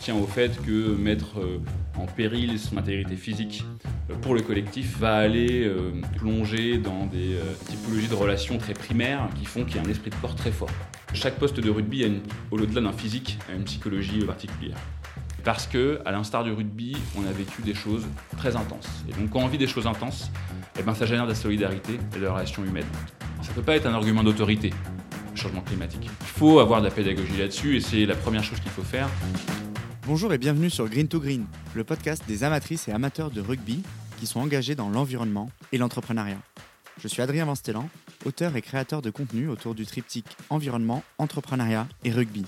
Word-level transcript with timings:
tient 0.00 0.16
au 0.16 0.26
fait 0.26 0.60
que 0.62 0.94
mettre 0.96 1.36
en 1.98 2.06
péril 2.06 2.58
son 2.58 2.76
intégrité 2.78 3.16
physique 3.16 3.64
pour 4.22 4.34
le 4.34 4.40
collectif 4.40 4.98
va 4.98 5.16
aller 5.16 5.70
plonger 6.16 6.78
dans 6.78 7.06
des 7.06 7.36
typologies 7.66 8.08
de 8.08 8.14
relations 8.14 8.58
très 8.58 8.72
primaires 8.72 9.28
qui 9.38 9.44
font 9.44 9.64
qu'il 9.64 9.76
y 9.76 9.78
a 9.78 9.82
un 9.82 9.90
esprit 9.90 10.10
de 10.10 10.16
corps 10.16 10.34
très 10.34 10.50
fort. 10.50 10.70
Chaque 11.12 11.36
poste 11.38 11.60
de 11.60 11.70
rugby, 11.70 12.20
au-delà 12.50 12.80
d'un 12.80 12.92
physique, 12.92 13.38
a 13.50 13.54
une 13.54 13.64
psychologie 13.64 14.20
particulière. 14.24 14.76
Parce 15.44 15.66
que, 15.66 16.00
à 16.04 16.12
l'instar 16.12 16.44
du 16.44 16.52
rugby, 16.52 16.96
on 17.16 17.26
a 17.26 17.32
vécu 17.32 17.62
des 17.62 17.74
choses 17.74 18.06
très 18.36 18.56
intenses. 18.56 18.88
Et 19.08 19.12
donc, 19.18 19.30
quand 19.30 19.40
on 19.40 19.48
vit 19.48 19.58
des 19.58 19.66
choses 19.66 19.86
intenses, 19.86 20.30
eh 20.78 20.82
ben, 20.82 20.94
ça 20.94 21.06
génère 21.06 21.24
de 21.24 21.30
la 21.30 21.34
solidarité 21.34 21.98
et 22.14 22.18
de 22.18 22.24
la 22.24 22.32
relation 22.32 22.64
humaine. 22.64 22.86
Ça 23.42 23.50
ne 23.50 23.54
peut 23.54 23.62
pas 23.62 23.74
être 23.74 23.86
un 23.86 23.94
argument 23.94 24.22
d'autorité, 24.22 24.70
le 25.30 25.36
changement 25.36 25.62
climatique. 25.62 26.10
Il 26.20 26.26
faut 26.26 26.60
avoir 26.60 26.80
de 26.80 26.86
la 26.86 26.92
pédagogie 26.92 27.38
là-dessus 27.38 27.76
et 27.76 27.80
c'est 27.80 28.04
la 28.06 28.16
première 28.16 28.44
chose 28.44 28.60
qu'il 28.60 28.70
faut 28.70 28.82
faire. 28.82 29.08
Bonjour 30.06 30.32
et 30.32 30.38
bienvenue 30.38 30.70
sur 30.70 30.88
Green 30.88 31.08
to 31.08 31.20
Green, 31.20 31.46
le 31.74 31.84
podcast 31.84 32.22
des 32.26 32.44
amatrices 32.44 32.88
et 32.88 32.92
amateurs 32.92 33.30
de 33.30 33.40
rugby 33.40 33.82
qui 34.18 34.26
sont 34.26 34.40
engagés 34.40 34.74
dans 34.74 34.90
l'environnement 34.90 35.50
et 35.72 35.78
l'entrepreneuriat. 35.78 36.40
Je 37.00 37.08
suis 37.08 37.22
Adrien 37.22 37.44
Vanstellan, 37.44 37.88
auteur 38.24 38.56
et 38.56 38.62
créateur 38.62 39.02
de 39.02 39.10
contenu 39.10 39.48
autour 39.48 39.74
du 39.74 39.86
triptyque 39.86 40.36
environnement, 40.50 41.02
entrepreneuriat 41.18 41.86
et 42.04 42.10
rugby 42.10 42.44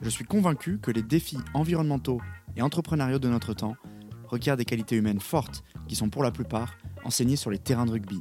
je 0.00 0.08
suis 0.08 0.24
convaincu 0.24 0.78
que 0.78 0.90
les 0.90 1.02
défis 1.02 1.38
environnementaux 1.54 2.20
et 2.56 2.62
entrepreneuriaux 2.62 3.18
de 3.18 3.28
notre 3.28 3.54
temps 3.54 3.76
requièrent 4.26 4.56
des 4.56 4.64
qualités 4.64 4.96
humaines 4.96 5.20
fortes 5.20 5.64
qui 5.88 5.96
sont 5.96 6.10
pour 6.10 6.22
la 6.22 6.30
plupart 6.30 6.76
enseignées 7.04 7.36
sur 7.36 7.50
les 7.50 7.58
terrains 7.58 7.86
de 7.86 7.92
rugby. 7.92 8.20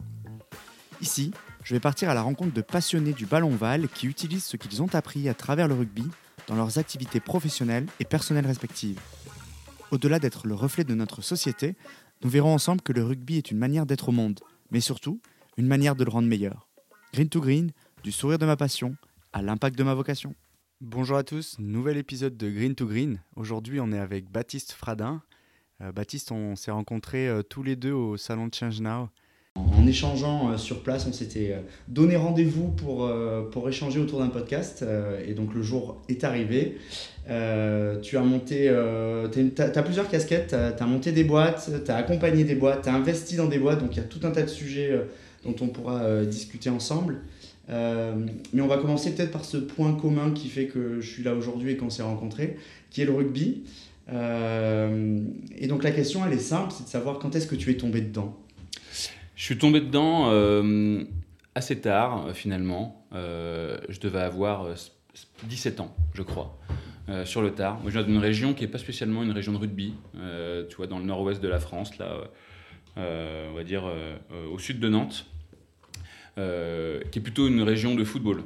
Ici, 1.02 1.32
je 1.64 1.76
vais 1.76 1.80
partir 1.80 2.10
à 2.10 2.14
la 2.14 2.22
rencontre 2.22 2.54
de 2.54 2.62
passionnés 2.62 3.14
du 3.14 3.26
ballon 3.26 3.54
ovale 3.54 3.88
qui 3.90 4.08
utilisent 4.08 4.46
ce 4.46 4.58
qu'ils 4.58 4.82
ont 4.82 4.94
appris 4.96 5.30
à 5.30 5.34
travers 5.34 5.68
le 5.68 5.76
rugby 5.76 6.08
dans 6.48 6.56
leurs 6.56 6.78
activités 6.78 7.20
professionnelles 7.20 7.86
et 8.00 8.06
personnelles 8.06 8.48
respectives. 8.48 9.00
Au-delà 9.92 10.20
d'être 10.20 10.48
le 10.48 10.56
reflet 10.56 10.84
de 10.84 10.96
notre 10.96 11.22
société, 11.22 11.76
nous 12.24 12.30
verrons 12.30 12.54
ensemble 12.54 12.82
que 12.82 12.94
le 12.94 13.04
rugby 13.04 13.38
est 13.38 13.52
une 13.52 13.58
manière 13.58 13.86
d'être 13.86 14.10
au 14.10 14.12
monde, 14.12 14.40
mais 14.72 14.82
surtout 14.82 15.22
une 15.58 15.68
manière 15.68 15.96
de 15.96 16.04
le 16.04 16.10
rendre 16.10 16.28
meilleur. 16.28 16.68
Green 17.14 17.30
to 17.30 17.42
Green, 17.42 17.72
du 18.04 18.12
sourire 18.12 18.40
de 18.40 18.46
ma 18.46 18.58
passion 18.58 18.96
à 19.34 19.42
l'impact 19.42 19.78
de 19.78 19.84
ma 19.84 19.94
vocation. 19.94 20.36
Bonjour 20.82 21.18
à 21.18 21.24
tous, 21.24 21.58
nouvel 21.60 21.98
épisode 21.98 22.38
de 22.38 22.50
Green 22.50 22.76
to 22.76 22.86
Green. 22.86 23.20
Aujourd'hui, 23.36 23.80
on 23.80 23.92
est 23.92 24.00
avec 24.00 24.30
Baptiste 24.30 24.74
Fradin. 24.74 25.22
Euh, 25.82 25.92
Baptiste, 25.92 26.32
on 26.32 26.56
s'est 26.56 26.72
rencontrés 26.72 27.28
euh, 27.28 27.44
tous 27.44 27.64
les 27.64 27.76
deux 27.76 27.92
au 27.92 28.18
salon 28.18 28.48
de 28.48 28.54
Change 28.54 28.82
Now. 28.82 29.10
En 29.78 29.88
échangeant 29.88 30.52
euh, 30.52 30.58
sur 30.58 30.84
place, 30.84 31.06
on 31.08 31.14
s'était 31.14 31.56
donné 31.88 32.16
rendez-vous 32.16 32.70
pour, 32.70 33.12
pour 33.52 33.70
échanger 33.70 34.00
autour 34.00 34.20
d'un 34.20 34.28
podcast. 34.28 34.86
et 35.28 35.34
donc 35.34 35.54
le 35.54 35.62
jour 35.62 36.02
est 36.10 36.24
arrivé. 36.24 36.78
tu 37.28 38.18
as 38.18 38.22
monté, 38.22 38.74
plusieurs 39.84 40.10
casquettes, 40.10 40.56
tu 40.78 40.84
as, 40.84 40.88
monté 40.88 41.12
des 41.12 41.24
boîtes, 41.24 41.70
tu 41.86 41.92
as 41.92 41.96
accompagné 41.96 42.44
des 42.44 42.56
boîtes, 42.56 42.84
tu 42.84 42.90
as 42.90 42.94
investi 42.94 43.36
dans 43.36 43.48
des 43.48 43.60
boîtes. 43.60 43.80
Donc 43.80 43.96
il 43.96 43.98
y 43.98 44.02
a 44.02 44.08
tout 44.08 44.20
un 44.24 44.32
tas 44.32 44.44
de 44.44 44.50
sujets 44.50 45.00
dont 45.46 45.56
on 45.62 45.68
pourra 45.68 46.24
discuter 46.26 46.70
ensemble. 46.70 47.22
Euh, 47.70 48.16
mais 48.54 48.62
on 48.62 48.68
va 48.68 48.78
commencer 48.78 49.12
peut-être 49.14 49.32
par 49.32 49.46
ce 49.46 49.58
point 49.58 49.94
commun 49.94 50.32
qui 50.32 50.48
fait 50.48 50.68
que 50.68 51.02
je 51.02 51.10
suis 51.10 51.24
là 51.24 51.34
aujourd'hui 51.34 51.72
et 51.72 51.78
qu'on 51.78 51.90
s'est 51.90 52.04
rencontrés, 52.04 52.58
qui 52.90 53.02
est 53.02 53.06
le 53.06 53.14
rugby. 53.14 53.64
Euh, 54.10 55.20
et 55.58 55.68
donc 55.68 55.84
la 55.84 55.92
question, 55.92 56.26
elle 56.26 56.34
est 56.34 56.40
simple, 56.40 56.74
c'est 56.76 56.86
de 56.86 56.90
savoir 56.90 57.20
quand 57.20 57.36
est-ce 57.36 57.48
que 57.48 57.56
tu 57.56 57.72
es 57.72 57.78
tombé 57.78 58.02
dedans? 58.02 58.38
Je 59.38 59.44
suis 59.44 59.58
tombé 59.58 59.80
dedans 59.80 60.30
euh, 60.32 61.06
assez 61.56 61.80
tard, 61.80 62.32
finalement. 62.34 63.08
je 63.14 64.00
devais 64.02 64.20
avoir 64.20 64.68
17 65.44 65.80
ans, 65.80 65.96
je 66.14 66.24
crois. 66.24 66.60
sur 67.24 67.42
le 67.42 67.52
tard. 67.52 67.80
Moi, 67.82 67.92
je 67.92 67.98
viens 67.98 68.06
d'une 68.06 68.18
région 68.18 68.54
qui 68.54 68.64
n'est 68.64 68.72
pas 68.72 68.78
spécialement 68.78 69.24
une 69.24 69.32
région 69.32 69.54
de 69.54 69.58
rugby, 69.58 69.94
tu 70.70 70.76
vois, 70.76 70.88
dans 70.88 71.00
le 71.00 71.06
nord-ouest 71.06 71.42
de 71.42 71.48
la 71.48 71.62
France, 71.62 71.98
là, 71.98 72.18
on 72.98 73.54
va 73.54 73.64
dire 73.64 73.90
au 74.52 74.60
sud 74.60 74.82
de 74.82 74.90
Nantes. 74.90 75.26
Euh, 76.38 77.02
qui 77.10 77.18
est 77.18 77.22
plutôt 77.22 77.48
une 77.48 77.64
région 77.64 77.96
de 77.96 78.04
football. 78.04 78.44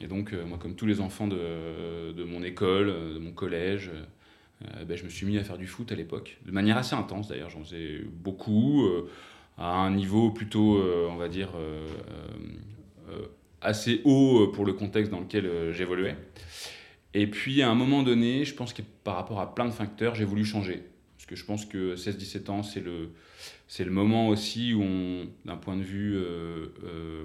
Et 0.00 0.06
donc, 0.06 0.32
euh, 0.32 0.46
moi, 0.46 0.56
comme 0.56 0.74
tous 0.74 0.86
les 0.86 1.02
enfants 1.02 1.26
de, 1.26 2.24
mon 2.24 2.42
école, 2.42 2.88
euh, 2.88 3.14
de 3.14 3.18
mon 3.18 3.32
collège, 3.32 3.90
ben, 4.88 4.96
je 4.96 5.04
me 5.04 5.10
suis 5.10 5.26
mis 5.26 5.36
à 5.36 5.44
faire 5.44 5.58
du 5.58 5.66
foot 5.66 5.92
à 5.92 5.94
l'époque, 5.94 6.38
de 6.46 6.50
manière 6.50 6.78
assez 6.78 6.94
intense 6.94 7.28
d'ailleurs. 7.28 7.50
J'en 7.50 7.62
faisais 7.62 8.00
beaucoup, 8.10 8.88
à 9.58 9.76
un 9.76 9.90
niveau 9.90 10.30
plutôt, 10.30 10.80
on 11.10 11.16
va 11.16 11.28
dire, 11.28 11.50
assez 13.60 14.00
haut 14.04 14.48
pour 14.48 14.64
le 14.64 14.72
contexte 14.72 15.10
dans 15.10 15.20
lequel 15.20 15.72
j'évoluais. 15.72 16.16
Et 17.14 17.26
puis, 17.26 17.62
à 17.62 17.70
un 17.70 17.74
moment 17.74 18.02
donné, 18.02 18.44
je 18.44 18.54
pense 18.54 18.74
que 18.74 18.82
par 19.02 19.14
rapport 19.16 19.40
à 19.40 19.54
plein 19.54 19.64
de 19.64 19.70
facteurs, 19.70 20.14
j'ai 20.14 20.24
voulu 20.24 20.44
changer. 20.44 20.82
Parce 21.16 21.26
que 21.26 21.34
je 21.34 21.44
pense 21.46 21.64
que 21.64 21.96
16-17 21.96 22.50
ans, 22.50 22.62
c'est 22.62 22.80
le, 22.80 23.10
c'est 23.68 23.84
le 23.84 23.90
moment 23.90 24.28
aussi 24.28 24.74
où, 24.74 24.84
d'un 25.44 25.56
point 25.56 25.76
de 25.76 25.82
vue, 25.82 26.14
euh, 26.16 26.66
euh, 26.84 27.24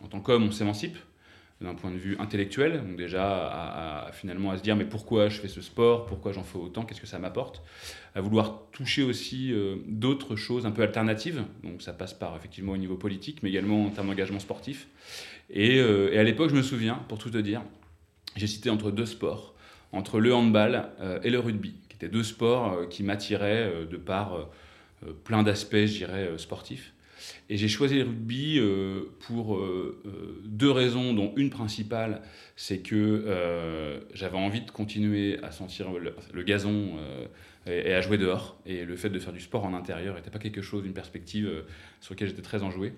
en 0.00 0.06
tant 0.06 0.20
qu'homme, 0.20 0.44
on 0.44 0.50
s'émancipe, 0.52 0.96
d'un 1.62 1.74
point 1.74 1.90
de 1.90 1.96
vue 1.96 2.16
intellectuel, 2.18 2.82
donc 2.82 2.96
déjà 2.96 4.06
à, 4.06 4.12
finalement 4.12 4.50
à 4.50 4.56
se 4.56 4.62
dire 4.62 4.76
mais 4.76 4.84
pourquoi 4.84 5.28
je 5.28 5.40
fais 5.40 5.48
ce 5.48 5.60
sport, 5.60 6.06
pourquoi 6.06 6.32
j'en 6.32 6.42
fais 6.42 6.58
autant, 6.58 6.84
qu'est-ce 6.84 7.00
que 7.00 7.06
ça 7.06 7.18
m'apporte, 7.18 7.62
à 8.14 8.20
vouloir 8.20 8.62
toucher 8.72 9.02
aussi 9.02 9.52
euh, 9.52 9.76
d'autres 9.86 10.36
choses 10.36 10.66
un 10.66 10.70
peu 10.70 10.82
alternatives, 10.82 11.42
donc 11.62 11.82
ça 11.82 11.92
passe 11.92 12.14
par 12.14 12.36
effectivement 12.36 12.72
au 12.72 12.76
niveau 12.76 12.96
politique, 12.96 13.42
mais 13.42 13.50
également 13.50 13.86
en 13.86 13.90
termes 13.90 14.08
d'engagement 14.08 14.40
sportif. 14.40 14.88
Et, 15.50 15.76
et 15.76 16.18
à 16.18 16.22
l'époque, 16.22 16.48
je 16.50 16.54
me 16.54 16.62
souviens, 16.62 16.94
pour 17.08 17.18
tout 17.18 17.28
te 17.28 17.36
dire, 17.36 17.62
j'ai 18.36 18.46
cité 18.46 18.70
entre 18.70 18.90
deux 18.90 19.04
sports, 19.04 19.54
entre 19.92 20.18
le 20.18 20.34
handball 20.34 20.88
et 21.22 21.28
le 21.28 21.38
rugby, 21.38 21.74
qui 21.90 21.96
étaient 21.96 22.08
deux 22.08 22.22
sports 22.22 22.88
qui 22.88 23.02
m'attiraient 23.02 23.84
de 23.90 23.96
par 23.98 24.50
euh, 25.06 25.12
plein 25.24 25.42
d'aspects, 25.42 25.86
je 25.86 25.98
dirais, 25.98 26.28
euh, 26.28 26.38
sportifs. 26.38 26.92
Et 27.48 27.56
j'ai 27.56 27.68
choisi 27.68 27.96
le 27.96 28.04
rugby 28.04 28.58
euh, 28.58 29.14
pour 29.20 29.60
deux 30.44 30.70
raisons, 30.70 31.14
dont 31.14 31.32
une 31.36 31.50
principale, 31.50 32.22
c'est 32.56 32.78
que 32.78 34.02
j'avais 34.14 34.38
envie 34.38 34.62
de 34.62 34.70
continuer 34.70 35.38
à 35.42 35.50
sentir 35.50 35.88
le, 35.92 36.42
gazon 36.42 36.98
et, 37.66 37.92
à 37.92 38.00
jouer 38.00 38.18
dehors. 38.18 38.58
Et 38.66 38.84
le 38.84 38.96
fait 38.96 39.10
de 39.10 39.18
faire 39.18 39.32
du 39.32 39.40
sport 39.40 39.64
en 39.64 39.74
intérieur 39.74 40.14
n'était 40.16 40.30
pas 40.30 40.38
quelque 40.38 40.62
chose, 40.62 40.84
une 40.84 40.94
perspective 40.94 41.64
sur 42.00 42.14
laquelle 42.14 42.28
j'étais 42.28 42.42
très 42.42 42.62
enjoué. 42.62 42.92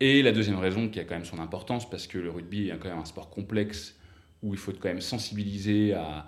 Et 0.00 0.22
la 0.22 0.32
deuxième 0.32 0.58
raison, 0.58 0.88
qui 0.88 1.00
a 1.00 1.04
quand 1.04 1.14
même 1.14 1.24
son 1.24 1.38
importance, 1.38 1.88
parce 1.88 2.06
que 2.06 2.18
le 2.18 2.30
rugby 2.30 2.68
est 2.68 2.78
quand 2.78 2.88
même 2.88 2.98
un 2.98 3.04
sport 3.04 3.30
complexe 3.30 3.96
où 4.42 4.52
il 4.52 4.58
faut 4.58 4.72
quand 4.72 4.88
même 4.88 5.00
sensibiliser 5.00 5.94
à, 5.94 6.26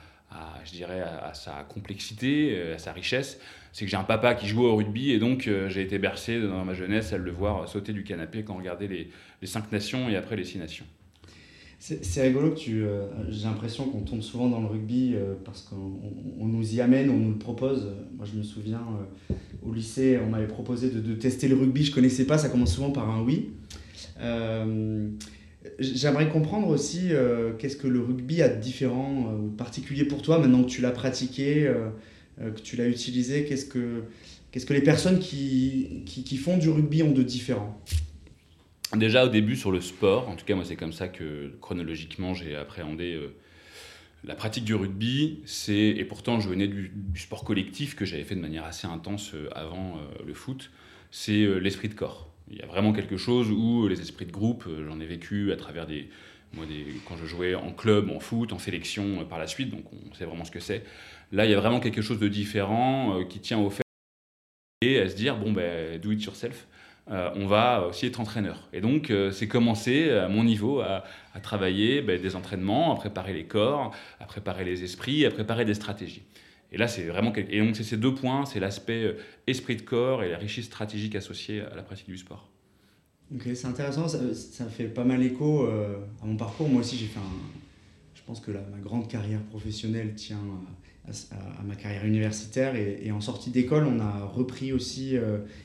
je 0.64 0.72
dirais, 0.72 1.00
à, 1.00 1.32
sa 1.34 1.64
complexité, 1.68 2.72
à 2.72 2.78
sa 2.78 2.92
richesse 2.92 3.38
c'est 3.76 3.84
que 3.84 3.90
j'ai 3.90 3.98
un 3.98 4.04
papa 4.04 4.34
qui 4.34 4.46
jouait 4.46 4.64
au 4.64 4.74
rugby 4.74 5.10
et 5.10 5.18
donc 5.18 5.46
euh, 5.46 5.68
j'ai 5.68 5.82
été 5.82 5.98
bercé 5.98 6.40
dans 6.40 6.64
ma 6.64 6.72
jeunesse 6.72 7.12
à 7.12 7.18
le 7.18 7.30
voir 7.30 7.68
sauter 7.68 7.92
du 7.92 8.04
canapé 8.04 8.42
quand 8.42 8.54
on 8.54 8.56
regardait 8.56 8.86
les, 8.86 9.10
les 9.42 9.46
cinq 9.46 9.70
nations 9.70 10.08
et 10.08 10.16
après 10.16 10.34
les 10.34 10.44
six 10.44 10.56
nations. 10.56 10.86
C'est 11.78 12.22
rigolo 12.22 12.52
que 12.52 12.58
tu. 12.58 12.84
Euh, 12.84 13.06
j'ai 13.28 13.44
l'impression 13.44 13.84
qu'on 13.84 14.00
tombe 14.00 14.22
souvent 14.22 14.48
dans 14.48 14.60
le 14.60 14.66
rugby 14.66 15.12
euh, 15.14 15.34
parce 15.44 15.60
qu'on 15.60 16.46
nous 16.46 16.74
y 16.74 16.80
amène, 16.80 17.10
on 17.10 17.18
nous 17.18 17.32
le 17.32 17.38
propose. 17.38 17.92
Moi, 18.16 18.24
je 18.24 18.38
me 18.38 18.42
souviens 18.42 18.80
au 19.62 19.74
lycée, 19.74 20.18
on 20.24 20.30
m'avait 20.30 20.46
proposé 20.46 20.88
de, 20.88 21.00
de, 21.00 21.14
tester 21.14 21.46
le 21.46 21.56
rugby. 21.56 21.84
Je 21.84 21.92
connaissais 21.92 22.24
pas, 22.24 22.38
ça 22.38 22.48
commence 22.48 22.74
souvent 22.74 22.92
par 22.92 23.10
un 23.10 23.20
oui. 23.20 23.50
J'aimerais 25.78 26.28
comprendre 26.28 26.68
aussi 26.68 27.10
qu'est-ce 27.58 27.76
que 27.76 27.86
le 27.86 28.00
rugby 28.00 28.40
a 28.40 28.48
de 28.48 28.60
différent 28.60 29.34
ou 29.38 29.50
de 29.50 29.56
particulier 29.56 30.04
pour 30.04 30.22
toi 30.22 30.38
maintenant 30.38 30.62
que 30.64 30.70
tu 30.70 30.80
l'as 30.80 30.90
pratiqué. 30.90 31.70
Euh, 32.40 32.50
que 32.50 32.60
tu 32.60 32.76
l'as 32.76 32.88
utilisé 32.88 33.44
Qu'est-ce 33.44 33.64
que, 33.64 34.04
qu'est-ce 34.50 34.66
que 34.66 34.74
les 34.74 34.82
personnes 34.82 35.18
qui, 35.18 36.02
qui, 36.04 36.36
font 36.36 36.58
du 36.58 36.68
rugby 36.68 37.02
ont 37.02 37.12
de 37.12 37.22
différent? 37.22 37.80
Déjà 38.94 39.24
au 39.24 39.28
début 39.28 39.56
sur 39.56 39.72
le 39.72 39.80
sport, 39.80 40.28
en 40.28 40.36
tout 40.36 40.44
cas 40.44 40.54
moi 40.54 40.64
c'est 40.64 40.76
comme 40.76 40.92
ça 40.92 41.08
que 41.08 41.52
chronologiquement 41.60 42.34
j'ai 42.34 42.54
appréhendé 42.54 43.14
euh, 43.14 43.34
la 44.24 44.34
pratique 44.34 44.64
du 44.64 44.74
rugby. 44.74 45.40
C'est 45.44 45.74
et 45.74 46.04
pourtant 46.04 46.38
je 46.40 46.48
venais 46.48 46.68
du, 46.68 46.92
sport 47.16 47.42
collectif 47.42 47.96
que 47.96 48.04
j'avais 48.04 48.24
fait 48.24 48.36
de 48.36 48.40
manière 48.40 48.64
assez 48.64 48.86
intense 48.86 49.32
euh, 49.34 49.48
avant 49.52 49.98
le 50.24 50.34
foot. 50.34 50.70
C'est 51.10 51.46
l'esprit 51.60 51.88
de 51.88 51.94
corps. 51.94 52.30
Il 52.50 52.58
y 52.58 52.62
a 52.62 52.66
vraiment 52.66 52.92
quelque 52.92 53.16
chose 53.16 53.50
où 53.50 53.88
les 53.88 54.00
esprits 54.00 54.26
de 54.26 54.32
groupe, 54.32 54.68
j'en 54.86 55.00
ai 55.00 55.06
vécu 55.06 55.52
à 55.52 55.56
travers 55.56 55.86
des, 55.86 56.08
moi, 56.52 56.64
des, 56.66 56.86
quand 57.06 57.16
je 57.16 57.26
jouais 57.26 57.54
en 57.54 57.72
club, 57.72 58.10
en 58.10 58.20
foot, 58.20 58.52
en 58.52 58.58
sélection 58.58 59.24
par 59.26 59.38
la 59.38 59.46
suite, 59.46 59.70
donc 59.70 59.84
on 59.92 60.14
sait 60.14 60.24
vraiment 60.24 60.44
ce 60.44 60.50
que 60.50 60.60
c'est. 60.60 60.84
Là, 61.32 61.44
il 61.44 61.50
y 61.50 61.54
a 61.54 61.60
vraiment 61.60 61.80
quelque 61.80 62.02
chose 62.02 62.18
de 62.18 62.28
différent 62.28 63.18
euh, 63.18 63.24
qui 63.24 63.40
tient 63.40 63.58
au 63.58 63.70
fait 63.70 63.82
et 64.82 65.00
à 65.00 65.08
se 65.08 65.16
dire 65.16 65.36
bon 65.36 65.52
ben 65.52 66.00
do 66.00 66.12
it 66.12 66.22
yourself. 66.22 66.66
Euh, 67.08 67.30
on 67.36 67.46
va 67.46 67.86
aussi 67.86 68.06
être 68.06 68.18
entraîneur. 68.18 68.68
Et 68.72 68.80
donc, 68.80 69.10
euh, 69.10 69.30
c'est 69.30 69.46
commencer 69.46 70.10
à 70.10 70.28
mon 70.28 70.42
niveau 70.42 70.80
à, 70.80 71.04
travailler 71.40 72.02
ben, 72.02 72.20
des 72.20 72.34
entraînements, 72.34 72.92
à 72.92 72.96
préparer 72.96 73.32
les 73.32 73.44
corps, 73.44 73.94
à 74.18 74.24
préparer 74.24 74.64
les 74.64 74.82
esprits, 74.82 75.24
à 75.24 75.30
préparer 75.30 75.64
des 75.64 75.74
stratégies. 75.74 76.22
Et 76.72 76.78
là, 76.78 76.88
c'est 76.88 77.04
vraiment. 77.04 77.32
Et 77.34 77.60
donc, 77.60 77.76
c'est 77.76 77.84
ces 77.84 77.96
deux 77.96 78.14
points 78.14 78.44
c'est 78.46 78.60
l'aspect 78.60 79.16
esprit 79.46 79.76
de 79.76 79.82
corps 79.82 80.22
et 80.22 80.30
la 80.30 80.38
richesse 80.38 80.66
stratégique 80.66 81.14
associée 81.14 81.60
à 81.60 81.74
la 81.74 81.82
pratique 81.82 82.08
du 82.08 82.18
sport. 82.18 82.50
Ok, 83.34 83.42
c'est 83.54 83.66
intéressant. 83.66 84.08
Ça, 84.08 84.66
fait 84.66 84.88
pas 84.88 85.04
mal 85.04 85.22
écho 85.22 85.66
à 85.66 86.26
mon 86.26 86.36
parcours. 86.36 86.68
Moi 86.68 86.80
aussi, 86.80 86.96
j'ai 86.96 87.06
fait 87.06 87.18
un. 87.18 87.22
Je 88.14 88.22
pense 88.26 88.40
que 88.40 88.50
ma 88.50 88.78
grande 88.82 89.08
carrière 89.08 89.40
professionnelle 89.42 90.14
tient 90.14 90.40
à, 91.08 91.62
ma 91.62 91.76
carrière 91.76 92.04
universitaire. 92.04 92.74
Et, 92.74 93.10
en 93.12 93.20
sortie 93.20 93.50
d'école, 93.50 93.86
on 93.86 94.00
a 94.00 94.24
repris 94.24 94.72
aussi 94.72 95.16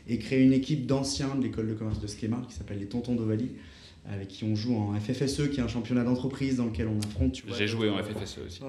et 0.07 0.17
créé 0.19 0.43
une 0.43 0.53
équipe 0.53 0.85
d'anciens 0.85 1.35
de 1.35 1.43
l'école 1.43 1.67
de 1.67 1.73
commerce 1.73 1.99
de 1.99 2.07
Schema 2.07 2.41
qui 2.47 2.55
s'appelle 2.55 2.79
les 2.79 2.87
Tontons 2.87 3.15
d'Ovalie 3.15 3.51
avec 4.09 4.29
qui 4.29 4.43
on 4.43 4.55
joue 4.55 4.75
en 4.75 4.99
FFSE, 4.99 5.49
qui 5.49 5.59
est 5.59 5.63
un 5.63 5.67
championnat 5.67 6.03
d'entreprise 6.03 6.57
dans 6.57 6.65
lequel 6.65 6.87
on 6.87 6.99
affronte. 6.99 7.41
J'ai 7.57 7.67
joué 7.67 7.89
en 7.89 7.97
FFSE 7.97 8.39
aussi. 8.45 8.61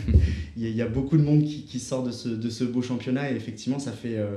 il, 0.56 0.68
y 0.68 0.82
a, 0.82 0.86
beaucoup 0.86 1.16
de 1.16 1.22
monde 1.22 1.42
qui, 1.42 1.80
sort 1.80 2.04
de 2.04 2.12
ce, 2.12 2.28
de 2.28 2.48
ce, 2.48 2.64
beau 2.64 2.82
championnat 2.82 3.32
et 3.32 3.34
effectivement, 3.34 3.78
ça 3.78 3.92
fait 3.92 4.16
euh, 4.16 4.36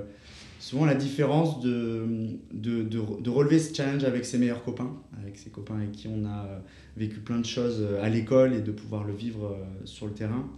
souvent 0.59 0.85
la 0.85 0.95
différence 0.95 1.61
de, 1.61 2.05
de, 2.51 2.81
de, 2.81 3.29
relever 3.29 3.59
ce 3.59 3.75
challenge 3.75 4.03
avec 4.03 4.25
ses 4.25 4.39
meilleurs 4.39 4.63
copains, 4.63 4.91
avec 5.21 5.37
ses 5.37 5.51
copains 5.51 5.77
avec 5.77 5.91
qui 5.91 6.07
on 6.07 6.25
a 6.25 6.45
euh, 6.45 6.59
vécu 6.97 7.19
plein 7.19 7.39
de 7.39 7.45
choses 7.45 7.77
euh, 7.81 8.03
à 8.03 8.09
l'école 8.09 8.53
et 8.53 8.61
de 8.61 8.71
pouvoir 8.71 9.03
le 9.03 9.13
vivre 9.13 9.55
sur 9.85 10.07
le 10.07 10.13
terrain. 10.13 10.49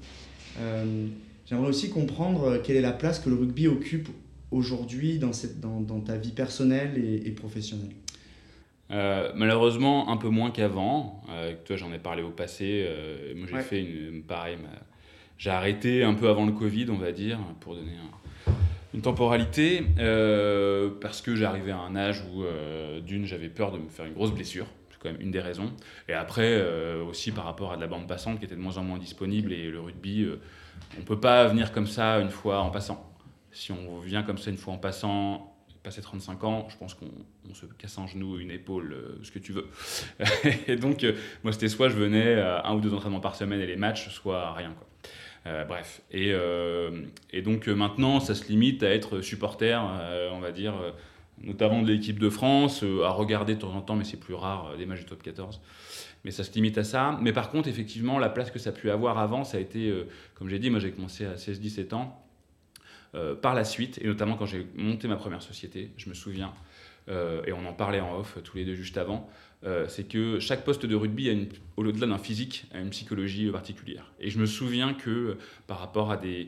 J'aimerais 1.46 1.68
aussi 1.68 1.90
comprendre 1.90 2.62
quelle 2.64 2.78
est 2.78 2.82
la 2.82 2.94
place 2.94 3.20
que 3.20 3.30
le 3.30 3.36
rugby 3.36 3.68
occupe 3.68 4.08
aujourd'hui 4.52 5.18
dans, 5.18 5.32
dans, 5.62 5.82
dans, 5.82 6.00
ta 6.00 6.18
vie 6.18 6.32
personnelle 6.32 6.98
et, 6.98 7.28
et 7.28 7.32
professionnelle. 7.32 7.92
Euh, 8.92 9.32
malheureusement, 9.36 10.10
un 10.10 10.18
peu 10.18 10.30
moins 10.30 10.52
qu'avant. 10.52 11.24
Euh, 11.30 11.54
toi, 11.66 11.76
j'en 11.76 11.92
ai 11.94 12.00
parlé 12.00 12.24
au 12.24 12.30
passé. 12.30 12.86
Euh, 12.86 13.34
moi, 13.36 13.48
j'ai 13.52 13.62
fait 13.62 13.82
une, 13.82 14.24
pareil. 14.24 14.58
J'ai 15.38 15.50
arrêté 15.50 16.04
un 16.04 16.14
peu 16.14 16.30
avant 16.30 16.46
le 16.46 16.52
Covid, 16.52 16.88
on 16.90 16.98
va 16.98 17.12
dire, 17.12 17.40
pour 17.62 17.76
donner 17.76 17.94
une 18.94 19.02
temporalité, 19.02 19.84
parce 21.02 21.22
que 21.22 21.36
j'arrivais 21.36 21.72
à 21.72 21.80
un 21.80 21.96
âge 21.96 22.24
où, 22.32 22.44
d'une, 23.02 23.26
j'avais 23.26 23.50
peur 23.50 23.72
de 23.72 23.80
me 23.80 23.90
faire 23.90 24.06
une 24.06 24.14
grosse 24.14 24.32
blessure. 24.32 24.68
C'est 24.92 25.00
quand 25.00 25.12
même 25.12 25.22
une 25.22 25.32
des 25.32 25.40
raisons. 25.40 25.72
Et 26.08 26.14
après, 26.14 26.64
aussi 27.02 27.32
par 27.32 27.46
rapport 27.46 27.72
à 27.72 27.76
de 27.76 27.82
la 27.82 27.88
bande 27.88 28.08
passante 28.08 28.38
qui 28.38 28.46
était 28.46 28.56
de 28.56 28.62
moins 28.62 28.78
en 28.78 28.84
moins 28.84 29.00
disponible 29.00 29.52
et 29.52 29.72
le 29.72 29.80
rugby, 29.80 30.28
on 31.00 31.02
peut 31.02 31.20
pas 31.20 31.48
venir 31.48 31.72
comme 31.72 31.88
ça 31.88 32.20
une 32.20 32.30
fois 32.30 32.60
en 32.60 32.70
passant. 32.70 33.12
Si 33.52 33.72
on 33.72 34.00
vient 34.00 34.22
comme 34.22 34.38
ça 34.38 34.52
une 34.52 34.58
fois 34.58 34.76
en 34.76 34.78
passant, 34.78 35.51
passé 35.84 36.02
35 36.02 36.44
ans, 36.44 36.68
je 36.70 36.78
pense 36.78 36.94
qu'on 36.94 37.54
se 37.54 37.66
casse 37.78 37.98
un 37.98 38.08
genou, 38.08 38.40
une 38.40 38.52
épaule, 38.52 38.94
euh, 38.94 39.20
ce 39.24 39.32
que 39.32 39.40
tu 39.40 39.52
veux. 39.52 39.68
et 40.68 40.76
donc, 40.76 41.04
euh, 41.04 41.14
moi, 41.44 41.54
c'était 41.54 41.70
soit 41.70 41.90
je 41.90 41.96
venais 41.96 42.36
à 42.36 42.68
un 42.68 42.76
ou 42.76 42.82
deux 42.82 42.94
entraînements 42.94 43.20
par 43.20 43.36
semaine 43.36 43.60
et 43.60 43.66
les 43.66 43.76
matchs, 43.76 44.10
soit 44.10 44.54
rien. 44.54 44.74
Quoi. 44.78 44.88
Euh, 45.48 45.66
bref. 45.66 46.02
Et, 46.12 46.34
et, 47.36 47.42
donc, 47.42 47.68
maintenant, 47.68 48.20
ça 48.20 48.36
se 48.36 48.48
limite 48.48 48.84
à 48.84 48.90
être 48.90 49.22
supporter, 49.22 49.82
on 50.32 50.40
va 50.40 50.52
dire, 50.52 50.76
notamment 51.42 51.82
de 51.82 51.88
l'équipe 51.88 52.20
de 52.20 52.30
France, 52.30 52.84
à 53.04 53.10
regarder 53.10 53.56
de 53.56 53.62
temps 53.62 53.74
en 53.74 53.82
temps, 53.82 53.96
mais 53.96 54.04
c'est 54.04 54.20
plus 54.20 54.36
rare, 54.36 54.78
des 54.78 54.86
matchs 54.86 55.00
du 55.00 55.06
top 55.06 55.24
14. 55.24 55.62
Mais 56.24 56.30
ça 56.30 56.44
se 56.44 56.54
limite 56.54 56.78
à 56.78 56.84
ça. 56.84 57.18
Mais 57.22 57.34
par 57.34 57.50
contre, 57.50 57.68
effectivement, 57.68 58.20
la 58.20 58.30
place 58.30 58.52
que 58.52 58.60
ça 58.60 58.70
a 58.70 58.74
pu 58.74 58.92
avoir 58.92 59.18
avant, 59.18 59.44
ça 59.44 59.58
a 59.58 59.60
été, 59.60 59.92
comme 60.36 60.48
j'ai 60.48 60.60
dit, 60.60 60.70
moi 60.70 60.80
j'ai 60.80 60.92
commencé 60.92 61.26
à 61.26 61.34
16-17 61.34 61.96
ans. 61.96 62.24
Euh, 63.14 63.36
par 63.36 63.54
la 63.54 63.66
suite, 63.66 64.00
et 64.02 64.08
notamment 64.08 64.38
quand 64.38 64.46
j'ai 64.46 64.66
monté 64.76 65.10
ma 65.10 65.18
première 65.18 65.42
société, 65.42 65.92
je 65.98 66.08
me 66.08 66.14
souviens, 66.14 66.54
euh, 67.10 67.44
et 67.46 67.52
on 67.52 67.66
en 67.66 67.74
parlait 67.74 68.00
en 68.00 68.18
off 68.18 68.38
tous 68.42 68.56
les 68.56 68.64
deux 68.64 68.74
juste 68.74 68.98
avant, 68.98 69.30
euh, 69.66 69.86
c'est 69.90 70.06
que 70.06 70.40
chaque 70.40 70.64
poste 70.64 70.86
de 70.86 70.96
rugby, 70.96 71.50
au-delà 71.76 72.08
d'un 72.08 72.18
physique, 72.18 72.68
a 72.74 72.80
une 72.80 72.90
psychologie 72.90 73.52
particulière. 73.52 74.10
Et 74.22 74.30
je 74.30 74.40
me 74.40 74.46
souviens 74.46 74.94
que 74.94 75.38
par 75.68 75.80
rapport 75.80 76.10
à 76.10 76.16
des, 76.16 76.48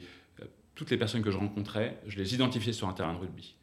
toutes 0.74 0.90
les 0.90 0.96
personnes 0.96 1.22
que 1.22 1.32
je 1.32 1.38
rencontrais, 1.38 1.98
je 2.08 2.18
les 2.18 2.34
identifiais 2.34 2.74
sur 2.74 2.88
un 2.88 2.94
terrain 2.94 3.14
de 3.14 3.20
rugby. 3.20 3.56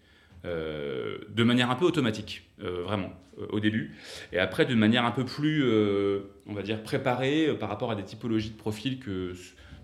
de 0.44 1.42
manière 1.42 1.70
un 1.70 1.76
peu 1.76 1.86
automatique, 1.86 2.44
vraiment, 2.58 3.14
au 3.48 3.60
début. 3.60 3.96
Et 4.32 4.38
après, 4.38 4.66
d'une 4.66 4.78
manière 4.78 5.06
un 5.06 5.10
peu 5.10 5.24
plus, 5.24 5.64
on 6.46 6.52
va 6.52 6.62
dire, 6.62 6.82
préparée 6.82 7.56
par 7.58 7.70
rapport 7.70 7.90
à 7.90 7.94
des 7.94 8.04
typologies 8.04 8.50
de 8.50 8.58
profils 8.58 8.98
que 8.98 9.34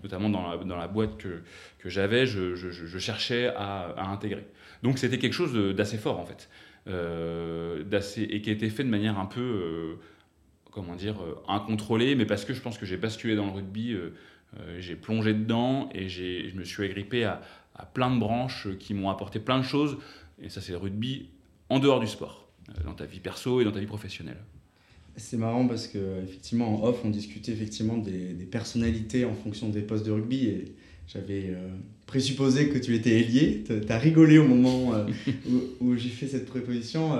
notamment 0.02 0.30
dans 0.30 0.76
la, 0.76 0.88
boîte 0.88 1.16
que, 1.18 1.42
j'avais, 1.88 2.26
je, 2.26 2.98
cherchais 2.98 3.48
à, 3.48 4.10
intégrer. 4.10 4.46
Donc 4.82 4.98
c'était 4.98 5.18
quelque 5.18 5.32
chose 5.32 5.54
d'assez 5.74 5.98
fort 5.98 6.18
en 6.18 6.26
fait, 6.26 6.48
euh, 6.88 7.82
et 8.16 8.40
qui 8.40 8.50
a 8.50 8.52
été 8.52 8.70
fait 8.70 8.84
de 8.84 8.88
manière 8.88 9.18
un 9.18 9.26
peu, 9.26 9.40
euh, 9.40 9.94
comment 10.70 10.94
dire, 10.94 11.20
euh, 11.22 11.36
incontrôlée, 11.48 12.14
mais 12.14 12.26
parce 12.26 12.44
que 12.44 12.54
je 12.54 12.60
pense 12.60 12.78
que 12.78 12.86
j'ai 12.86 12.96
basculé 12.96 13.36
dans 13.36 13.46
le 13.46 13.52
rugby, 13.52 13.96
j'ai 14.78 14.96
plongé 14.96 15.34
dedans 15.34 15.90
et 15.92 16.08
je 16.08 16.56
me 16.56 16.64
suis 16.64 16.84
agrippé 16.84 17.24
à, 17.24 17.42
à 17.74 17.84
plein 17.84 18.10
de 18.14 18.18
branches 18.18 18.68
qui 18.78 18.94
m'ont 18.94 19.10
apporté 19.10 19.38
plein 19.38 19.58
de 19.58 19.64
choses, 19.64 19.98
et 20.40 20.48
ça 20.48 20.60
c'est 20.60 20.72
le 20.72 20.78
rugby 20.78 21.30
en 21.68 21.78
dehors 21.78 22.00
du 22.00 22.06
sport, 22.06 22.48
dans 22.84 22.94
ta 22.94 23.04
vie 23.04 23.20
perso 23.20 23.60
et 23.60 23.64
dans 23.64 23.72
ta 23.72 23.80
vie 23.80 23.86
professionnelle. 23.86 24.38
C'est 25.16 25.38
marrant 25.38 25.66
parce 25.66 25.86
que 25.86 26.22
effectivement 26.22 26.82
en 26.82 26.88
off 26.88 27.00
on 27.04 27.10
discutait 27.10 27.52
effectivement 27.52 27.96
des, 27.96 28.34
personnalités 28.50 29.24
en 29.24 29.34
fonction 29.34 29.70
des 29.70 29.80
postes 29.80 30.04
de 30.04 30.12
rugby 30.12 30.46
et 30.46 30.64
j'avais 31.08 31.46
euh, 31.48 31.68
présupposé 32.06 32.68
que 32.68 32.78
tu 32.78 32.94
étais 32.94 33.20
ailier. 33.20 33.64
Tu 33.64 33.92
as 33.92 33.98
rigolé 33.98 34.38
au 34.38 34.46
moment 34.46 34.94
euh, 34.94 35.06
où, 35.80 35.96
j'ai 35.96 36.10
fait 36.10 36.26
cette 36.26 36.46
préposition. 36.46 37.18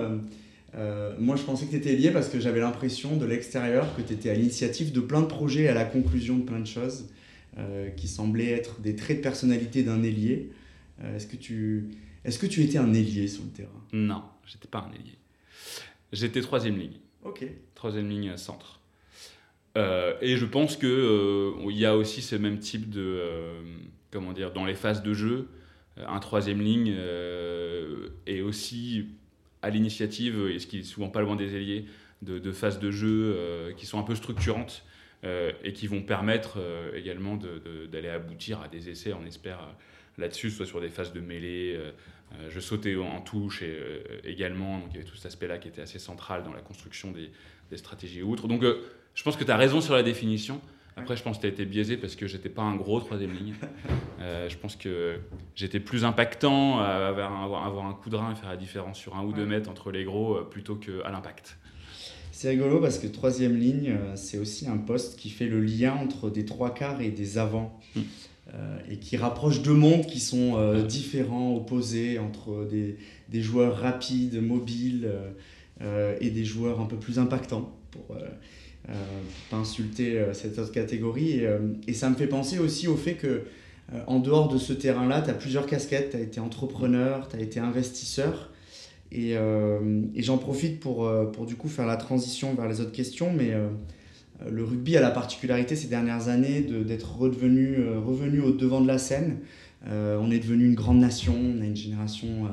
Euh, 0.74 1.14
moi 1.18 1.36
je 1.36 1.42
pensais 1.42 1.64
que 1.64 1.70
tu 1.70 1.76
étais 1.76 1.94
ailier 1.94 2.10
parce 2.10 2.28
que 2.28 2.38
j'avais 2.38 2.60
l'impression 2.60 3.16
de 3.16 3.24
l'extérieur 3.24 3.96
que 3.96 4.02
tu 4.02 4.12
étais 4.12 4.28
à 4.28 4.34
l'initiative 4.34 4.92
de 4.92 5.00
plein 5.00 5.22
de 5.22 5.26
projets, 5.26 5.68
à 5.68 5.74
la 5.74 5.84
conclusion 5.84 6.36
de 6.36 6.42
plein 6.42 6.60
de 6.60 6.66
choses 6.66 7.06
qui 7.96 8.06
semblaient 8.06 8.50
être 8.50 8.82
des 8.82 8.94
traits 8.94 9.16
de 9.16 9.22
personnalité 9.22 9.82
d'un 9.82 10.02
ailier. 10.02 10.50
est-ce 11.14 11.26
que 11.26 11.36
tu 11.36 11.88
est-ce 12.26 12.38
que 12.38 12.46
tu 12.46 12.62
étais 12.62 12.76
un 12.76 12.92
ailier 12.92 13.28
sur 13.28 13.44
le 13.44 13.50
terrain? 13.50 13.84
Non, 13.92 14.22
j'étais 14.44 14.68
pas 14.68 14.80
un 14.80 14.92
ailier. 14.92 15.16
J'étais 16.12 16.40
troisième 16.40 16.76
ligne. 16.76 16.98
Ok. 17.24 17.46
Troisième 17.76 18.08
ligne 18.08 18.36
centre. 18.36 18.80
Euh, 19.76 20.14
et 20.22 20.36
je 20.36 20.46
pense 20.46 20.76
qu'il 20.76 20.88
euh, 20.88 21.52
il 21.68 21.76
y 21.76 21.84
a 21.84 21.96
aussi 21.96 22.22
ce 22.22 22.34
même 22.34 22.58
type 22.58 22.88
de. 22.88 23.02
Euh, 23.02 23.60
comment 24.10 24.32
dire 24.32 24.52
Dans 24.52 24.64
les 24.64 24.74
phases 24.74 25.02
de 25.02 25.12
jeu, 25.12 25.48
un 25.98 26.18
troisième 26.18 26.60
ligne 26.60 26.94
est 28.26 28.40
aussi 28.40 29.08
à 29.62 29.70
l'initiative, 29.70 30.48
et 30.48 30.58
ce 30.58 30.66
qui 30.66 30.78
est 30.78 30.82
souvent 30.82 31.08
pas 31.08 31.20
loin 31.20 31.36
des 31.36 31.54
ailiers, 31.54 31.86
de, 32.22 32.52
phases 32.52 32.78
de 32.78 32.90
jeu 32.90 33.74
qui 33.76 33.84
sont 33.86 33.98
un 33.98 34.02
peu 34.02 34.14
structurantes 34.14 34.84
et 35.24 35.72
qui 35.72 35.86
vont 35.86 36.02
permettre 36.02 36.58
également 36.94 37.38
d'aller 37.90 38.08
aboutir 38.08 38.60
à 38.60 38.68
des 38.68 38.90
essais, 38.90 39.12
on 39.12 39.24
espère, 39.26 39.58
là-dessus, 40.18 40.50
soit 40.50 40.66
sur 40.66 40.80
des 40.80 40.90
phases 40.90 41.12
de 41.12 41.20
mêlée. 41.20 41.78
je 42.48 42.60
sautais 42.60 42.96
en 42.96 43.20
touche 43.22 43.62
et, 43.62 43.76
également, 44.24 44.78
donc 44.78 44.88
il 44.90 44.96
y 44.96 44.98
avait 45.00 45.08
tout 45.08 45.16
cet 45.16 45.26
aspect-là 45.26 45.58
qui 45.58 45.68
était 45.68 45.82
assez 45.82 45.98
central 45.98 46.44
dans 46.44 46.52
la 46.52 46.60
construction 46.60 47.10
des, 47.10 47.30
des 47.70 47.76
stratégies 47.76 48.22
outre. 48.22 48.48
Donc, 48.48 48.62
euh, 48.62 48.82
je 49.14 49.22
pense 49.22 49.36
que 49.36 49.44
tu 49.44 49.50
as 49.50 49.56
raison 49.56 49.80
sur 49.80 49.94
la 49.94 50.02
définition. 50.02 50.60
Après, 50.96 51.16
je 51.16 51.22
pense 51.22 51.36
que 51.36 51.42
tu 51.42 51.46
as 51.46 51.50
été 51.50 51.66
biaisé 51.66 51.98
parce 51.98 52.16
que 52.16 52.26
j'étais 52.26 52.48
pas 52.48 52.62
un 52.62 52.74
gros 52.74 53.00
troisième 53.00 53.32
ligne. 53.32 53.54
Euh, 54.18 54.48
je 54.48 54.56
pense 54.56 54.76
que 54.76 55.20
j'étais 55.54 55.78
plus 55.78 56.06
impactant 56.06 56.80
à 56.80 56.86
avoir, 56.86 57.66
avoir, 57.66 57.84
un 57.84 57.92
coup 57.92 58.08
de 58.08 58.16
rein 58.16 58.32
et 58.32 58.34
faire 58.34 58.48
la 58.48 58.56
différence 58.56 58.96
sur 58.96 59.14
un 59.14 59.22
ou 59.22 59.34
deux 59.34 59.44
mètres 59.44 59.68
entre 59.68 59.90
les 59.90 60.04
gros 60.04 60.36
euh, 60.36 60.42
plutôt 60.42 60.74
qu'à 60.74 61.10
l'impact. 61.10 61.58
C'est 62.32 62.48
rigolo 62.48 62.80
parce 62.80 62.98
que 62.98 63.08
troisième 63.08 63.58
ligne, 63.58 63.94
c'est 64.14 64.38
aussi 64.38 64.66
un 64.66 64.78
poste 64.78 65.18
qui 65.18 65.28
fait 65.28 65.46
le 65.46 65.60
lien 65.60 65.92
entre 65.92 66.30
des 66.30 66.46
trois 66.46 66.72
quarts 66.72 67.02
et 67.02 67.10
des 67.10 67.36
avants. 67.36 67.78
Hmm. 67.94 68.00
et 68.90 68.96
qui 68.98 69.18
rapproche 69.18 69.60
deux 69.60 69.74
mondes 69.74 70.06
qui 70.06 70.18
sont 70.18 70.82
différents, 70.84 71.54
opposés, 71.54 72.18
entre 72.18 72.64
des, 72.64 72.96
des, 73.28 73.42
joueurs 73.42 73.76
rapides, 73.76 74.40
mobiles, 74.42 75.10
et 75.80 76.30
des 76.30 76.44
joueurs 76.44 76.80
un 76.80 76.86
peu 76.86 76.96
plus 76.96 77.18
impactants 77.18 77.76
pour, 77.96 78.16
euh, 78.16 78.20
euh, 78.88 78.92
pas 79.50 79.56
insulter 79.56 80.22
cette 80.32 80.58
autre 80.58 80.72
catégorie. 80.72 81.42
Et, 81.86 81.92
ça 81.92 82.08
me 82.08 82.14
fait 82.14 82.28
penser 82.28 82.58
aussi 82.58 82.88
au 82.88 82.96
fait 82.96 83.14
que 83.14 83.42
en 84.06 84.18
dehors 84.18 84.48
de 84.48 84.58
ce 84.58 84.72
terrain-là, 84.72 85.22
tu 85.22 85.30
as 85.30 85.34
plusieurs 85.34 85.66
casquettes. 85.66 86.10
Tu 86.10 86.16
as 86.16 86.20
été 86.20 86.40
entrepreneur, 86.40 87.28
tu 87.28 87.36
as 87.36 87.40
été 87.40 87.60
investisseur. 87.60 88.52
Et, 89.12 89.32
et 89.32 90.22
j'en 90.22 90.38
profite 90.38 90.80
pour, 90.80 91.10
pour 91.32 91.46
du 91.46 91.56
coup 91.56 91.68
faire 91.68 91.86
la 91.86 91.96
transition 91.96 92.54
vers 92.54 92.68
les 92.68 92.80
autres 92.80 92.92
questions. 92.92 93.32
Mais 93.32 93.52
le 94.48 94.64
rugby 94.64 94.96
a 94.96 95.00
la 95.00 95.10
particularité 95.10 95.74
ces 95.74 95.88
dernières 95.88 96.28
années 96.28 96.60
d'être 96.60 97.16
redevenu, 97.16 97.78
revenu 98.04 98.40
au 98.40 98.52
devant 98.52 98.80
de 98.80 98.88
la 98.88 98.98
scène. 98.98 99.38
on 99.88 100.30
est 100.30 100.38
devenu 100.38 100.64
une 100.64 100.76
grande 100.76 100.98
nation, 100.98 101.34
on 101.34 101.60
a 101.60 101.64
une 101.64 101.76
génération 101.76 102.48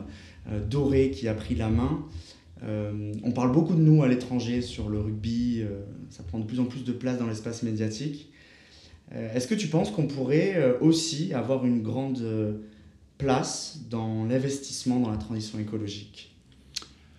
dorée 0.69 1.11
qui 1.11 1.27
a 1.27 1.35
pris 1.35 1.53
la 1.53 1.69
main. 1.69 2.05
Euh, 2.63 3.13
on 3.23 3.31
parle 3.31 3.51
beaucoup 3.51 3.75
de 3.75 3.81
nous 3.81 4.03
à 4.03 4.07
l'étranger 4.07 4.61
sur 4.61 4.89
le 4.89 4.99
rugby, 4.99 5.61
euh, 5.61 5.81
ça 6.09 6.23
prend 6.23 6.39
de 6.39 6.45
plus 6.45 6.59
en 6.59 6.65
plus 6.65 6.83
de 6.83 6.93
place 6.93 7.17
dans 7.17 7.27
l'espace 7.27 7.63
médiatique. 7.63 8.31
Euh, 9.13 9.33
est-ce 9.33 9.47
que 9.47 9.55
tu 9.55 9.67
penses 9.67 9.91
qu'on 9.91 10.07
pourrait 10.07 10.77
aussi 10.79 11.33
avoir 11.33 11.65
une 11.65 11.81
grande 11.81 12.23
place 13.17 13.81
dans 13.89 14.25
l'investissement 14.25 14.99
dans 14.99 15.11
la 15.11 15.17
transition 15.17 15.59
écologique? 15.59 16.35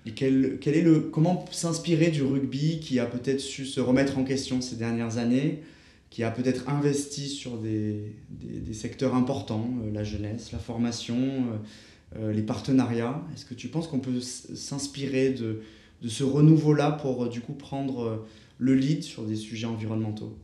Et 0.06 0.12
quel, 0.12 0.58
quel 0.60 0.76
est 0.76 0.82
le, 0.82 1.00
comment 1.00 1.44
s'inspirer 1.50 2.10
du 2.10 2.22
rugby 2.22 2.78
qui 2.80 2.98
a 2.98 3.06
peut-être 3.06 3.40
su 3.40 3.64
se 3.64 3.80
remettre 3.80 4.18
en 4.18 4.24
question 4.24 4.60
ces 4.60 4.76
dernières 4.76 5.16
années, 5.16 5.62
qui 6.10 6.22
a 6.22 6.30
peut-être 6.30 6.68
investi 6.68 7.28
sur 7.28 7.56
des, 7.58 8.12
des, 8.30 8.74
secteurs 8.74 9.14
importants, 9.14 9.70
la 9.92 10.04
jeunesse, 10.04 10.52
la 10.52 10.58
formation, 10.58 11.44
les 12.18 12.42
partenariats 12.42 13.23
Est-ce 13.35 13.44
que 13.44 13.54
tu 13.54 13.68
penses 13.68 13.88
qu'on 13.88 14.00
peut 14.00 14.21
s'inspirer 14.21 15.30
de, 15.30 15.62
ce 16.06 16.25
renouveau-là 16.25 16.92
pour 16.92 17.25
euh, 17.25 17.28
du 17.28 17.40
coup 17.40 17.54
prendre 17.54 18.02
euh, 18.02 18.26
le 18.59 18.75
lead 18.75 19.02
sur 19.02 19.25
des 19.25 19.37
sujets 19.37 19.66
environnementaux? 19.66 20.37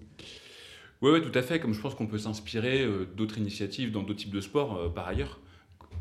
Oui, 1.03 1.11
ouais, 1.11 1.23
tout 1.23 1.37
à 1.39 1.43
fait. 1.43 1.61
Comme 1.61 1.75
je 1.75 1.81
pense 1.81 1.95
qu'on 1.95 2.07
peut 2.07 2.19
s'inspirer 2.19 2.87
d'autres 3.17 3.39
initiatives 3.39 3.91
dans 3.91 4.03
d'autres 4.03 4.21
types 4.21 4.35
de 4.35 4.41
sports 4.41 4.93
par 4.93 5.09
ailleurs. 5.09 5.41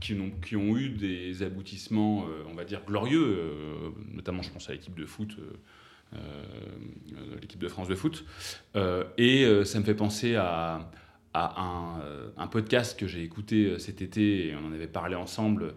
Qui 0.01 0.15
ont, 0.55 0.77
eu 0.77 0.89
des 0.89 1.43
aboutissements, 1.43 2.25
on 2.49 2.53
va 2.53 2.63
dire, 2.63 2.81
glorieux, 2.85 3.37
notamment 4.13 4.41
je 4.41 4.49
pense 4.49 4.69
à 4.69 4.73
l'équipe 4.73 4.97
de 4.97 5.05
foot 5.05 5.37
euh, 6.15 6.17
l'équipe 7.39 7.59
de 7.59 7.67
France 7.67 7.87
de 7.87 7.95
foot. 7.95 8.25
Euh, 8.75 9.03
et 9.17 9.45
euh, 9.45 9.63
ça 9.63 9.79
me 9.79 9.83
fait 9.83 9.93
penser 9.93 10.35
à, 10.35 10.89
un, 11.33 12.01
un, 12.37 12.47
podcast 12.47 12.99
que 12.99 13.07
j'ai 13.07 13.23
écouté 13.23 13.77
cet 13.79 14.01
été, 14.01 14.47
et 14.47 14.55
on 14.55 14.67
en 14.67 14.73
avait 14.73 14.87
parlé 14.87 15.15
ensemble, 15.15 15.73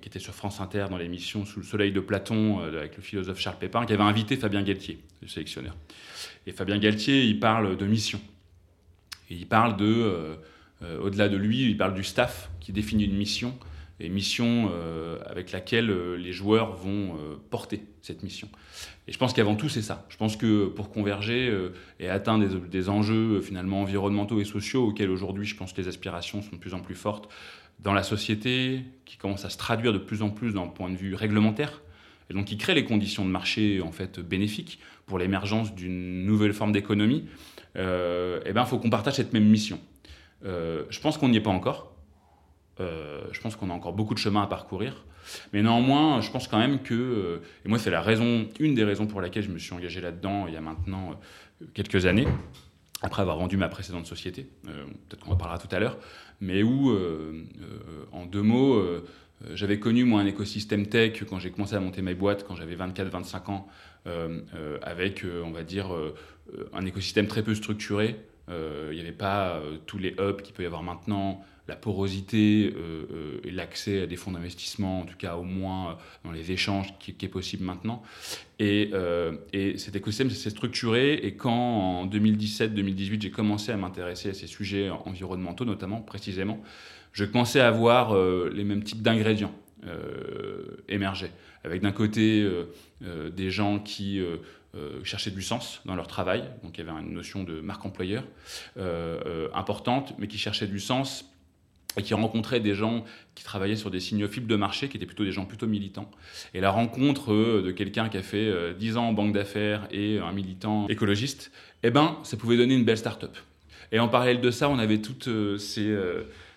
qui 0.00 0.08
était 0.08 0.18
sur 0.18 0.34
France 0.34 0.60
Inter 0.60 0.86
dans 0.90 0.96
l'émission 0.96 1.44
Sous 1.44 1.60
le 1.60 1.66
soleil 1.66 1.92
de 1.92 2.00
Platon, 2.00 2.60
avec 2.60 2.96
le 2.96 3.02
philosophe 3.02 3.38
Charles 3.38 3.58
Pépin, 3.58 3.86
qui 3.86 3.92
avait 3.92 4.02
invité 4.02 4.36
Fabien 4.36 4.62
Galtier, 4.62 5.00
le 5.20 5.28
sélectionneur. 5.28 5.74
Et 6.46 6.52
Fabien 6.52 6.78
Galtier, 6.78 7.24
il 7.24 7.40
parle 7.40 7.76
de 7.76 7.86
mission. 7.86 8.20
Et 9.30 9.34
il 9.34 9.46
parle 9.46 9.76
de, 9.76 10.36
au-delà 11.00 11.28
de 11.28 11.36
lui, 11.36 11.62
il 11.62 11.76
parle 11.76 11.94
du 11.94 12.04
staff 12.04 12.50
qui 12.60 12.72
définit 12.72 13.04
une 13.04 13.16
mission 13.16 13.58
et 14.00 14.08
mission 14.08 14.70
euh, 14.72 15.18
avec 15.26 15.52
laquelle 15.52 15.90
euh, 15.90 16.16
les 16.16 16.32
joueurs 16.32 16.74
vont 16.74 17.14
euh, 17.14 17.36
porter 17.50 17.82
cette 18.02 18.22
mission. 18.22 18.48
Et 19.06 19.12
je 19.12 19.18
pense 19.18 19.32
qu'avant 19.32 19.54
tout, 19.54 19.68
c'est 19.68 19.82
ça. 19.82 20.06
Je 20.08 20.16
pense 20.16 20.36
que 20.36 20.66
pour 20.66 20.90
converger 20.90 21.52
et 21.98 22.08
atteindre 22.08 22.46
des, 22.46 22.88
enjeux 22.88 23.40
finalement 23.40 23.82
environnementaux 23.82 24.40
et 24.40 24.44
sociaux 24.44 24.88
auxquels 24.88 25.10
aujourd'hui, 25.10 25.44
je 25.44 25.56
pense 25.56 25.72
que 25.72 25.80
les 25.80 25.88
aspirations 25.88 26.40
sont 26.40 26.52
de 26.52 26.60
plus 26.60 26.74
en 26.74 26.80
plus 26.80 26.94
fortes 26.94 27.28
dans 27.80 27.94
la 27.94 28.04
société, 28.04 28.82
qui 29.04 29.16
commencent 29.16 29.44
à 29.44 29.50
se 29.50 29.58
traduire 29.58 29.92
de 29.92 29.98
plus 29.98 30.22
en 30.22 30.30
plus 30.30 30.54
d'un 30.54 30.68
point 30.68 30.88
de 30.88 30.96
vue 30.96 31.16
réglementaire, 31.16 31.82
et 32.30 32.34
donc 32.34 32.46
qui 32.46 32.56
créent 32.56 32.76
les 32.76 32.84
conditions 32.84 33.24
de 33.24 33.30
marché 33.30 33.80
en 33.80 33.90
fait 33.90 34.20
bénéfiques 34.20 34.78
pour 35.06 35.18
l'émergence 35.18 35.74
d'une 35.74 36.24
nouvelle 36.24 36.52
forme 36.52 36.70
d'économie, 36.70 37.24
eh 37.74 37.80
ben, 37.80 38.62
il 38.62 38.66
faut 38.66 38.78
qu'on 38.78 38.90
partage 38.90 39.14
cette 39.14 39.32
même 39.32 39.48
mission. 39.48 39.80
je 40.44 41.00
pense 41.00 41.18
qu'on 41.18 41.28
n'y 41.28 41.38
est 41.38 41.40
pas 41.40 41.50
encore. 41.50 41.91
Euh, 42.80 43.22
je 43.32 43.40
pense 43.40 43.56
qu'on 43.56 43.70
a 43.70 43.72
encore 43.72 43.92
beaucoup 43.92 44.14
de 44.14 44.18
chemin 44.18 44.42
à 44.42 44.46
parcourir. 44.46 45.04
Mais 45.52 45.62
néanmoins, 45.62 46.20
je 46.20 46.30
pense 46.30 46.48
quand 46.48 46.58
même 46.58 46.82
que, 46.82 46.94
euh, 46.94 47.38
et 47.64 47.68
moi 47.68 47.78
c'est 47.78 47.90
la 47.90 48.00
raison, 48.00 48.48
une 48.58 48.74
des 48.74 48.84
raisons 48.84 49.06
pour 49.06 49.20
laquelle 49.20 49.44
je 49.44 49.50
me 49.50 49.58
suis 49.58 49.72
engagé 49.72 50.00
là-dedans 50.00 50.46
il 50.48 50.54
y 50.54 50.56
a 50.56 50.60
maintenant 50.60 51.12
euh, 51.12 51.66
quelques 51.74 52.06
années, 52.06 52.26
après 53.02 53.22
avoir 53.22 53.36
vendu 53.36 53.56
ma 53.56 53.68
précédente 53.68 54.06
société, 54.06 54.48
peut-être 54.64 55.24
qu'on 55.24 55.32
en 55.32 55.36
parlera 55.36 55.58
tout 55.58 55.72
à 55.74 55.78
l'heure, 55.78 55.98
mais 56.40 56.62
où, 56.62 56.96
en 58.12 58.26
deux 58.26 58.42
mots, 58.42 58.80
j'avais 59.54 59.80
connu 59.80 60.04
moi 60.04 60.20
un 60.20 60.26
écosystème 60.26 60.86
tech 60.86 61.24
quand 61.24 61.40
j'ai 61.40 61.50
commencé 61.50 61.74
à 61.74 61.80
monter 61.80 62.00
mes 62.00 62.14
boîtes, 62.14 62.46
quand 62.46 62.54
j'avais 62.54 62.76
24-25 62.76 63.50
ans, 63.50 63.66
avec, 64.82 65.24
on 65.44 65.50
va 65.50 65.64
dire, 65.64 65.88
un 66.72 66.86
écosystème 66.86 67.26
très 67.26 67.42
peu 67.42 67.56
structuré. 67.56 68.20
Il 68.48 68.94
n'y 68.94 69.00
avait 69.00 69.10
pas 69.10 69.60
tous 69.86 69.98
les 69.98 70.14
hubs 70.20 70.40
qu'il 70.42 70.54
peut 70.54 70.62
y 70.62 70.66
avoir 70.66 70.84
maintenant, 70.84 71.44
la 71.68 71.76
porosité 71.76 72.72
euh, 72.74 73.06
euh, 73.12 73.40
et 73.44 73.50
l'accès 73.50 74.02
à 74.02 74.06
des 74.06 74.16
fonds 74.16 74.32
d'investissement, 74.32 75.00
en 75.00 75.04
tout 75.04 75.16
cas 75.16 75.36
au 75.36 75.44
moins 75.44 75.90
euh, 75.90 75.94
dans 76.24 76.32
les 76.32 76.50
échanges 76.50 76.92
qui, 76.98 77.12
est 77.22 77.28
possible 77.28 77.64
maintenant. 77.64 78.02
Et, 78.58 78.92
et 79.52 79.76
cet 79.76 79.96
écosystème 79.96 80.30
s'est 80.30 80.50
structuré 80.50 81.14
et 81.14 81.34
quand 81.34 81.52
en 81.52 82.06
2017-2018 82.06 83.20
j'ai 83.20 83.30
commencé 83.32 83.72
à 83.72 83.76
m'intéresser 83.76 84.30
à 84.30 84.34
ces 84.34 84.46
sujets 84.46 84.88
environnementaux 84.88 85.64
notamment 85.64 86.00
précisément, 86.00 86.62
je 87.12 87.24
commençais 87.24 87.60
à 87.60 87.72
voir 87.72 88.16
les 88.52 88.62
mêmes 88.62 88.84
types 88.84 89.02
d'ingrédients 89.02 89.52
émerger. 90.88 91.32
Avec 91.64 91.82
d'un 91.82 91.90
côté 91.90 92.48
des 93.00 93.50
gens 93.50 93.80
qui... 93.80 94.22
cherchaient 95.02 95.32
du 95.32 95.42
sens 95.42 95.80
dans 95.84 95.96
leur 95.96 96.06
travail, 96.06 96.44
donc 96.62 96.78
il 96.78 96.86
y 96.86 96.88
avait 96.88 96.98
une 97.00 97.12
notion 97.12 97.42
de 97.42 97.60
marque 97.60 97.84
employeur 97.84 98.22
importante, 99.54 100.14
mais 100.18 100.28
qui 100.28 100.38
cherchaient 100.38 100.68
du 100.68 100.78
sens 100.78 101.31
et 101.96 102.02
qui 102.02 102.14
rencontrait 102.14 102.60
des 102.60 102.74
gens 102.74 103.04
qui 103.34 103.44
travaillaient 103.44 103.76
sur 103.76 103.90
des 103.90 104.00
signaux 104.00 104.28
fibres 104.28 104.48
de 104.48 104.56
marché, 104.56 104.88
qui 104.88 104.96
étaient 104.96 105.06
plutôt 105.06 105.24
des 105.24 105.32
gens 105.32 105.44
plutôt 105.44 105.66
militants. 105.66 106.10
Et 106.54 106.60
la 106.60 106.70
rencontre 106.70 107.32
euh, 107.32 107.62
de 107.64 107.70
quelqu'un 107.70 108.08
qui 108.08 108.16
a 108.16 108.22
fait 108.22 108.74
10 108.74 108.96
euh, 108.96 109.00
ans 109.00 109.08
en 109.08 109.12
banque 109.12 109.32
d'affaires 109.32 109.86
et 109.90 110.18
un 110.18 110.32
militant 110.32 110.88
écologiste, 110.88 111.52
eh 111.82 111.90
ben, 111.90 112.18
ça 112.22 112.36
pouvait 112.36 112.56
donner 112.56 112.74
une 112.74 112.84
belle 112.84 112.98
start-up. 112.98 113.36
Et 113.90 113.98
en 113.98 114.08
parallèle 114.08 114.40
de 114.40 114.50
ça, 114.50 114.68
on 114.68 114.78
avait 114.78 114.98
tous 114.98 115.28
euh, 115.28 115.58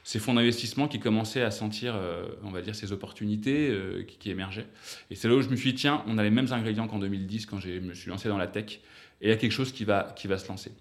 ces, 0.03 0.19
fonds 0.19 0.33
d'investissement 0.33 0.87
qui 0.87 0.99
commençaient 0.99 1.41
à 1.41 1.51
sentir, 1.51 1.99
on 2.43 2.51
va 2.51 2.61
dire, 2.61 2.75
ces 2.75 2.93
opportunités 2.93 3.75
qui, 4.19 4.29
émergeaient. 4.29 4.67
Et 5.09 5.15
c'est 5.15 5.27
là 5.27 5.35
où 5.35 5.41
je 5.41 5.49
me 5.49 5.55
suis 5.55 5.73
dit, 5.73 5.81
tiens, 5.81 6.03
on 6.07 6.17
a 6.17 6.23
les 6.23 6.29
mêmes 6.29 6.51
ingrédients 6.51 6.87
qu'en 6.87 6.99
2010, 6.99 7.47
quand 7.47 7.59
je 7.59 7.79
me 7.79 7.93
suis 7.93 8.09
lancé 8.09 8.29
dans 8.29 8.37
la 8.37 8.47
tech, 8.47 8.79
et 9.21 9.27
il 9.27 9.29
y 9.29 9.33
a 9.33 9.37
quelque 9.37 9.51
chose 9.51 9.71
qui 9.71 9.83
va, 9.83 10.13
qui 10.15 10.27
va 10.27 10.37
se 10.37 10.47
lancer. 10.47 10.71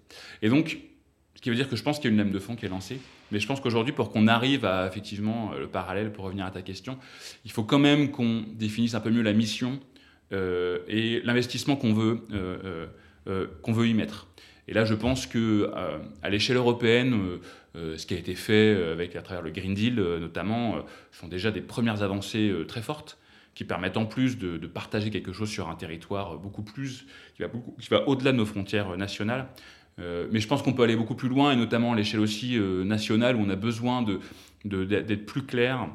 Et 0.41 0.49
donc, 0.49 0.77
qui 1.45 1.51
veut 1.51 1.55
dire 1.55 1.69
que 1.69 1.75
je 1.75 1.83
pense 1.83 1.99
qu'il 1.99 2.05
y 2.05 2.07
a 2.07 2.11
une 2.11 2.17
lame 2.17 2.31
de 2.31 2.39
fond 2.39 2.55
qui 2.55 2.65
est 2.65 2.69
lancée. 2.69 2.99
Mais 3.31 3.39
je 3.39 3.45
pense 3.45 3.61
qu'aujourd'hui, 3.61 3.93
pour 3.93 4.09
qu'on 4.09 4.25
arrive 4.27 4.65
à 4.65 4.87
effectivement 4.87 5.51
euh, 5.53 5.59
le 5.59 5.67
parallèle, 5.67 6.11
pour 6.11 6.25
revenir 6.25 6.43
à 6.43 6.49
ta 6.49 6.63
question, 6.63 6.97
il 7.45 7.51
faut 7.51 7.61
quand 7.61 7.77
même 7.77 8.09
qu'on 8.09 8.43
définisse 8.55 8.95
un 8.95 8.99
peu 8.99 9.11
mieux 9.11 9.21
la 9.21 9.33
mission 9.33 9.79
euh, 10.33 10.79
et 10.87 11.21
l'investissement 11.23 11.75
qu'on 11.75 11.93
veut, 11.93 12.25
euh, 12.31 12.87
veut 13.27 13.87
y 13.87 13.93
mettre. 13.93 14.25
Et 14.67 14.73
là, 14.73 14.85
je 14.85 14.95
pense 14.95 15.27
que 15.27 15.69
à 16.23 16.31
l'échelle 16.31 16.57
européenne, 16.57 17.15
ce 17.75 18.03
qui 18.07 18.15
a 18.15 18.17
été 18.17 18.33
fait 18.33 18.75
avec 18.91 19.15
à 19.15 19.21
travers 19.21 19.43
le 19.43 19.51
Green 19.51 19.75
Deal, 19.75 19.93
notamment, 19.97 20.83
sont 21.11 21.27
déjà 21.27 21.51
des 21.51 21.61
premières 21.61 22.01
avancées 22.01 22.51
très 22.67 22.81
fortes 22.81 23.19
qui 23.53 23.65
permettent 23.65 23.97
en 23.97 24.07
plus 24.07 24.39
de, 24.39 24.57
partager 24.65 25.11
quelque 25.11 25.31
chose 25.31 25.49
sur 25.49 25.69
un 25.69 25.75
territoire 25.75 26.39
beaucoup 26.39 26.63
plus 26.63 27.05
qui 27.35 27.43
va 27.91 28.07
au-delà 28.07 28.31
de 28.31 28.37
nos 28.37 28.45
frontières 28.47 28.97
nationales. 28.97 29.45
Euh, 29.99 30.27
mais 30.31 30.39
je 30.39 30.47
pense 30.47 30.61
qu'on 30.61 30.73
peut 30.73 30.83
aller 30.83 30.95
beaucoup 30.95 31.15
plus 31.15 31.29
loin, 31.29 31.51
et 31.51 31.55
notamment 31.55 31.93
à 31.93 31.95
l'échelle 31.95 32.19
aussi 32.19 32.57
euh, 32.57 32.83
nationale, 32.83 33.35
où 33.35 33.39
on 33.39 33.49
a 33.49 33.55
besoin 33.55 34.05
d'être 34.65 35.25
plus 35.25 35.43
clair 35.43 35.87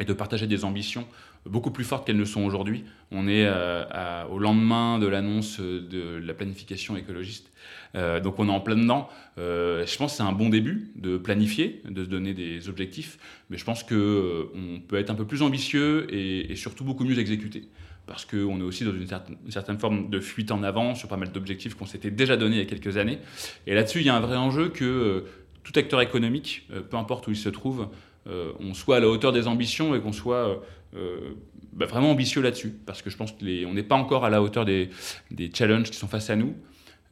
et 0.00 0.04
de 0.04 0.12
partager 0.12 0.46
des 0.46 0.64
ambitions 0.64 1.06
beaucoup 1.46 1.70
plus 1.70 1.84
fortes 1.84 2.06
qu'elles 2.06 2.16
ne 2.16 2.24
sont 2.24 2.42
aujourd'hui. 2.42 2.84
On 3.10 3.26
est 3.26 3.46
euh, 3.46 4.24
au 4.26 4.38
lendemain 4.38 4.98
de 4.98 5.06
l'annonce 5.06 5.60
de 5.60 6.20
la 6.22 6.34
planification 6.34 6.96
écologiste, 6.96 7.50
donc 7.94 8.38
on 8.38 8.48
est 8.48 8.52
en 8.52 8.60
plein 8.60 8.76
dedans. 8.76 9.08
je 9.36 9.96
pense 9.96 10.12
que 10.12 10.16
c'est 10.18 10.22
un 10.24 10.32
bon 10.32 10.50
début 10.50 10.90
de 10.96 11.16
planifier, 11.16 11.80
de 11.88 12.04
se 12.04 12.08
donner 12.10 12.34
des 12.34 12.68
objectifs, 12.68 13.18
mais 13.48 13.56
je 13.56 13.64
pense 13.64 13.82
qu'on 13.82 14.82
peut 14.88 14.96
être 14.96 15.10
un 15.10 15.14
peu 15.14 15.24
plus 15.24 15.40
ambitieux 15.40 16.12
et, 16.12 16.52
et 16.52 16.56
surtout 16.56 16.84
beaucoup 16.84 17.04
mieux 17.04 17.18
exécuter 17.18 17.68
parce 18.08 18.24
qu'on 18.24 18.58
est 18.58 18.64
aussi 18.64 18.84
dans 18.84 18.92
une 18.92 19.06
certaine, 19.50 19.78
forme 19.78 20.08
de 20.08 20.18
fuite 20.18 20.50
en 20.50 20.62
avant 20.62 20.94
sur 20.94 21.08
pas 21.08 21.18
mal 21.18 21.30
d'objectifs 21.30 21.74
qu'on 21.74 21.86
s'était 21.86 22.10
déjà 22.10 22.36
donnés 22.36 22.56
il 22.56 22.58
y 22.60 22.62
a 22.62 22.64
quelques 22.64 22.96
années. 22.96 23.18
Et 23.66 23.74
là-dessus, 23.74 24.00
il 24.00 24.06
y 24.06 24.08
a 24.08 24.16
un 24.16 24.20
vrai 24.20 24.36
enjeu 24.36 24.70
que 24.70 24.84
euh, 24.84 25.20
tout 25.62 25.72
acteur 25.76 26.00
économique, 26.00 26.66
euh, 26.72 26.80
peu 26.80 26.96
importe 26.96 27.28
où 27.28 27.30
il 27.30 27.36
se 27.36 27.50
trouve, 27.50 27.88
euh, 28.26 28.52
on 28.60 28.72
soit 28.72 28.96
à 28.96 29.00
la 29.00 29.08
hauteur 29.08 29.32
des 29.32 29.46
ambitions 29.46 29.94
et 29.94 30.00
qu'on 30.00 30.12
soit 30.12 30.62
bah, 31.74 31.84
vraiment 31.84 32.10
ambitieux 32.10 32.40
là-dessus. 32.40 32.74
Parce 32.86 33.02
que 33.02 33.10
je 33.10 33.16
pense 33.16 33.32
qu'on 33.32 33.74
n'est 33.74 33.82
pas 33.82 33.96
encore 33.96 34.24
à 34.24 34.30
la 34.30 34.42
hauteur 34.42 34.64
des, 34.64 34.88
challenges 35.54 35.90
qui 35.90 35.98
sont 35.98 36.08
face 36.08 36.30
à 36.30 36.36
nous, 36.36 36.54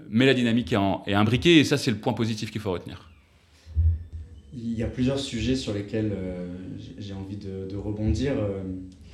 mais 0.09 0.25
la 0.25 0.35
dynamique 0.35 0.73
est, 0.73 1.15
imbriquée 1.15 1.59
et 1.59 1.65
ça, 1.65 1.77
c'est 1.77 1.91
le 1.91 1.99
point 1.99 2.15
positif 2.15 2.51
qu'il 2.51 2.63
faut 2.63 2.73
retenir. 2.73 3.11
Il 4.55 4.73
y 4.73 4.83
a 4.83 4.87
plusieurs 4.87 5.19
sujets 5.19 5.57
sur 5.57 5.75
lesquels 5.75 6.17
j'ai 6.97 7.13
envie 7.13 7.37
de, 7.37 7.69
de 7.69 7.77
rebondir. 7.77 8.33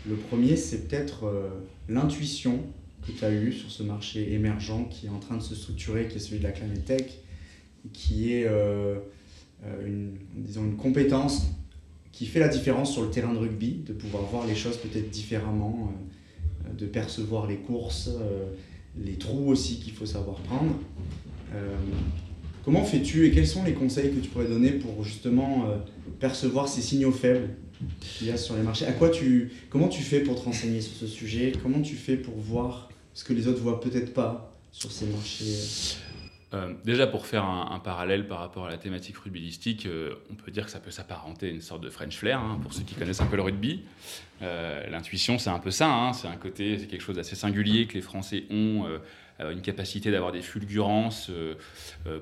Le 0.08 0.16
premier, 0.16 0.56
c'est 0.56 0.88
peut-être 0.88 1.24
euh, 1.24 1.48
l'intuition 1.88 2.60
que 3.06 3.12
tu 3.12 3.24
as 3.24 3.32
eue 3.32 3.52
sur 3.52 3.70
ce 3.70 3.82
marché 3.82 4.32
émergent 4.32 4.88
qui 4.90 5.06
est 5.06 5.10
en 5.10 5.18
train 5.18 5.36
de 5.36 5.42
se 5.42 5.54
structurer, 5.54 6.08
qui 6.08 6.16
est 6.16 6.20
celui 6.20 6.38
de 6.38 6.44
la 6.44 6.52
Tech, 6.52 7.06
qui 7.92 8.32
est 8.32 8.46
euh, 8.46 8.96
euh, 9.64 9.86
une, 9.86 10.12
disons, 10.36 10.64
une 10.64 10.76
compétence 10.76 11.46
qui 12.10 12.26
fait 12.26 12.40
la 12.40 12.48
différence 12.48 12.92
sur 12.92 13.02
le 13.02 13.10
terrain 13.10 13.32
de 13.32 13.38
rugby, 13.38 13.82
de 13.86 13.92
pouvoir 13.92 14.24
voir 14.24 14.46
les 14.46 14.54
choses 14.54 14.76
peut-être 14.76 15.10
différemment, 15.10 15.92
de 16.76 16.86
percevoir 16.86 17.46
les 17.46 17.56
courses, 17.56 18.10
les 18.98 19.14
trous 19.14 19.48
aussi 19.48 19.80
qu'il 19.80 19.94
faut 19.94 20.04
savoir 20.04 20.36
prendre. 20.42 20.74
comment 22.66 22.84
fais-tu 22.84 23.26
et 23.26 23.30
quels 23.30 23.46
sont 23.46 23.64
les 23.64 23.72
conseils 23.72 24.12
que 24.12 24.20
tu 24.20 24.28
pourrais 24.28 24.46
donner 24.46 24.72
pour 24.72 25.02
justement 25.02 25.64
percevoir 26.20 26.68
ces 26.68 26.82
signaux 26.82 27.12
faibles 27.12 27.48
qu'il 28.00 28.28
y 28.28 28.30
a 28.30 28.36
sur 28.36 28.56
les 28.56 28.62
marchés. 28.62 28.86
À 28.86 28.92
quoi 28.92 29.10
tu, 29.10 29.52
comment 29.70 29.88
tu 29.88 30.02
fais 30.02 30.20
pour 30.20 30.38
te 30.38 30.44
renseigner 30.44 30.80
sur 30.80 30.94
ce 30.94 31.06
sujet? 31.06 31.52
Comment 31.62 31.80
tu 31.80 31.96
fais 31.96 32.16
pour 32.16 32.34
voir 32.34 32.88
ce 33.14 33.24
que 33.24 33.32
les 33.32 33.48
autres 33.48 33.60
voient 33.60 33.80
peut-être 33.80 34.12
pas 34.12 34.54
sur 34.72 34.90
ces 34.90 35.06
marchés? 35.06 35.98
Euh, 36.54 36.74
déjà, 36.84 37.06
pour 37.06 37.26
faire 37.26 37.44
un, 37.44 37.78
parallèle 37.78 38.26
par 38.26 38.38
rapport 38.38 38.66
à 38.66 38.70
la 38.70 38.76
thématique 38.76 39.16
rugbyistique, 39.16 39.86
euh, 39.86 40.14
on 40.30 40.34
peut 40.34 40.50
dire 40.50 40.66
que 40.66 40.70
ça 40.70 40.80
peut 40.80 40.90
s'apparenter 40.90 41.46
à 41.46 41.50
une 41.50 41.62
sorte 41.62 41.82
de 41.82 41.88
French 41.88 42.16
flair, 42.16 42.40
hein, 42.40 42.58
pour 42.62 42.74
ceux 42.74 42.82
qui 42.82 42.94
connaissent 42.94 43.22
un 43.22 43.26
peu 43.26 43.36
le 43.36 43.42
rugby. 43.42 43.82
Euh, 44.42 44.86
l'intuition, 44.90 45.38
c'est 45.38 45.50
un 45.50 45.58
peu 45.58 45.70
ça, 45.70 45.88
hein, 45.90 46.12
c'est 46.12 46.28
un 46.28 46.36
côté, 46.36 46.78
c'est 46.78 46.86
quelque 46.86 47.02
chose 47.02 47.16
d'assez 47.16 47.36
singulier 47.36 47.86
que 47.86 47.94
les 47.94 48.02
Français 48.02 48.44
ont, 48.50 48.84
une 49.50 49.62
capacité 49.62 50.10
d'avoir 50.10 50.32
des 50.32 50.42
fulgurances, 50.42 51.30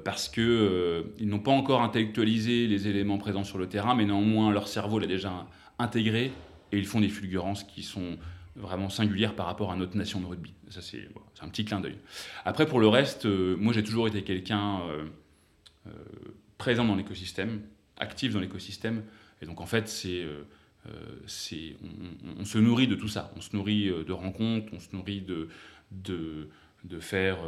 parce 0.04 0.28
qu'ils 0.28 1.04
ils 1.18 1.28
n'ont 1.28 1.40
pas 1.40 1.50
encore 1.50 1.82
intellectualisé 1.82 2.66
les 2.66 2.88
éléments 2.88 3.18
présents 3.18 3.44
sur 3.44 3.58
le 3.58 3.68
terrain, 3.68 3.94
mais 3.94 4.04
néanmoins, 4.04 4.52
leur 4.52 4.68
cerveau 4.68 4.98
l'a 4.98 5.06
déjà 5.06 5.46
intégré, 5.78 6.32
et 6.72 6.78
ils 6.78 6.86
font 6.86 7.00
des 7.00 7.08
fulgurances 7.08 7.64
qui 7.64 7.82
sont 7.82 8.16
vraiment 8.56 8.88
singulière 8.88 9.34
par 9.34 9.46
rapport 9.46 9.72
à 9.72 9.76
notre 9.76 9.96
nation 9.96 10.20
de 10.20 10.26
rugby. 10.26 10.54
Ça, 10.68 10.82
c'est 10.82 11.08
un 11.40 11.48
petit 11.48 11.64
clin 11.64 11.80
d'œil. 11.80 11.96
Après, 12.44 12.66
pour 12.66 12.80
le 12.80 12.88
reste, 12.88 13.26
euh, 13.26 13.56
moi, 13.56 13.72
j'ai 13.72 13.82
toujours 13.82 14.06
été 14.06 14.22
quelqu'un 14.22 14.80
euh, 14.82 15.04
présente 16.58 16.88
dans 16.88 16.96
l'écosystème, 16.96 17.62
active 17.96 18.32
dans 18.32 18.40
l'écosystème. 18.40 19.02
Et 19.42 19.46
donc 19.46 19.60
en 19.60 19.66
fait, 19.66 19.88
c'est 19.88 20.26
c'est, 21.26 21.76
on, 22.38 22.44
se 22.44 22.56
nourrit 22.58 22.88
de 22.88 22.94
tout 22.94 23.08
ça. 23.08 23.32
On 23.36 23.40
se 23.40 23.54
nourrit 23.54 23.90
de 23.90 24.12
rencontres, 24.12 24.72
on 24.72 24.80
se 24.80 24.88
nourrit 24.94 25.20
de, 25.20 26.48
de 26.84 27.00
faire 27.00 27.38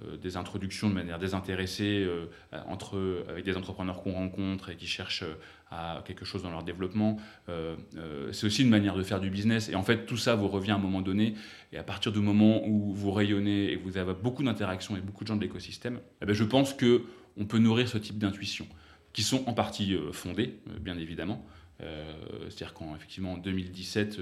euh, 0.00 0.16
des 0.16 0.38
introductions 0.38 0.88
de 0.88 0.94
manière 0.94 1.18
désintéressée 1.18 2.02
euh, 2.06 2.24
entre, 2.66 3.26
avec 3.28 3.44
des 3.44 3.58
entrepreneurs 3.58 4.02
qu'on 4.02 4.12
rencontre 4.12 4.70
et 4.70 4.76
qui 4.76 4.86
cherchent 4.86 5.22
euh, 5.22 5.34
à 5.70 6.02
quelque 6.06 6.24
chose 6.24 6.42
dans 6.42 6.50
leur 6.50 6.62
développement. 6.62 7.16
c'est 8.30 8.46
aussi 8.46 8.62
une 8.62 8.68
manière 8.68 8.94
de 8.94 9.02
faire 9.02 9.20
du 9.20 9.30
business. 9.30 9.70
Et 9.70 9.74
en 9.74 9.82
fait, 9.82 10.04
tout 10.04 10.18
ça 10.18 10.34
vous 10.34 10.48
revient 10.48 10.72
à 10.72 10.74
un 10.74 10.78
moment 10.78 11.00
donné. 11.00 11.34
Et 11.72 11.78
à 11.78 11.82
partir 11.82 12.12
du 12.12 12.20
moment 12.20 12.66
où 12.66 12.92
vous 12.92 13.10
rayonnez 13.10 13.72
et 13.72 13.76
vous 13.76 13.96
avez 13.96 14.12
beaucoup 14.12 14.42
d'interactions 14.42 14.92
avec 14.92 15.06
beaucoup 15.06 15.24
de 15.24 15.28
gens 15.28 15.36
de 15.36 15.40
l'écosystème, 15.40 16.00
eh 16.20 16.26
ben, 16.26 16.34
je 16.34 16.44
pense 16.44 16.74
qu'on 16.74 17.44
peut 17.46 17.58
nourrir 17.58 17.88
ce 17.88 17.96
type 17.96 18.18
d'intuitions 18.18 18.68
qui 19.14 19.22
sont 19.22 19.48
en 19.48 19.54
partie 19.54 19.96
fondées, 20.12 20.58
bien 20.80 20.98
évidemment. 20.98 21.42
C'est-à-dire 21.78 22.74
qu'effectivement, 22.74 23.32
en 23.32 23.38
2017, 23.38 24.20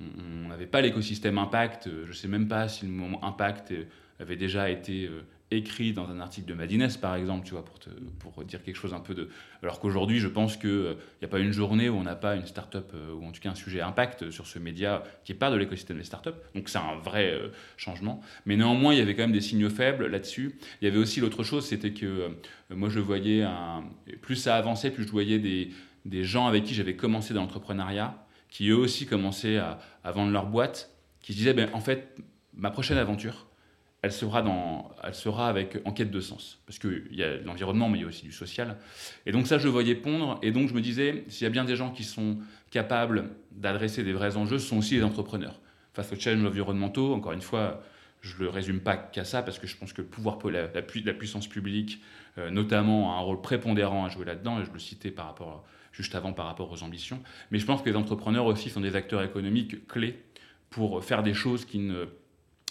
on 0.00 0.48
n'avait 0.48 0.66
pas 0.66 0.80
l'écosystème 0.80 1.38
Impact. 1.38 1.88
Je 2.04 2.08
ne 2.08 2.14
sais 2.14 2.28
même 2.28 2.48
pas 2.48 2.68
si 2.68 2.86
le 2.86 2.92
moment 2.92 3.24
Impact 3.24 3.72
avait 4.20 4.36
déjà 4.36 4.68
été 4.68 5.06
euh, 5.06 5.22
écrit 5.50 5.92
dans 5.92 6.10
un 6.10 6.20
article 6.20 6.48
de 6.48 6.54
Madines, 6.54 6.88
par 7.00 7.14
exemple, 7.14 7.46
tu 7.46 7.52
vois, 7.52 7.64
pour, 7.64 7.78
pour 8.18 8.44
dire 8.44 8.62
quelque 8.62 8.76
chose 8.76 8.92
un 8.94 9.00
peu 9.00 9.14
de... 9.14 9.28
Alors 9.62 9.78
qu'aujourd'hui, 9.78 10.18
je 10.18 10.26
pense 10.26 10.56
qu'il 10.56 10.70
n'y 10.70 10.76
euh, 10.76 10.94
a 11.24 11.28
pas 11.28 11.38
une 11.38 11.52
journée 11.52 11.88
où 11.88 11.94
on 11.94 12.02
n'a 12.02 12.16
pas 12.16 12.34
une 12.34 12.46
start-up, 12.46 12.90
euh, 12.94 13.12
ou 13.12 13.24
en 13.24 13.32
tout 13.32 13.40
cas 13.40 13.50
un 13.50 13.54
sujet 13.54 13.80
impact 13.80 14.30
sur 14.30 14.46
ce 14.46 14.58
média 14.58 15.04
qui 15.24 15.32
est 15.32 15.34
part 15.36 15.52
de 15.52 15.56
l'écosystème 15.56 15.98
des 15.98 16.04
start-up. 16.04 16.44
Donc 16.54 16.68
c'est 16.68 16.78
un 16.78 16.96
vrai 16.96 17.40
changement. 17.76 18.20
Mais 18.44 18.56
néanmoins, 18.56 18.92
il 18.92 18.98
y 18.98 19.02
avait 19.02 19.14
quand 19.14 19.22
même 19.22 19.32
des 19.32 19.40
signaux 19.40 19.70
faibles 19.70 20.06
là-dessus. 20.06 20.58
Il 20.82 20.84
y 20.84 20.88
avait 20.88 20.98
aussi 20.98 21.20
l'autre 21.20 21.44
chose, 21.44 21.64
c'était 21.64 21.92
que 21.92 22.30
moi, 22.70 22.88
je 22.88 22.98
voyais, 22.98 23.42
un... 23.42 23.84
plus 24.20 24.36
ça 24.36 24.56
avançait, 24.56 24.90
plus 24.90 25.04
je 25.04 25.10
voyais 25.10 25.38
des 25.38 26.24
gens 26.24 26.46
avec 26.46 26.64
qui 26.64 26.74
j'avais 26.74 26.96
commencé 26.96 27.34
dans 27.34 27.42
l'entrepreneuriat, 27.42 28.26
qui 28.48 28.68
eux 28.70 28.76
aussi 28.76 29.06
commençaient 29.06 29.58
à, 29.58 29.78
à 30.04 30.12
vendre 30.12 30.32
leur 30.32 30.46
boîte, 30.46 30.90
qui 31.20 31.32
se 31.32 31.38
disaient, 31.38 31.54
ben, 31.54 31.68
en 31.72 31.80
fait, 31.80 32.16
ma 32.54 32.70
prochaine 32.70 32.98
aventure, 32.98 33.48
elle 34.02 34.12
sera, 34.12 34.42
dans, 34.42 34.90
elle 35.02 35.14
sera 35.14 35.48
avec 35.48 35.78
en 35.84 35.92
quête 35.92 36.10
de 36.10 36.20
sens. 36.20 36.60
Parce 36.66 36.78
qu'il 36.78 37.08
y 37.10 37.22
a 37.22 37.36
l'environnement, 37.38 37.88
mais 37.88 37.98
il 37.98 38.02
y 38.02 38.04
a 38.04 38.08
aussi 38.08 38.24
du 38.24 38.32
social. 38.32 38.76
Et 39.26 39.32
donc 39.32 39.46
ça, 39.46 39.58
je 39.58 39.68
voyais 39.68 39.96
pondre. 39.96 40.38
Et 40.42 40.52
donc 40.52 40.68
je 40.68 40.74
me 40.74 40.80
disais, 40.80 41.24
s'il 41.28 41.44
y 41.44 41.46
a 41.46 41.50
bien 41.50 41.64
des 41.64 41.74
gens 41.74 41.90
qui 41.90 42.04
sont 42.04 42.38
capables 42.70 43.30
d'adresser 43.50 44.04
des 44.04 44.12
vrais 44.12 44.36
enjeux, 44.36 44.58
ce 44.58 44.68
sont 44.68 44.78
aussi 44.78 44.94
les 44.94 45.02
entrepreneurs. 45.02 45.60
Face 45.94 46.12
aux 46.12 46.16
challenges 46.16 46.46
environnementaux, 46.46 47.12
encore 47.12 47.32
une 47.32 47.42
fois, 47.42 47.82
je 48.20 48.36
ne 48.36 48.44
le 48.44 48.50
résume 48.50 48.80
pas 48.80 48.96
qu'à 48.96 49.24
ça, 49.24 49.42
parce 49.42 49.58
que 49.58 49.66
je 49.66 49.76
pense 49.76 49.92
que 49.92 50.02
le 50.02 50.08
pouvoir, 50.08 50.38
la, 50.48 50.68
la, 50.72 51.12
puissance 51.12 51.48
publique, 51.48 52.00
euh, 52.36 52.50
notamment, 52.50 53.14
a 53.14 53.18
un 53.18 53.20
rôle 53.20 53.40
prépondérant 53.40 54.04
à 54.04 54.08
jouer 54.08 54.24
là-dedans, 54.24 54.60
et 54.60 54.64
je 54.64 54.70
le 54.70 54.78
citais 54.78 55.10
par 55.10 55.26
rapport, 55.26 55.64
juste 55.92 56.14
avant 56.14 56.32
par 56.32 56.46
rapport 56.46 56.70
aux 56.70 56.82
ambitions. 56.82 57.20
Mais 57.50 57.58
je 57.58 57.66
pense 57.66 57.82
que 57.82 57.88
les 57.88 57.96
entrepreneurs 57.96 58.46
aussi 58.46 58.70
sont 58.70 58.80
des 58.80 58.96
acteurs 58.96 59.22
économiques 59.22 59.86
clés 59.88 60.22
pour 60.70 61.02
faire 61.02 61.22
des 61.22 61.34
choses 61.34 61.64
qui 61.64 61.78
ne 61.78 62.06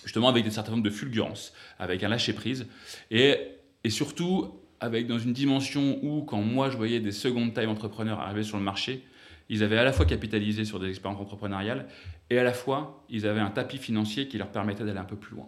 justement 0.04 0.30
avec 0.30 0.44
des 0.44 0.52
certaines 0.52 0.74
formes 0.74 0.84
de 0.84 0.90
fulgurance, 0.90 1.54
avec 1.80 2.04
un 2.04 2.08
lâcher-prise, 2.08 2.68
et, 3.12 3.36
et 3.84 3.90
surtout 3.90 4.54
avec 4.80 5.08
dans 5.08 5.20
une 5.20 5.34
dimension 5.34 6.00
où, 6.04 6.24
quand 6.24 6.42
moi 6.42 6.70
je 6.70 6.78
voyais 6.78 7.00
des 7.00 7.12
secondes 7.12 7.54
tailles 7.54 7.68
entrepreneurs 7.68 8.20
arriver 8.20 8.44
sur 8.44 8.58
le 8.58 8.64
marché, 8.64 9.04
ils 9.50 9.64
avaient 9.64 9.78
à 9.78 9.84
la 9.84 9.92
fois 9.92 10.06
capitalisé 10.06 10.66
sur 10.66 10.80
des 10.80 10.90
expériences 10.90 11.20
entrepreneuriales, 11.20 11.88
et 12.30 12.38
à 12.38 12.44
la 12.44 12.54
fois 12.54 13.04
ils 13.10 13.26
avaient 13.26 13.42
un 13.42 13.50
tapis 13.50 13.78
financier 13.78 14.28
qui 14.28 14.38
leur 14.38 14.50
permettait 14.50 14.86
d'aller 14.86 15.00
un 15.00 15.06
peu 15.06 15.16
plus 15.16 15.36
loin. 15.36 15.48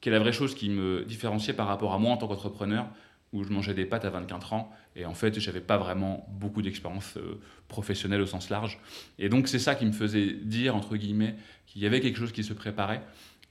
Qui 0.00 0.08
est 0.08 0.12
la 0.12 0.18
vraie 0.18 0.32
chose 0.32 0.54
qui 0.54 0.68
me 0.68 1.04
différenciait 1.04 1.54
par 1.54 1.66
rapport 1.66 1.92
à 1.92 1.98
moi 1.98 2.12
en 2.12 2.16
tant 2.16 2.28
qu'entrepreneur, 2.28 2.86
où 3.32 3.44
je 3.44 3.50
mangeais 3.50 3.74
des 3.74 3.84
pâtes 3.84 4.04
à 4.04 4.10
24 4.10 4.52
ans, 4.52 4.70
et 4.94 5.04
en 5.04 5.14
fait, 5.14 5.38
j'avais 5.40 5.60
pas 5.60 5.76
vraiment 5.76 6.26
beaucoup 6.30 6.62
d'expérience 6.62 7.16
euh, 7.16 7.40
professionnelle 7.68 8.20
au 8.20 8.26
sens 8.26 8.50
large. 8.50 8.78
Et 9.18 9.28
donc, 9.28 9.48
c'est 9.48 9.58
ça 9.58 9.74
qui 9.74 9.84
me 9.84 9.92
faisait 9.92 10.32
dire, 10.32 10.76
entre 10.76 10.96
guillemets, 10.96 11.34
qu'il 11.66 11.82
y 11.82 11.86
avait 11.86 12.00
quelque 12.00 12.18
chose 12.18 12.32
qui 12.32 12.44
se 12.44 12.52
préparait, 12.52 13.02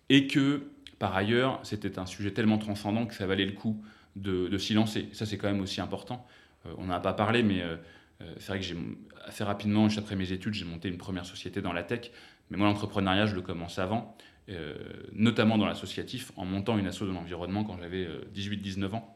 et 0.10 0.28
que 0.28 0.64
par 0.98 1.16
ailleurs, 1.16 1.60
c'était 1.64 2.00
un 2.00 2.06
sujet 2.06 2.32
tellement 2.32 2.58
transcendant 2.58 3.06
que 3.06 3.14
ça 3.14 3.28
valait 3.28 3.46
le 3.46 3.52
coup 3.52 3.84
de, 4.16 4.48
de 4.48 4.58
s'y 4.58 4.74
lancer. 4.74 5.10
Ça, 5.12 5.26
c'est 5.26 5.38
quand 5.38 5.52
même 5.52 5.62
aussi 5.62 5.82
important. 5.82 6.26
Euh, 6.66 6.74
on 6.78 6.86
n'en 6.86 6.94
a 6.94 7.00
pas 7.02 7.14
parlé, 7.14 7.44
mais 7.44 7.62
euh, 7.62 7.76
c'est 8.38 8.48
vrai 8.48 8.60
que 8.60 8.66
j'ai 8.66 8.78
assez 9.26 9.44
rapidement, 9.44 9.90
juste 9.90 10.00
après 10.00 10.16
mes 10.16 10.32
études, 10.32 10.54
j'ai 10.54 10.66
monté 10.66 10.88
une 10.88 10.98
première 10.98 11.26
société 11.26 11.62
dans 11.62 11.74
la 11.74 11.84
tech. 11.84 12.12
Mais 12.50 12.58
moi, 12.58 12.68
l'entrepreneuriat, 12.68 13.26
je 13.26 13.36
le 13.36 13.42
commence 13.42 13.78
avant, 13.78 14.16
notamment 15.14 15.58
dans 15.58 15.66
l'associatif, 15.66 16.32
en 16.38 16.46
montant 16.46 16.78
une 16.78 16.86
asso 16.86 17.02
de 17.02 17.12
l'environnement 17.12 17.64
quand 17.64 17.78
j'avais 17.80 18.08
18-19 18.36 18.94
ans. 18.94 19.15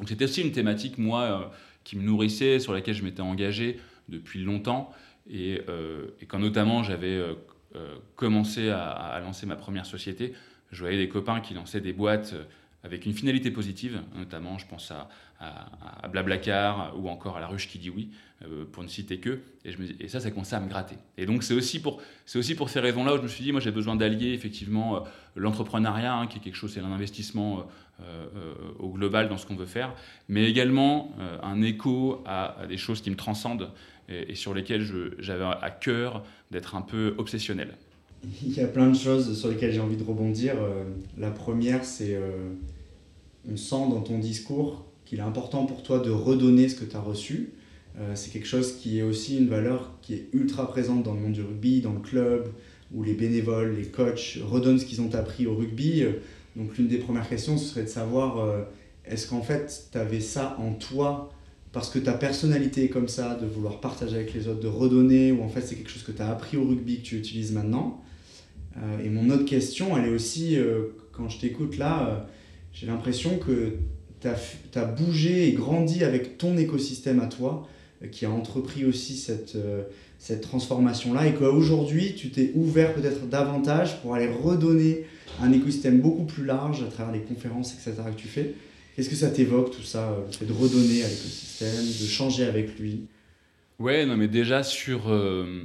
Donc 0.00 0.08
c'était 0.08 0.24
aussi 0.24 0.42
une 0.42 0.50
thématique, 0.50 0.98
moi, 0.98 1.52
qui 1.84 1.96
me 1.96 2.02
nourrissait, 2.02 2.58
sur 2.58 2.72
laquelle 2.72 2.94
je 2.94 3.04
m'étais 3.04 3.20
engagé 3.20 3.78
depuis 4.08 4.42
longtemps. 4.42 4.92
Et, 5.30 5.60
et 6.20 6.26
quand 6.26 6.38
notamment 6.40 6.82
j'avais 6.82 7.22
euh, 7.76 7.98
commencé 8.16 8.68
à, 8.68 9.20
lancer 9.20 9.46
ma 9.46 9.54
première 9.54 9.86
société, 9.86 10.32
je 10.72 10.80
voyais 10.80 10.98
des 10.98 11.08
copains 11.08 11.40
qui 11.40 11.54
lançaient 11.54 11.80
des 11.80 11.92
boîtes 11.92 12.32
euh, 12.32 12.42
avec 12.82 13.06
une 13.06 13.12
finalité 13.12 13.52
positive, 13.52 14.02
notamment 14.16 14.58
je 14.58 14.66
pense 14.66 14.90
à, 14.90 15.08
à, 15.40 16.08
Blablacar 16.08 16.94
ou 16.98 17.08
encore 17.08 17.36
à 17.36 17.40
La 17.40 17.46
Ruche 17.46 17.68
qui 17.68 17.78
dit 17.78 17.90
oui, 17.90 18.10
euh, 18.44 18.64
pour 18.70 18.82
ne 18.82 18.88
citer 18.88 19.18
que, 19.18 19.40
et, 19.64 19.72
je 19.72 20.06
ça, 20.08 20.20
ça 20.20 20.30
commençait 20.30 20.56
à 20.56 20.60
me 20.60 20.68
gratter. 20.68 20.96
Et 21.16 21.26
donc 21.26 21.42
c'est 21.42 21.54
aussi 21.54 21.80
pour, 21.80 22.00
ces 22.26 22.80
raisons-là 22.80 23.14
où 23.14 23.16
je 23.16 23.22
me 23.22 23.28
suis 23.28 23.44
dit, 23.44 23.52
moi 23.52 23.60
j'ai 23.60 23.70
besoin 23.70 23.96
d'allier 23.96 24.32
effectivement 24.32 25.04
l'entrepreneuriat, 25.36 26.14
hein, 26.14 26.26
qui 26.26 26.38
est 26.38 26.40
quelque 26.40 26.56
chose, 26.56 26.72
c'est 26.72 26.80
un 26.80 26.92
investissement 26.92 27.66
au 28.78 28.88
global 28.88 29.28
dans 29.28 29.36
ce 29.36 29.46
qu'on 29.46 29.56
veut 29.56 29.66
faire, 29.66 29.94
mais 30.28 30.48
également 30.48 31.12
un 31.42 31.60
écho 31.60 32.22
à, 32.24 32.66
des 32.66 32.78
choses 32.78 33.02
qui 33.02 33.10
me 33.10 33.16
transcendent 33.16 33.70
et, 34.08 34.34
sur 34.34 34.54
lesquelles 34.54 34.82
j'avais 35.18 35.44
à 35.44 35.70
cœur 35.70 36.24
d'être 36.50 36.76
un 36.76 36.82
peu 36.82 37.14
obsessionnel. 37.18 37.76
Il 38.42 38.52
y 38.52 38.60
a 38.60 38.66
plein 38.66 38.88
de 38.88 38.96
choses 38.96 39.38
sur 39.38 39.48
lesquelles 39.48 39.72
j'ai 39.72 39.80
envie 39.80 39.96
de 39.96 40.04
rebondir. 40.04 40.54
Euh, 40.56 40.84
la 41.16 41.30
première, 41.30 41.84
c'est 41.84 42.14
euh, 42.14 42.50
on 43.50 43.56
sent 43.56 43.88
dans 43.90 44.02
ton 44.02 44.18
discours 44.18 44.84
qu'il 45.10 45.18
est 45.18 45.22
important 45.22 45.66
pour 45.66 45.82
toi 45.82 45.98
de 45.98 46.10
redonner 46.10 46.68
ce 46.68 46.76
que 46.76 46.84
tu 46.84 46.96
as 46.96 47.00
reçu. 47.00 47.50
Euh, 47.98 48.12
c'est 48.14 48.30
quelque 48.30 48.46
chose 48.46 48.76
qui 48.76 49.00
est 49.00 49.02
aussi 49.02 49.38
une 49.38 49.48
valeur 49.48 49.90
qui 50.02 50.14
est 50.14 50.28
ultra 50.32 50.68
présente 50.68 51.02
dans 51.02 51.14
le 51.14 51.20
monde 51.20 51.32
du 51.32 51.42
rugby, 51.42 51.80
dans 51.80 51.92
le 51.92 51.98
club, 51.98 52.48
où 52.94 53.02
les 53.02 53.14
bénévoles, 53.14 53.74
les 53.76 53.86
coachs 53.86 54.38
redonnent 54.40 54.78
ce 54.78 54.84
qu'ils 54.86 55.00
ont 55.00 55.12
appris 55.14 55.48
au 55.48 55.56
rugby. 55.56 56.04
Donc 56.54 56.78
l'une 56.78 56.86
des 56.86 56.98
premières 56.98 57.28
questions, 57.28 57.58
ce 57.58 57.64
serait 57.66 57.82
de 57.82 57.88
savoir, 57.88 58.66
est-ce 59.04 59.26
qu'en 59.26 59.42
fait, 59.42 59.88
tu 59.90 59.98
avais 59.98 60.20
ça 60.20 60.56
en 60.60 60.74
toi 60.74 61.30
parce 61.72 61.90
que 61.90 61.98
ta 61.98 62.12
personnalité 62.12 62.84
est 62.84 62.88
comme 62.88 63.08
ça, 63.08 63.36
de 63.36 63.46
vouloir 63.46 63.80
partager 63.80 64.16
avec 64.16 64.34
les 64.34 64.48
autres, 64.48 64.60
de 64.60 64.68
redonner, 64.68 65.32
ou 65.32 65.42
en 65.42 65.48
fait 65.48 65.60
c'est 65.60 65.76
quelque 65.76 65.90
chose 65.90 66.02
que 66.02 66.12
tu 66.12 66.22
as 66.22 66.30
appris 66.30 66.56
au 66.56 66.64
rugby 66.64 66.98
que 66.98 67.02
tu 67.02 67.16
utilises 67.16 67.52
maintenant? 67.52 68.02
Euh, 68.76 69.04
et 69.04 69.08
mon 69.08 69.30
autre 69.30 69.44
question, 69.44 69.96
elle 69.96 70.06
est 70.06 70.14
aussi, 70.14 70.56
euh, 70.56 70.96
quand 71.12 71.28
je 71.28 71.38
t'écoute 71.38 71.78
là, 71.78 72.08
euh, 72.08 72.18
j'ai 72.72 72.86
l'impression 72.86 73.38
que 73.38 73.74
tu 74.20 74.28
as, 74.78 74.84
bougé 74.84 75.48
et 75.48 75.52
grandi 75.52 76.04
avec 76.04 76.38
ton 76.38 76.56
écosystème 76.56 77.20
à 77.20 77.26
toi, 77.26 77.68
qui 78.12 78.24
a 78.24 78.30
entrepris 78.30 78.84
aussi 78.84 79.16
cette, 79.16 79.56
cette 80.18 80.40
transformation-là, 80.42 81.26
et 81.26 81.34
qu'aujourd'hui 81.34 82.14
tu 82.14 82.30
t'es 82.30 82.52
ouvert 82.54 82.94
peut-être 82.94 83.28
davantage 83.28 84.00
pour 84.00 84.14
aller 84.14 84.28
redonner 84.28 85.04
un 85.40 85.52
écosystème 85.52 86.00
beaucoup 86.00 86.24
plus 86.24 86.44
large 86.44 86.82
à 86.82 86.86
travers 86.86 87.12
les 87.12 87.20
conférences, 87.20 87.72
etc. 87.74 88.02
que 88.14 88.20
tu 88.20 88.28
fais. 88.28 88.54
Qu'est-ce 88.94 89.08
que 89.08 89.16
ça 89.16 89.30
t'évoque 89.30 89.70
tout 89.70 89.82
ça, 89.82 90.16
le 90.26 90.32
fait 90.32 90.44
de 90.44 90.52
redonner 90.52 91.02
à 91.02 91.08
l'écosystème, 91.08 91.86
de 91.86 92.06
changer 92.06 92.44
avec 92.44 92.78
lui? 92.78 93.06
Ouais, 93.78 94.04
non, 94.04 94.16
mais 94.16 94.28
déjà 94.28 94.62
sur, 94.62 95.08
euh, 95.08 95.64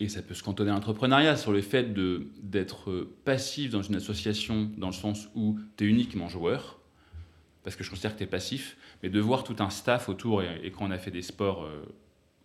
et 0.00 0.08
ça 0.08 0.22
peut 0.22 0.34
se 0.34 0.42
cantonner 0.42 0.70
à 0.70 0.74
l'entrepreneuriat, 0.74 1.36
sur 1.36 1.52
le 1.52 1.62
fait 1.62 1.94
d'être 2.42 3.06
passif 3.24 3.70
dans 3.70 3.82
une 3.82 3.94
association, 3.94 4.68
dans 4.76 4.88
le 4.88 4.92
sens 4.92 5.28
où 5.36 5.56
tu 5.76 5.84
es 5.84 5.88
uniquement 5.88 6.28
joueur, 6.28 6.80
parce 7.66 7.74
que 7.74 7.82
je 7.82 7.90
considère 7.90 8.12
que 8.12 8.18
tu 8.18 8.22
es 8.22 8.28
passif, 8.28 8.76
mais 9.02 9.08
de 9.08 9.18
voir 9.18 9.42
tout 9.42 9.56
un 9.58 9.70
staff 9.70 10.08
autour, 10.08 10.40
et, 10.40 10.70
quand 10.70 10.86
on 10.86 10.92
a 10.92 10.98
fait 10.98 11.10
des 11.10 11.20
sports 11.20 11.64
euh, 11.64 11.84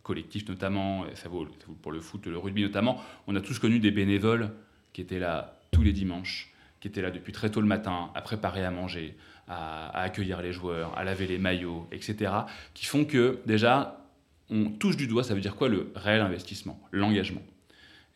collectifs 0.02 0.50
notamment, 0.50 1.06
et 1.06 1.16
ça 1.16 1.30
vaut, 1.30 1.48
pour 1.84 1.92
le 1.92 2.02
foot, 2.02 2.26
le 2.26 2.40
rugby 2.40 2.64
notamment, 2.64 3.00
on 3.28 3.36
a 3.36 3.40
tous 3.40 3.60
connu 3.60 3.78
des 3.78 3.92
bénévoles 3.92 4.50
qui 4.94 5.02
étaient 5.02 5.20
là 5.20 5.60
tous 5.70 5.84
les 5.84 5.94
dimanches, 5.94 6.52
qui 6.80 6.88
étaient 6.88 7.04
là 7.04 7.12
depuis 7.12 7.34
très 7.34 7.52
tôt 7.52 7.62
le 7.62 7.68
matin, 7.68 8.10
à 8.16 8.22
préparer 8.22 8.66
à 8.66 8.72
manger, 8.72 9.16
à, 9.48 9.96
accueillir 10.02 10.42
les 10.42 10.54
joueurs, 10.54 10.98
à 10.98 11.04
laver 11.04 11.28
les 11.28 11.38
maillots, 11.38 11.88
etc., 11.92 12.34
qui 12.74 12.88
font 12.88 13.06
que 13.06 13.42
déjà, 13.46 14.04
on 14.50 14.72
touche 14.72 14.98
du 14.98 15.06
doigt, 15.06 15.24
ça 15.24 15.36
veut 15.36 15.42
dire 15.42 15.56
quoi 15.56 15.70
le 15.70 15.92
réel 15.94 16.22
investissement, 16.22 16.82
l'engagement. 16.92 17.44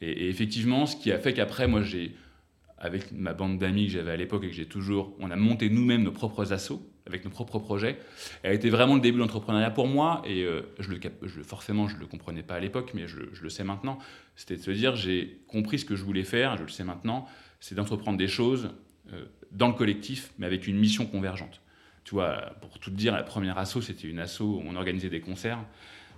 Et, 0.02 0.28
effectivement, 0.28 0.88
ce 0.88 0.96
qui 0.96 1.12
a 1.12 1.20
fait 1.20 1.36
qu'après, 1.36 1.68
moi, 1.68 1.84
j'ai, 1.84 2.16
avec 2.80 3.12
ma 3.12 3.34
bande 3.34 3.60
d'amis 3.60 3.86
que 3.86 3.92
j'avais 3.92 4.14
à 4.14 4.18
l'époque 4.18 4.44
et 4.44 4.48
que 4.48 4.56
j'ai 4.56 4.66
toujours, 4.66 5.16
on 5.20 5.30
a 5.30 5.36
monté 5.36 5.70
nous-mêmes 5.70 6.02
nos 6.02 6.12
propres 6.12 6.52
assos 6.52 6.82
avec 7.06 7.24
nos 7.24 7.32
propres 7.32 7.60
projets. 7.60 8.00
Elle 8.44 8.52
a 8.52 8.54
été 8.54 8.70
vraiment 8.70 8.96
le 8.96 9.02
début 9.02 9.18
de 9.18 9.22
l'entrepreneuriat 9.22 9.72
pour 9.72 9.88
moi 9.88 10.22
et 10.26 10.44
euh, 10.44 10.62
je 10.80 10.90
le, 10.90 11.00
forcément, 11.44 11.88
je 11.88 11.96
ne 11.96 12.00
le 12.00 12.08
comprenais 12.08 12.44
pas 12.44 12.56
à 12.56 12.60
l'époque, 12.60 12.92
mais 12.94 13.08
je, 13.08 13.18
je, 13.34 13.44
le 13.44 13.50
sais 13.50 13.64
maintenant. 13.64 14.00
C'était 14.36 14.56
de 14.56 14.62
se 14.62 14.72
dire, 14.72 14.96
j'ai 14.96 15.40
compris 15.48 15.80
ce 15.80 15.86
que 15.86 15.96
je 15.96 16.04
voulais 16.04 16.24
faire, 16.24 16.58
je 16.58 16.64
le 16.64 16.70
sais 16.70 16.84
maintenant, 16.84 17.28
c'est 17.60 17.76
d'entreprendre 17.76 18.18
des 18.18 18.28
choses 18.28 18.72
euh, 19.14 19.26
dans 19.52 19.68
le 19.68 19.74
collectif, 19.74 20.32
mais 20.38 20.46
avec 20.46 20.68
une 20.68 20.78
mission 20.78 21.06
convergente. 21.06 21.62
tu 22.04 22.16
vois, 22.16 22.56
pour 22.62 22.80
tout 22.80 22.90
te 22.90 22.96
dire, 22.96 23.14
la 23.14 23.24
première 23.24 23.58
asso, 23.58 23.82
c'était 23.82 24.08
une 24.08 24.20
asso 24.20 24.42
où 24.42 24.62
on 24.66 24.76
organisait 24.76 25.10
des 25.10 25.22
concerts. 25.22 25.60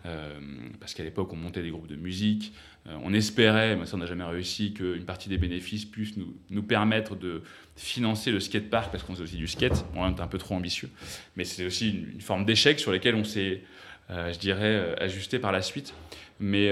Euh, 0.06 0.40
parce 0.80 0.94
qu'à 0.94 1.04
l'époque, 1.04 1.32
on 1.34 1.36
montait 1.36 1.62
des 1.62 1.70
groupes 1.70 1.88
de 1.88 1.96
musique. 1.96 2.54
Euh, 2.88 2.98
on 3.04 3.14
espérait, 3.14 3.76
mais 3.76 3.86
ça, 3.86 3.96
on 3.96 4.00
n'a 4.00 4.06
jamais 4.06 4.24
réussi, 4.24 4.74
qu'une 4.74 5.06
partie 5.06 5.30
des 5.30 5.38
bénéfices 5.38 5.86
puisse 5.86 6.16
nous, 6.18 6.36
nous 6.50 6.64
permettre 6.64 7.16
de 7.16 7.42
financer 7.76 8.32
le 8.32 8.40
skatepark, 8.40 8.92
parce 8.92 9.04
qu'on 9.04 9.14
faisait 9.14 9.24
aussi 9.24 9.38
du 9.38 9.48
skate. 9.48 9.86
Bon, 9.94 10.04
on 10.04 10.12
était 10.12 10.22
un 10.22 10.28
peu 10.28 10.38
trop 10.38 10.56
ambitieux. 10.56 10.90
Mais 11.36 11.44
c'est 11.44 11.66
aussi 11.66 11.90
une, 12.14 12.22
forme 12.22 12.46
d'échec 12.46 12.80
sur 12.80 12.92
lequel 12.92 13.16
on 13.16 13.24
s'est, 13.24 13.64
euh, 14.10 14.32
je 14.32 14.40
dirais, 14.40 14.96
ajusté 15.00 15.40
par 15.40 15.52
la 15.52 15.62
suite. 15.62 15.94
Mais, 16.40 16.72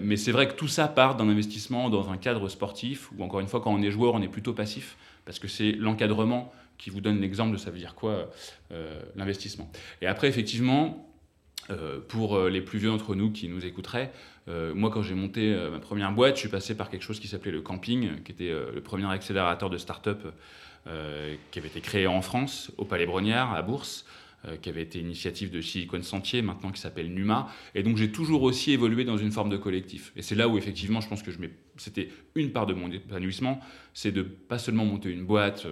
mais 0.00 0.16
c'est 0.16 0.30
vrai 0.30 0.46
que 0.46 0.52
tout 0.52 0.68
ça 0.68 0.86
part 0.86 1.16
d'un 1.16 1.28
investissement 1.28 1.90
dans 1.90 2.10
un 2.10 2.16
cadre 2.16 2.48
sportif, 2.48 3.10
où 3.18 3.24
encore 3.24 3.40
une 3.40 3.48
fois, 3.48 3.60
quand 3.60 3.74
on 3.74 3.82
est 3.82 3.90
joueur, 3.90 4.14
on 4.14 4.22
est 4.22 4.28
plutôt 4.28 4.52
passif, 4.52 4.96
parce 5.24 5.40
que 5.40 5.48
c'est 5.48 5.72
l'encadrement 5.72 6.52
qui 6.78 6.90
vous 6.90 7.00
donne 7.00 7.20
l'exemple 7.20 7.52
de 7.52 7.56
ça 7.56 7.72
veut 7.72 7.78
dire 7.78 7.96
quoi 7.96 8.30
l'investissement. 9.16 9.68
Et 10.02 10.06
après, 10.06 10.28
effectivement, 10.28 11.11
euh, 11.70 12.00
pour 12.06 12.36
euh, 12.36 12.50
les 12.50 12.60
plus 12.60 12.78
vieux 12.78 12.88
d'entre 12.88 13.14
nous 13.14 13.30
qui 13.30 13.48
nous 13.48 13.64
écouteraient, 13.64 14.12
euh, 14.48 14.74
moi 14.74 14.90
quand 14.90 15.02
j'ai 15.02 15.14
monté 15.14 15.56
ma 15.70 15.78
première 15.78 16.12
boîte, 16.12 16.34
je 16.34 16.40
suis 16.40 16.48
passé 16.48 16.76
par 16.76 16.90
quelque 16.90 17.02
chose 17.02 17.20
qui 17.20 17.28
s'appelait 17.28 17.52
le 17.52 17.60
camping, 17.60 18.22
qui 18.22 18.32
était 18.32 18.52
le 18.52 18.80
premier 18.80 19.06
accélérateur 19.06 19.70
de 19.70 19.78
start-up 19.78 20.26
qui 21.52 21.58
avait 21.60 21.68
été 21.68 21.80
créé 21.80 22.08
en 22.08 22.22
France, 22.22 22.72
au 22.76 22.84
Palais 22.84 23.06
Brognard, 23.06 23.54
à 23.54 23.62
Bourse, 23.62 24.04
qui 24.60 24.68
avait 24.68 24.82
été 24.82 24.98
initiative 24.98 25.52
de 25.52 25.60
Silicon 25.60 26.02
Sentier, 26.02 26.42
maintenant 26.42 26.72
qui 26.72 26.80
s'appelle 26.80 27.14
Numa. 27.14 27.46
Et 27.76 27.84
donc 27.84 27.96
j'ai 27.96 28.10
toujours 28.10 28.42
aussi 28.42 28.72
évolué 28.72 29.04
dans 29.04 29.16
une 29.16 29.30
forme 29.30 29.48
de 29.48 29.56
collectif. 29.56 30.12
Et 30.16 30.22
c'est 30.22 30.34
là 30.34 30.48
où 30.48 30.58
effectivement 30.58 31.00
je 31.00 31.08
pense 31.08 31.22
que 31.22 31.30
c'était 31.76 32.08
une 32.34 32.50
part 32.50 32.66
de 32.66 32.74
mon 32.74 32.90
épanouissement, 32.90 33.60
c'est 33.94 34.10
de 34.10 34.22
pas 34.22 34.58
seulement 34.58 34.84
monter 34.84 35.10
une 35.10 35.24
boîte 35.24 35.68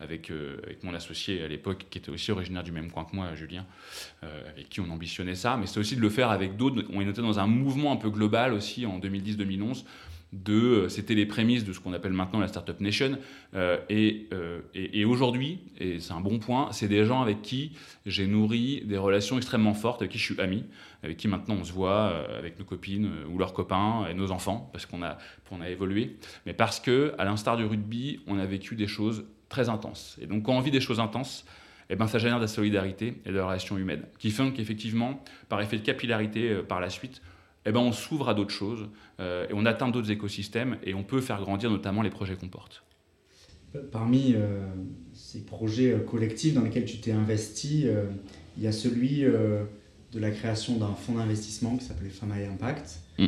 avec, 0.00 0.30
euh, 0.30 0.56
avec 0.64 0.82
mon 0.82 0.94
associé 0.94 1.42
à 1.42 1.48
l'époque, 1.48 1.86
qui 1.90 1.98
était 1.98 2.10
aussi 2.10 2.30
originaire 2.30 2.62
du 2.62 2.72
même 2.72 2.90
coin 2.90 3.04
que 3.04 3.14
moi, 3.14 3.34
Julien, 3.34 3.64
euh, 4.22 4.50
avec 4.50 4.68
qui 4.68 4.80
on 4.80 4.90
ambitionnait 4.90 5.34
ça, 5.34 5.56
mais 5.56 5.66
c'est 5.66 5.80
aussi 5.80 5.96
de 5.96 6.00
le 6.00 6.10
faire 6.10 6.30
avec 6.30 6.56
d'autres. 6.56 6.82
On 6.92 7.00
est 7.00 7.04
noté 7.04 7.22
dans 7.22 7.38
un 7.38 7.46
mouvement 7.46 7.92
un 7.92 7.96
peu 7.96 8.10
global 8.10 8.52
aussi 8.52 8.86
en 8.86 8.98
2010-2011 8.98 9.84
de, 10.32 10.52
euh, 10.52 10.88
c'était 10.88 11.14
les 11.14 11.26
prémices 11.26 11.64
de 11.64 11.72
ce 11.72 11.78
qu'on 11.78 11.92
appelle 11.92 12.12
maintenant 12.12 12.40
la 12.40 12.48
Startup 12.48 12.80
Nation. 12.80 13.18
et, 13.88 14.28
et, 14.74 15.04
aujourd'hui, 15.04 15.60
et 15.78 16.00
c'est 16.00 16.12
un 16.12 16.20
bon 16.20 16.40
point, 16.40 16.72
c'est 16.72 16.88
des 16.88 17.04
gens 17.04 17.22
avec 17.22 17.40
qui 17.40 17.70
j'ai 18.04 18.26
nourri 18.26 18.82
des 18.84 18.98
relations 18.98 19.36
extrêmement 19.36 19.74
fortes, 19.74 20.02
avec 20.02 20.10
qui 20.10 20.18
je 20.18 20.24
suis 20.24 20.40
ami, 20.40 20.64
avec 21.04 21.18
qui 21.18 21.28
maintenant 21.28 21.54
on 21.60 21.64
se 21.64 21.72
voit 21.72 22.26
avec 22.36 22.58
nos 22.58 22.64
copines 22.64 23.08
ou 23.30 23.38
leurs 23.38 23.52
copains 23.52 24.08
et 24.10 24.14
nos 24.14 24.32
enfants, 24.32 24.70
parce 24.72 24.86
qu'on 24.86 25.04
a, 25.04 25.18
a 25.60 25.70
évolué, 25.70 26.16
mais 26.46 26.52
parce 26.52 26.80
que, 26.80 27.14
à 27.16 27.24
l'instar 27.24 27.56
du 27.56 27.64
rugby, 27.64 28.18
on 28.26 28.36
a 28.40 28.44
vécu 28.44 28.74
des 28.74 28.88
choses 28.88 29.24
très 29.54 29.68
intense. 29.68 30.16
Et 30.20 30.26
donc 30.26 30.42
quand 30.44 30.56
on 30.56 30.60
vit 30.60 30.72
des 30.72 30.80
choses 30.80 30.98
intenses, 30.98 31.44
eh 31.90 31.96
ben, 31.96 32.08
ça 32.08 32.18
génère 32.18 32.38
de 32.38 32.42
la 32.42 32.48
solidarité 32.48 33.14
et 33.24 33.30
de 33.30 33.36
la 33.36 33.46
relation 33.46 33.78
humaine, 33.78 34.02
qui 34.18 34.30
font 34.30 34.50
qu'effectivement, 34.50 35.22
par 35.48 35.60
effet 35.60 35.78
de 35.78 35.82
capillarité 35.82 36.50
euh, 36.50 36.62
par 36.62 36.80
la 36.80 36.90
suite, 36.90 37.22
eh 37.66 37.72
ben, 37.72 37.80
on 37.80 37.92
s'ouvre 37.92 38.28
à 38.28 38.34
d'autres 38.34 38.52
choses 38.62 38.88
euh, 39.20 39.46
et 39.48 39.52
on 39.54 39.64
atteint 39.64 39.88
d'autres 39.88 40.10
écosystèmes 40.10 40.76
et 40.82 40.92
on 40.94 41.04
peut 41.04 41.20
faire 41.20 41.40
grandir 41.40 41.70
notamment 41.70 42.02
les 42.02 42.10
projets 42.10 42.34
qu'on 42.34 42.48
porte. 42.48 42.82
Parmi 43.92 44.34
euh, 44.34 44.66
ces 45.12 45.44
projets 45.44 45.96
collectifs 46.08 46.54
dans 46.54 46.62
lesquels 46.62 46.84
tu 46.84 46.98
t'es 46.98 47.12
investi, 47.12 47.86
il 48.56 48.62
y 48.62 48.66
a 48.68 48.72
celui 48.72 49.24
de 50.14 50.20
la 50.20 50.30
création 50.30 50.76
d'un 50.76 50.94
fonds 50.94 51.14
d'investissement 51.14 51.76
qui 51.76 51.84
s'appelait 51.84 52.08
Famaille 52.08 52.46
Impact. 52.46 53.00
Mm. 53.18 53.26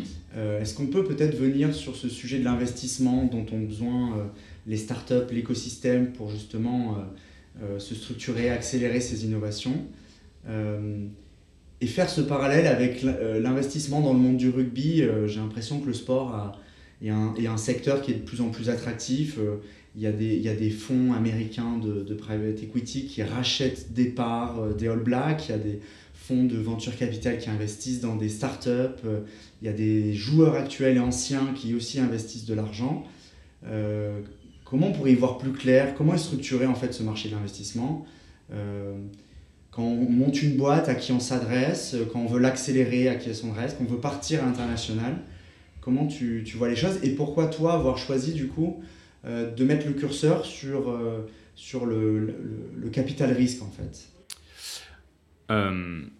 Est-ce 0.61 0.75
qu'on 0.75 0.87
peut 0.87 1.05
peut-être 1.05 1.37
venir 1.37 1.75
sur 1.75 1.96
ce 1.96 2.09
sujet 2.09 2.38
de 2.38 2.44
l'investissement 2.44 3.25
dont 3.25 3.46
ont 3.53 3.61
besoin 3.61 4.31
les 4.66 4.77
startups, 4.77 5.33
l'écosystème 5.33 6.12
pour 6.12 6.31
justement 6.31 6.96
euh, 6.96 7.64
euh, 7.64 7.79
se 7.79 7.94
structurer, 7.94 8.51
accélérer 8.51 9.01
ces 9.01 9.25
innovations. 9.25 9.85
Euh, 10.49 11.07
et 11.81 11.87
faire 11.87 12.09
ce 12.09 12.22
parallèle 12.22 12.66
avec 12.66 13.03
l'investissement 13.03 14.01
dans 14.01 14.14
le 14.14 14.18
monde 14.18 14.38
du 14.38 14.49
rugby, 14.49 15.05
j'ai 15.27 15.40
l'impression 15.40 15.79
que 15.79 15.87
le 15.87 15.92
sport 15.92 16.35
a, 16.35 16.53
est, 17.03 17.11
un, 17.11 17.35
un, 17.38 17.57
secteur 17.59 18.01
qui 18.01 18.12
est 18.12 18.14
de 18.14 18.22
plus 18.22 18.40
en 18.40 18.49
plus 18.49 18.70
attractif. 18.70 19.38
Il 19.94 20.01
y, 20.01 20.07
a 20.07 20.12
des, 20.12 20.37
il 20.37 20.40
y 20.40 20.49
a 20.49 20.55
des 20.55 20.70
fonds 20.70 21.12
américains 21.12 21.77
de, 21.77 22.03
de, 22.03 22.14
private 22.14 22.62
equity 22.62 23.05
qui 23.05 23.22
rachètent 23.22 23.92
des 23.92 24.07
parts 24.07 24.75
des 24.75 24.88
All 24.88 25.01
Blacks. 25.01 25.51
Il 25.51 25.53
y 25.53 25.55
a 25.55 25.59
des 25.59 25.81
fonds 26.26 26.44
de 26.44 26.56
venture 26.56 26.96
capital 26.96 27.38
qui 27.38 27.50
investissent 27.50 28.00
dans 28.00 28.16
des 28.16 28.28
startups. 28.28 29.02
Il 29.62 29.66
y 29.66 29.68
a 29.68 29.72
des 29.72 30.12
joueurs 30.12 30.54
actuels 30.54 30.96
et 30.96 31.00
anciens 31.00 31.52
qui 31.54 31.74
aussi 31.74 32.00
investissent 32.00 32.46
de 32.46 32.54
l'argent. 32.54 33.04
Comment 34.66 34.88
on 34.88 34.92
pourrait 34.92 35.12
y 35.12 35.14
voir 35.14 35.38
plus 35.38 35.52
clair? 35.52 35.94
Comment 35.94 36.14
est 36.14 36.18
structuré 36.18 36.66
en 36.66 36.74
fait 36.74 36.92
ce 36.92 37.04
marché 37.04 37.28
de 37.28 37.34
l'investissement? 37.34 38.04
Euh, 38.52 38.98
Quand 39.70 39.84
on 39.84 40.10
monte 40.10 40.42
une 40.42 40.56
boîte, 40.56 40.88
à 40.88 40.96
qui 40.96 41.12
on 41.12 41.20
s'adresse 41.20 41.94
Quand 42.12 42.20
on 42.20 42.26
veut 42.26 42.40
l'accélérer, 42.40 43.08
à 43.08 43.14
qui 43.14 43.30
on 43.30 43.34
s'adresse 43.34 43.76
Quand 43.78 43.84
on 43.88 43.92
veut 43.92 44.00
partir 44.00 44.42
à 44.42 44.46
l'international 44.46 45.18
Comment 45.80 46.08
tu, 46.08 46.42
tu, 46.44 46.56
vois 46.56 46.68
les 46.68 46.74
choses? 46.74 46.98
Et 47.04 47.10
pourquoi 47.10 47.46
toi 47.46 47.74
avoir 47.74 47.96
choisi 47.96 48.32
du 48.32 48.48
coup 48.48 48.82
euh, 49.24 49.54
de 49.54 49.64
mettre 49.64 49.86
le 49.86 49.92
curseur 49.92 50.44
sur, 50.44 50.90
euh, 50.90 51.28
sur 51.54 51.86
le, 51.86 52.18
le, 52.18 52.34
le, 52.76 52.90
capital 52.90 53.32
risque 53.32 53.62
en 53.62 53.70
fait? 53.70 54.08
D'une 55.48 56.11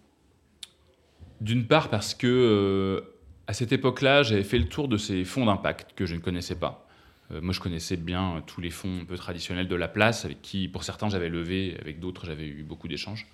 part 1.67 1.89
parce 1.89 2.15
que 2.15 3.03
à 3.47 3.53
cette 3.53 3.71
époque-là, 3.71 4.23
j'avais 4.23 4.43
fait 4.43 4.59
le 4.59 4.67
tour 4.67 4.89
de 4.89 4.97
ces 4.97 5.23
fonds 5.23 5.45
d'impact 5.45 5.93
que 5.95 6.05
je 6.05 6.15
ne 6.15 6.19
connaissais 6.19 6.59
pas. 6.59 6.85
Euh, 7.31 7.41
moi, 7.41 7.53
je 7.53 7.59
connaissais 7.59 7.97
bien 7.97 8.43
tous 8.45 8.61
les 8.61 8.69
fonds 8.69 9.01
un 9.01 9.05
peu 9.05 9.15
traditionnels 9.15 9.67
de 9.67 9.75
la 9.75 9.87
place, 9.87 10.25
avec 10.25 10.41
qui, 10.41 10.67
pour 10.67 10.83
certains, 10.83 11.09
j'avais 11.09 11.29
levé, 11.29 11.77
avec 11.79 11.99
d'autres, 11.99 12.25
j'avais 12.25 12.47
eu 12.47 12.63
beaucoup 12.63 12.89
d'échanges. 12.89 13.27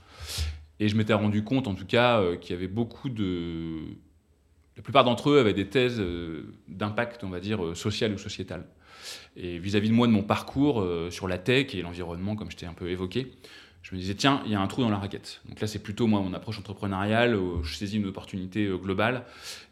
Et 0.80 0.88
je 0.88 0.96
m'étais 0.96 1.14
rendu 1.14 1.44
compte, 1.44 1.68
en 1.68 1.74
tout 1.74 1.86
cas, 1.86 2.20
euh, 2.20 2.38
qu'il 2.38 2.56
y 2.56 2.58
avait 2.58 2.68
beaucoup 2.68 3.10
de. 3.10 3.80
La 4.76 4.82
plupart 4.82 5.04
d'entre 5.04 5.30
eux 5.32 5.40
avaient 5.40 5.54
des 5.54 5.68
thèses 5.68 6.00
euh, 6.00 6.54
d'impact, 6.68 7.24
on 7.24 7.30
va 7.30 7.40
dire, 7.40 7.76
social 7.76 8.14
ou 8.14 8.18
sociétal. 8.18 8.66
Et 9.36 9.60
vis-à-vis 9.60 9.90
de 9.90 9.94
moi, 9.94 10.08
de 10.08 10.12
mon 10.12 10.24
parcours 10.24 10.88
sur 11.10 11.28
la 11.28 11.38
tech 11.38 11.76
et 11.76 11.82
l'environnement, 11.82 12.38
comme 12.38 12.50
je 12.50 12.56
t'ai 12.56 12.66
un 12.66 12.74
peu 12.74 12.90
évoqué, 12.90 13.34
je 13.84 13.94
me 13.94 14.00
disais, 14.00 14.16
tiens, 14.16 14.42
il 14.46 14.52
y 14.52 14.56
a 14.56 14.60
un 14.60 14.68
trou 14.68 14.82
dans 14.82 14.90
la 14.90 14.98
raquette. 14.98 15.42
Donc 15.48 15.60
là, 15.60 15.68
c'est 15.68 15.80
plutôt 15.84 16.08
moi, 16.08 16.22
mon 16.22 16.34
approche 16.34 16.58
entrepreneuriale, 16.58 17.38
je 17.62 17.76
saisis 17.76 17.98
une 17.98 18.08
opportunité 18.08 18.68
globale, 18.82 19.26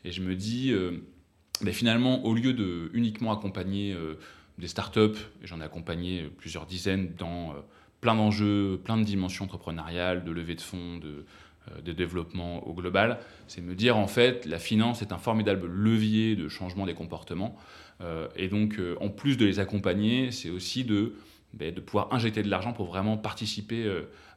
et 0.06 0.12
je 0.12 0.22
me 0.22 0.36
dis, 0.36 0.74
mais 1.64 1.74
finalement, 1.74 2.24
au 2.26 2.34
lieu 2.34 2.54
de 2.54 2.90
uniquement 2.94 3.32
accompagner 3.32 3.94
euh, 3.94 4.16
des 4.58 4.68
startups, 4.68 5.20
j'en 5.44 5.62
ai 5.62 5.64
accompagné 5.64 6.30
plusieurs 6.38 6.66
dizaines 6.66 7.14
dans 7.18 7.52
euh, 7.52 7.54
plein 8.02 8.16
d'enjeux, 8.16 8.80
plein 8.84 8.98
de 8.98 9.04
dimensions 9.04 9.46
entrepreneuriales, 9.46 10.24
de 10.24 10.32
levée 10.32 10.56
de 10.56 10.62
fonds, 10.62 10.98
de, 10.98 11.26
euh, 11.72 11.94
développement 11.94 12.68
au 12.68 12.74
global, 12.74 13.20
c'est 13.48 13.62
me 13.62 13.76
dire 13.76 13.98
en 13.98 14.08
fait 14.08 14.46
la 14.46 14.58
finance 14.58 15.02
est 15.02 15.12
un 15.12 15.20
formidable 15.20 15.68
levier 15.68 16.36
de 16.36 16.48
changement 16.48 16.86
des 16.86 16.96
comportements. 16.96 17.56
et 18.36 18.48
donc, 18.48 18.80
en 19.00 19.10
plus 19.10 19.38
de 19.38 19.46
les 19.46 19.60
accompagner, 19.60 20.32
c'est 20.32 20.50
aussi 20.50 20.84
de, 20.84 21.00
ben, 21.04 21.14
de 21.54 21.82
pouvoir 21.82 22.14
injecter 22.14 22.44
de 22.44 22.50
l'argent 22.50 22.74
pour 22.74 22.88
vraiment 22.88 23.18
participer 23.18 23.90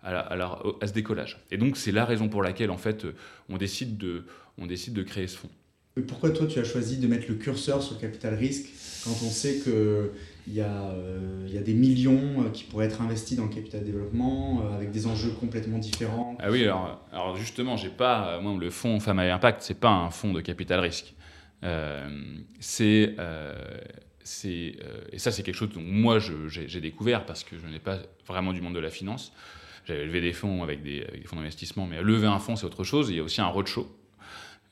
à, 0.02 0.18
à, 0.18 0.60
à, 0.80 0.86
ce 0.86 0.92
décollage. 0.92 1.38
Et 1.50 1.56
donc, 1.56 1.76
c'est 1.76 1.92
la 1.92 2.04
raison 2.04 2.28
pour 2.28 2.42
laquelle 2.42 2.70
en 2.70 2.76
fait 2.76 3.06
on 3.48 3.56
décide 3.56 3.96
de, 3.96 4.24
on 4.58 4.66
décide 4.66 4.94
de 4.94 5.02
créer 5.02 5.26
ce 5.26 5.38
fonds. 5.38 5.50
Pourquoi 6.08 6.30
toi 6.30 6.46
tu 6.46 6.58
as 6.58 6.64
choisi 6.64 6.98
de 6.98 7.06
mettre 7.06 7.26
le 7.28 7.36
curseur 7.36 7.80
sur 7.80 7.94
le 7.94 8.00
capital 8.00 8.34
risque 8.34 8.66
quand 9.04 9.12
on 9.24 9.30
sait 9.30 9.60
qu'il 9.60 10.52
y, 10.52 10.60
a, 10.60 10.90
euh, 10.90 11.46
y 11.48 11.56
a 11.56 11.60
des 11.60 11.74
millions 11.74 12.42
euh, 12.42 12.50
qui 12.52 12.64
pourraient 12.64 12.86
être 12.86 13.00
investis 13.00 13.36
dans 13.38 13.44
le 13.44 13.54
capital 13.54 13.84
développement 13.84 14.62
euh, 14.64 14.74
avec 14.74 14.90
des 14.90 15.06
enjeux 15.06 15.30
complètement 15.30 15.78
différents? 15.78 16.36
Ah 16.40 16.50
oui, 16.50 16.64
alors, 16.64 17.06
alors 17.12 17.36
justement, 17.36 17.76
j'ai 17.76 17.90
pas, 17.90 18.40
moi, 18.40 18.56
le 18.58 18.70
fonds 18.70 18.98
Femmes 18.98 19.20
à 19.20 19.34
Impact, 19.34 19.62
c'est 19.62 19.78
pas 19.78 19.90
un 19.90 20.10
fonds 20.10 20.32
de 20.32 20.40
capital 20.40 20.80
risque. 20.80 21.14
c'est 22.58 23.14
c'est 24.24 24.76
et 25.12 25.18
ça 25.18 25.30
c'est 25.30 25.42
quelque 25.42 25.54
chose 25.54 25.70
dont 25.70 25.82
moi 25.82 26.18
j'ai 26.18 26.80
découvert 26.80 27.26
parce 27.26 27.44
que 27.44 27.56
je 27.58 27.66
n'ai 27.66 27.78
pas 27.78 27.98
vraiment 28.26 28.52
du 28.52 28.60
monde 28.60 28.74
de 28.74 28.80
la 28.80 28.90
finance. 28.90 29.32
J'avais 29.86 30.06
levé 30.06 30.20
des 30.20 30.32
fonds 30.32 30.62
avec 30.62 30.82
des, 30.82 31.06
fonds 31.26 31.36
d'investissement, 31.36 31.86
mais 31.86 32.02
lever 32.02 32.26
un 32.26 32.38
fonds 32.38 32.56
c'est 32.56 32.66
autre 32.66 32.84
chose. 32.84 33.10
Il 33.10 33.16
y 33.16 33.20
a 33.20 33.22
aussi 33.22 33.40
un 33.40 33.46
roadshow 33.46 33.86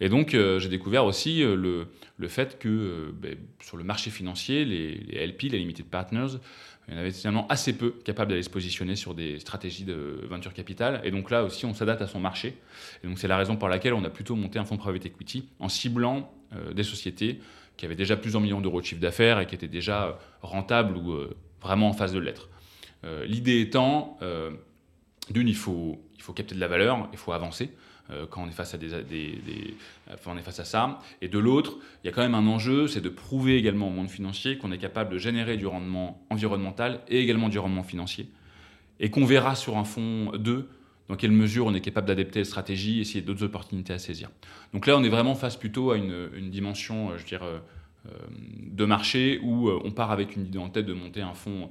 et 0.02 0.08
donc, 0.08 0.34
euh, 0.34 0.58
j'ai 0.58 0.68
découvert 0.68 1.04
aussi 1.04 1.44
euh, 1.44 1.86
le, 2.18 2.28
fait 2.28 2.58
que 2.58 2.68
euh, 2.68 3.12
ben, 3.14 3.36
sur 3.60 3.76
le 3.76 3.84
marché 3.84 4.10
financier, 4.10 4.64
les, 4.64 4.94
les, 4.94 5.24
LP, 5.24 5.42
les 5.42 5.58
Limited 5.58 5.86
Partners, 5.86 6.38
il 6.88 6.94
y 6.94 6.96
en 6.96 7.00
avait 7.00 7.12
finalement 7.12 7.46
assez 7.46 7.72
peu 7.72 7.92
capables 8.04 8.30
d'aller 8.30 8.42
se 8.42 8.50
positionner 8.50 8.96
sur 8.96 9.14
des 9.14 9.38
stratégies 9.38 9.84
de 9.84 10.26
venture 10.28 10.54
capital. 10.54 11.00
Et 11.04 11.12
donc 11.12 11.30
là 11.30 11.44
aussi, 11.44 11.66
on 11.66 11.72
s'adapte 11.72 12.02
à 12.02 12.08
son 12.08 12.18
marché. 12.18 12.56
Et 13.04 13.06
donc, 13.06 13.20
c'est 13.20 13.28
la 13.28 13.36
raison 13.36 13.54
pour 13.54 13.68
laquelle 13.68 13.94
on 13.94 14.02
a 14.02 14.10
plutôt 14.10 14.34
monté 14.34 14.58
un 14.58 14.64
fonds 14.64 14.76
private 14.76 15.06
equity 15.06 15.48
en 15.60 15.68
ciblant 15.68 16.34
des 16.74 16.82
sociétés 16.82 17.38
qui 17.76 17.86
avaient 17.86 17.96
déjà 17.96 18.16
plusieurs 18.16 18.42
millions 18.42 18.60
d'euros 18.60 18.80
de 18.80 18.86
chiffre 18.86 19.00
d'affaires 19.00 19.40
et 19.40 19.46
qui 19.46 19.54
étaient 19.54 19.68
déjà 19.68 20.18
rentables 20.42 20.96
ou 20.96 21.16
vraiment 21.60 21.88
en 21.88 21.92
phase 21.92 22.12
de 22.12 22.18
l'être. 22.18 22.48
L'idée 23.24 23.60
étant, 23.60 24.18
d'une, 25.30 25.48
il 25.48 25.56
faut, 25.56 26.00
il 26.16 26.22
faut 26.22 26.32
capter 26.32 26.54
de 26.54 26.60
la 26.60 26.68
valeur, 26.68 27.08
il 27.12 27.18
faut 27.18 27.32
avancer. 27.32 27.70
Euh, 28.10 28.26
quand 28.28 28.42
on 28.42 28.48
est 28.48 28.52
face 28.52 28.74
à 28.74 28.78
on 30.26 30.36
est 30.36 30.42
face 30.42 30.60
à 30.60 30.64
ça. 30.64 30.98
Et 31.20 31.28
de 31.28 31.38
l'autre, 31.38 31.78
il 32.02 32.06
y 32.06 32.10
a 32.10 32.12
quand 32.12 32.22
même 32.22 32.34
un 32.34 32.46
enjeu, 32.46 32.88
c'est 32.88 33.00
de 33.00 33.08
prouver 33.08 33.56
également 33.56 33.88
au 33.88 33.90
monde 33.90 34.10
financier 34.10 34.58
qu'on 34.58 34.72
est 34.72 34.78
capable 34.78 35.10
de 35.10 35.18
générer 35.18 35.56
du 35.56 35.66
rendement 35.66 36.24
environnemental 36.30 37.00
et 37.08 37.20
également 37.20 37.48
du 37.48 37.58
rendement 37.58 37.82
financier. 37.84 38.28
et 39.00 39.10
qu'on 39.10 39.24
verra 39.24 39.54
sur 39.56 39.78
un 39.78 39.84
fonds 39.84 40.32
2 40.36 40.68
dans 41.08 41.16
quelle 41.16 41.32
mesure 41.32 41.66
on 41.66 41.74
est 41.74 41.80
capable 41.80 42.06
d'adapter 42.06 42.40
la 42.40 42.44
stratégie 42.44 43.00
et 43.00 43.04
s'il 43.04 43.20
y 43.20 43.22
a 43.22 43.26
d'autres 43.26 43.44
opportunités 43.44 43.92
à 43.92 43.98
saisir. 43.98 44.30
Donc 44.72 44.86
là, 44.86 44.96
on 44.96 45.04
est 45.04 45.08
vraiment 45.08 45.34
face 45.34 45.56
plutôt 45.56 45.90
à 45.90 45.96
une, 45.96 46.50
dimension, 46.50 47.16
je 47.18 47.24
dirais, 47.24 47.60
de 48.60 48.84
marché 48.84 49.40
où 49.42 49.68
on 49.68 49.90
part 49.90 50.10
avec 50.10 50.36
une 50.36 50.46
idée 50.46 50.58
en 50.58 50.68
tête 50.68 50.86
de 50.86 50.94
monter 50.94 51.20
un 51.20 51.34
fonds 51.34 51.68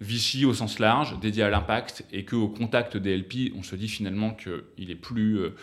Vichy 0.00 0.44
au 0.44 0.52
sens 0.52 0.78
large, 0.78 1.18
dédié 1.20 1.42
à 1.42 1.48
l'impact, 1.48 2.04
et 2.12 2.26
qu'au 2.26 2.48
contact 2.48 2.98
des 2.98 3.16
LP, 3.16 3.52
on 3.56 3.62
se 3.62 3.74
dit 3.76 3.88
finalement 3.88 4.34
qu'il 4.34 4.90
est 4.90 4.94
plus, 4.94 5.38
euh, 5.38 5.54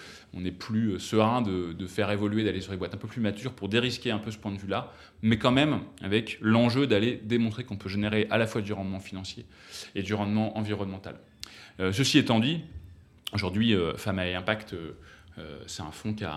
est 0.43 0.51
plus 0.51 0.93
euh, 0.93 0.99
serein 0.99 1.43
de, 1.43 1.85
faire 1.85 2.09
évoluer, 2.09 2.43
d'aller 2.43 2.59
sur 2.59 2.71
des 2.71 2.77
boîtes 2.77 2.95
un 2.95 2.97
peu 2.97 3.07
plus 3.07 3.21
matures 3.21 3.53
pour 3.53 3.69
dérisquer 3.69 4.09
un 4.09 4.17
peu 4.17 4.31
ce 4.31 4.39
point 4.39 4.51
de 4.51 4.57
vue-là, 4.57 4.91
mais 5.21 5.37
quand 5.37 5.51
même 5.51 5.81
avec 6.01 6.39
l'enjeu 6.41 6.87
d'aller 6.87 7.21
démontrer 7.23 7.63
qu'on 7.63 7.77
peut 7.77 7.89
générer 7.89 8.25
à 8.31 8.39
la 8.39 8.47
fois 8.47 8.61
du 8.61 8.73
rendement 8.73 8.99
financier 8.99 9.45
et 9.93 10.01
du 10.01 10.15
rendement 10.15 10.57
environnemental. 10.57 11.19
Euh, 11.79 11.91
ceci 11.91 12.17
étant 12.17 12.39
dit, 12.39 12.61
aujourd'hui, 13.33 13.75
Fama 13.97 14.27
et 14.27 14.35
Impact, 14.35 14.75
c'est 15.65 15.81
un 15.81 15.91
fonds 15.91 16.13
qui 16.13 16.23
a 16.23 16.35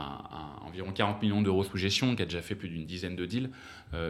environ 0.66 0.92
40 0.92 1.22
millions 1.22 1.42
d'euros 1.42 1.64
sous 1.64 1.76
gestion, 1.76 2.16
qui 2.16 2.22
a 2.22 2.24
déjà 2.24 2.42
fait 2.42 2.54
plus 2.54 2.68
d'une 2.68 2.86
dizaine 2.86 3.16
de 3.16 3.26
deals. 3.26 3.50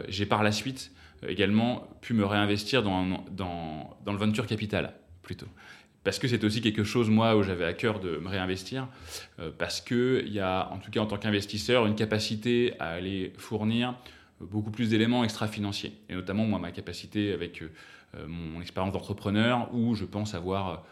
J'ai 0.07 0.25
par 0.25 0.43
la 0.43 0.51
suite 0.51 0.91
euh, 1.23 1.29
également 1.29 1.87
pu 2.01 2.13
me 2.13 2.25
réinvestir 2.25 2.83
dans, 2.83 3.03
le 3.05 4.17
venture 4.17 4.45
capital 4.45 4.93
plutôt 5.21 5.47
parce 6.03 6.19
que 6.19 6.29
c'est 6.29 6.45
aussi 6.45 6.61
quelque 6.61 6.85
chose, 6.85 7.09
moi, 7.09 7.35
où 7.35 7.43
j'avais 7.43 7.65
à 7.65 7.73
cœur 7.73 7.99
de 7.99 8.15
me 8.15 8.29
réinvestir, 8.29 8.87
euh, 9.39 9.51
parce 9.57 9.81
qu'il 9.81 10.29
y 10.29 10.39
a, 10.39 10.69
en 10.71 10.77
tout 10.77 10.89
cas 10.89 11.01
en 11.01 11.05
tant 11.05 11.17
qu'investisseur, 11.17 11.85
une 11.85 11.95
capacité 11.95 12.75
à 12.79 12.91
aller 12.91 13.33
fournir 13.37 13.93
beaucoup 14.39 14.71
plus 14.71 14.89
d'éléments 14.89 15.25
extra-financiers, 15.25 15.91
et 16.07 16.13
notamment 16.13 16.45
moi, 16.45 16.59
ma 16.59 16.71
capacité 16.71 17.33
avec 17.33 17.61
euh, 17.61 17.67
mon 18.25 18.61
expérience 18.61 18.93
d'entrepreneur, 18.93 19.67
où 19.73 19.95
je 19.95 20.05
pense 20.05 20.33
avoir, 20.33 20.85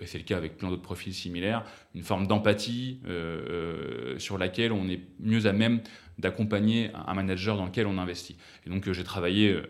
et 0.00 0.06
c'est 0.06 0.18
le 0.18 0.24
cas 0.24 0.36
avec 0.36 0.56
plein 0.56 0.68
d'autres 0.68 0.82
profils 0.82 1.14
similaires, 1.14 1.64
une 1.94 2.02
forme 2.02 2.26
d'empathie 2.26 3.00
sur 4.18 4.36
laquelle 4.38 4.72
on 4.72 4.88
est 4.88 5.00
mieux 5.20 5.46
à 5.46 5.52
même 5.52 5.80
d'accompagner 6.20 6.90
un 6.94 7.14
manager 7.14 7.56
dans 7.56 7.66
lequel 7.66 7.86
on 7.86 7.98
investit. 7.98 8.36
Et 8.66 8.70
donc 8.70 8.86
euh, 8.86 8.92
j'ai 8.92 9.04
travaillé 9.04 9.52
euh, 9.52 9.62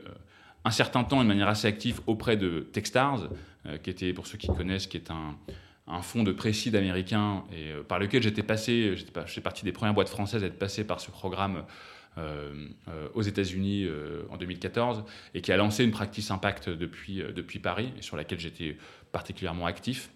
un 0.64 0.70
certain 0.70 1.04
temps 1.04 1.22
de 1.22 1.28
manière 1.28 1.48
assez 1.48 1.66
active 1.66 2.00
auprès 2.06 2.36
de 2.36 2.60
Techstars, 2.72 3.28
euh, 3.66 3.78
qui 3.78 3.90
était, 3.90 4.12
pour 4.12 4.26
ceux 4.26 4.36
qui 4.36 4.48
connaissent, 4.48 4.86
qui 4.86 4.96
est 4.98 5.10
un, 5.10 5.36
un 5.86 6.02
fonds 6.02 6.22
de 6.22 6.32
précide 6.32 6.76
américain 6.76 7.44
et 7.52 7.72
par 7.88 7.98
lequel 7.98 8.22
j'étais 8.22 8.42
passé, 8.42 8.96
j'étais 8.96 9.40
partie 9.40 9.64
des 9.64 9.72
premières 9.72 9.94
boîtes 9.94 10.08
françaises 10.08 10.44
à 10.44 10.46
être 10.46 10.58
passé 10.58 10.84
par 10.84 11.00
ce 11.00 11.10
programme 11.10 11.64
aux 13.14 13.22
États-Unis 13.22 13.88
en 14.30 14.36
2014 14.36 15.04
et 15.34 15.40
qui 15.40 15.52
a 15.52 15.56
lancé 15.56 15.84
une 15.84 15.90
practice 15.90 16.30
impact 16.30 16.68
depuis 16.68 17.58
Paris 17.58 17.92
et 17.98 18.02
sur 18.02 18.16
laquelle 18.16 18.38
j'étais 18.38 18.76
particulièrement 19.12 19.66
actif 19.66 20.10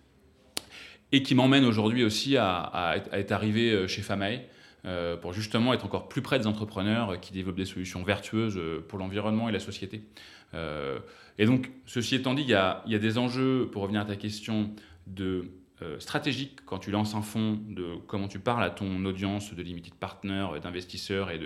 et 1.13 1.23
qui 1.23 1.35
m'emmène 1.35 1.65
aujourd'hui 1.65 2.03
aussi 2.03 2.37
à, 2.37 2.97
être 3.13 3.33
arrivé 3.33 3.87
chez 3.87 4.03
Famae 4.03 4.41
euh, 4.87 5.17
pour 5.17 5.33
justement 5.33 5.73
être 5.73 5.87
encore 5.87 6.09
plus 6.09 6.21
près 6.21 6.39
des 6.39 6.47
entrepreneurs 6.47 7.19
qui 7.19 7.33
développent 7.33 7.57
des 7.57 7.65
solutions 7.65 8.03
vertueuses 8.03 8.59
euh, 8.59 8.85
pour 8.87 8.99
l'environnement 8.99 9.49
et 9.49 9.53
la 9.53 9.61
société. 9.61 10.03
Euh, 10.53 10.99
et 11.39 11.47
donc, 11.47 11.71
ceci 11.87 12.17
étant 12.17 12.35
dit, 12.35 12.43
il 12.43 12.51
y, 12.51 12.55
a, 12.55 12.83
des 12.87 13.17
enjeux, 13.17 13.67
pour 13.73 13.83
revenir 13.83 14.03
à 14.03 14.05
ta 14.05 14.17
question, 14.17 14.71
de 15.07 15.51
stratégique 15.99 16.61
quand 16.65 16.79
tu 16.79 16.91
lances 16.91 17.15
un 17.15 17.21
fonds, 17.21 17.59
de 17.69 17.97
comment 18.07 18.29
tu 18.29 18.39
parles 18.39 18.65
à 18.65 18.71
ton 18.71 19.05
audience 19.05 19.53
de 19.53 19.63
limited 19.63 19.93
partner, 19.93 20.47
d'investisseurs 20.63 21.31
et 21.31 21.41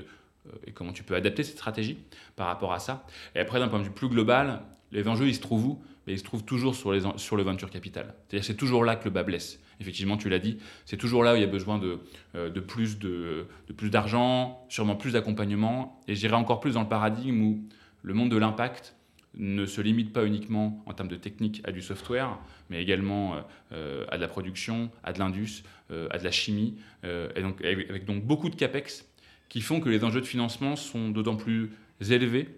et 0.66 0.72
comment 0.72 0.92
tu 0.92 1.02
peux 1.02 1.14
adapter 1.14 1.42
cette 1.42 1.56
stratégie 1.56 1.98
par 2.36 2.46
rapport 2.46 2.72
à 2.72 2.78
ça. 2.78 3.04
Et 3.34 3.40
après, 3.40 3.58
d'un 3.58 3.68
point 3.68 3.80
de 3.80 3.84
vue 3.84 3.90
plus 3.90 4.08
global, 4.08 4.62
les 4.92 5.06
enjeux, 5.08 5.26
ils 5.26 5.34
se 5.34 5.40
trouvent 5.40 5.66
où? 5.66 5.82
Mais 6.08 6.14
Ils 6.14 6.18
se 6.18 6.24
trouvent 6.24 6.44
toujours 6.44 6.74
sur, 6.74 6.90
le 6.90 7.42
venture 7.42 7.68
capital. 7.68 8.14
C'est-à-dire 8.26 8.44
c'est 8.44 8.56
toujours 8.56 8.82
là 8.82 8.96
que 8.96 9.04
le 9.04 9.10
bas 9.10 9.22
blesse 9.22 9.60
effectivement, 9.80 10.16
tu 10.16 10.28
l'as 10.28 10.38
dit, 10.38 10.58
c'est 10.84 10.96
toujours 10.96 11.22
là 11.22 11.34
où 11.34 11.36
il 11.36 11.40
y 11.40 11.44
a 11.44 11.48
besoin 11.48 11.78
de, 11.78 12.00
euh, 12.34 12.50
de 12.50 12.60
plus 12.60 13.90
d'argent, 13.90 14.66
sûrement 14.68 14.96
plus 14.96 15.12
d'accompagnement, 15.12 16.00
et 16.08 16.16
j'irai 16.16 16.34
encore 16.34 16.58
plus 16.58 16.72
dans 16.72 16.82
le 16.82 16.88
paradigme 16.88 17.40
où 17.42 17.64
le 18.02 18.14
monde 18.14 18.30
de 18.30 18.36
l'impact 18.36 18.96
ne 19.34 19.66
se 19.66 19.80
limite 19.80 20.12
pas 20.12 20.24
uniquement 20.24 20.82
en 20.86 20.94
termes 20.94 21.08
de 21.08 21.14
technique 21.14 21.60
à 21.62 21.70
du 21.70 21.80
software, 21.80 22.38
mais 22.70 22.82
également 22.82 23.36
euh, 23.70 24.04
à 24.08 24.16
de 24.16 24.22
la 24.22 24.26
production, 24.26 24.90
à 25.04 25.12
de 25.12 25.20
l'indus, 25.20 25.62
euh, 25.92 26.08
à 26.10 26.18
de 26.18 26.24
la 26.24 26.32
chimie, 26.32 26.74
et 27.04 27.42
donc, 27.42 27.64
avec, 27.64 28.04
donc 28.04 28.24
beaucoup 28.24 28.50
de 28.50 28.56
capex 28.56 29.06
qui 29.48 29.60
font 29.60 29.78
que 29.78 29.88
les 29.88 30.02
enjeux 30.02 30.20
de 30.20 30.26
financement 30.26 30.74
sont 30.74 31.10
d'autant 31.10 31.36
plus 31.36 31.70
élevés 32.00 32.48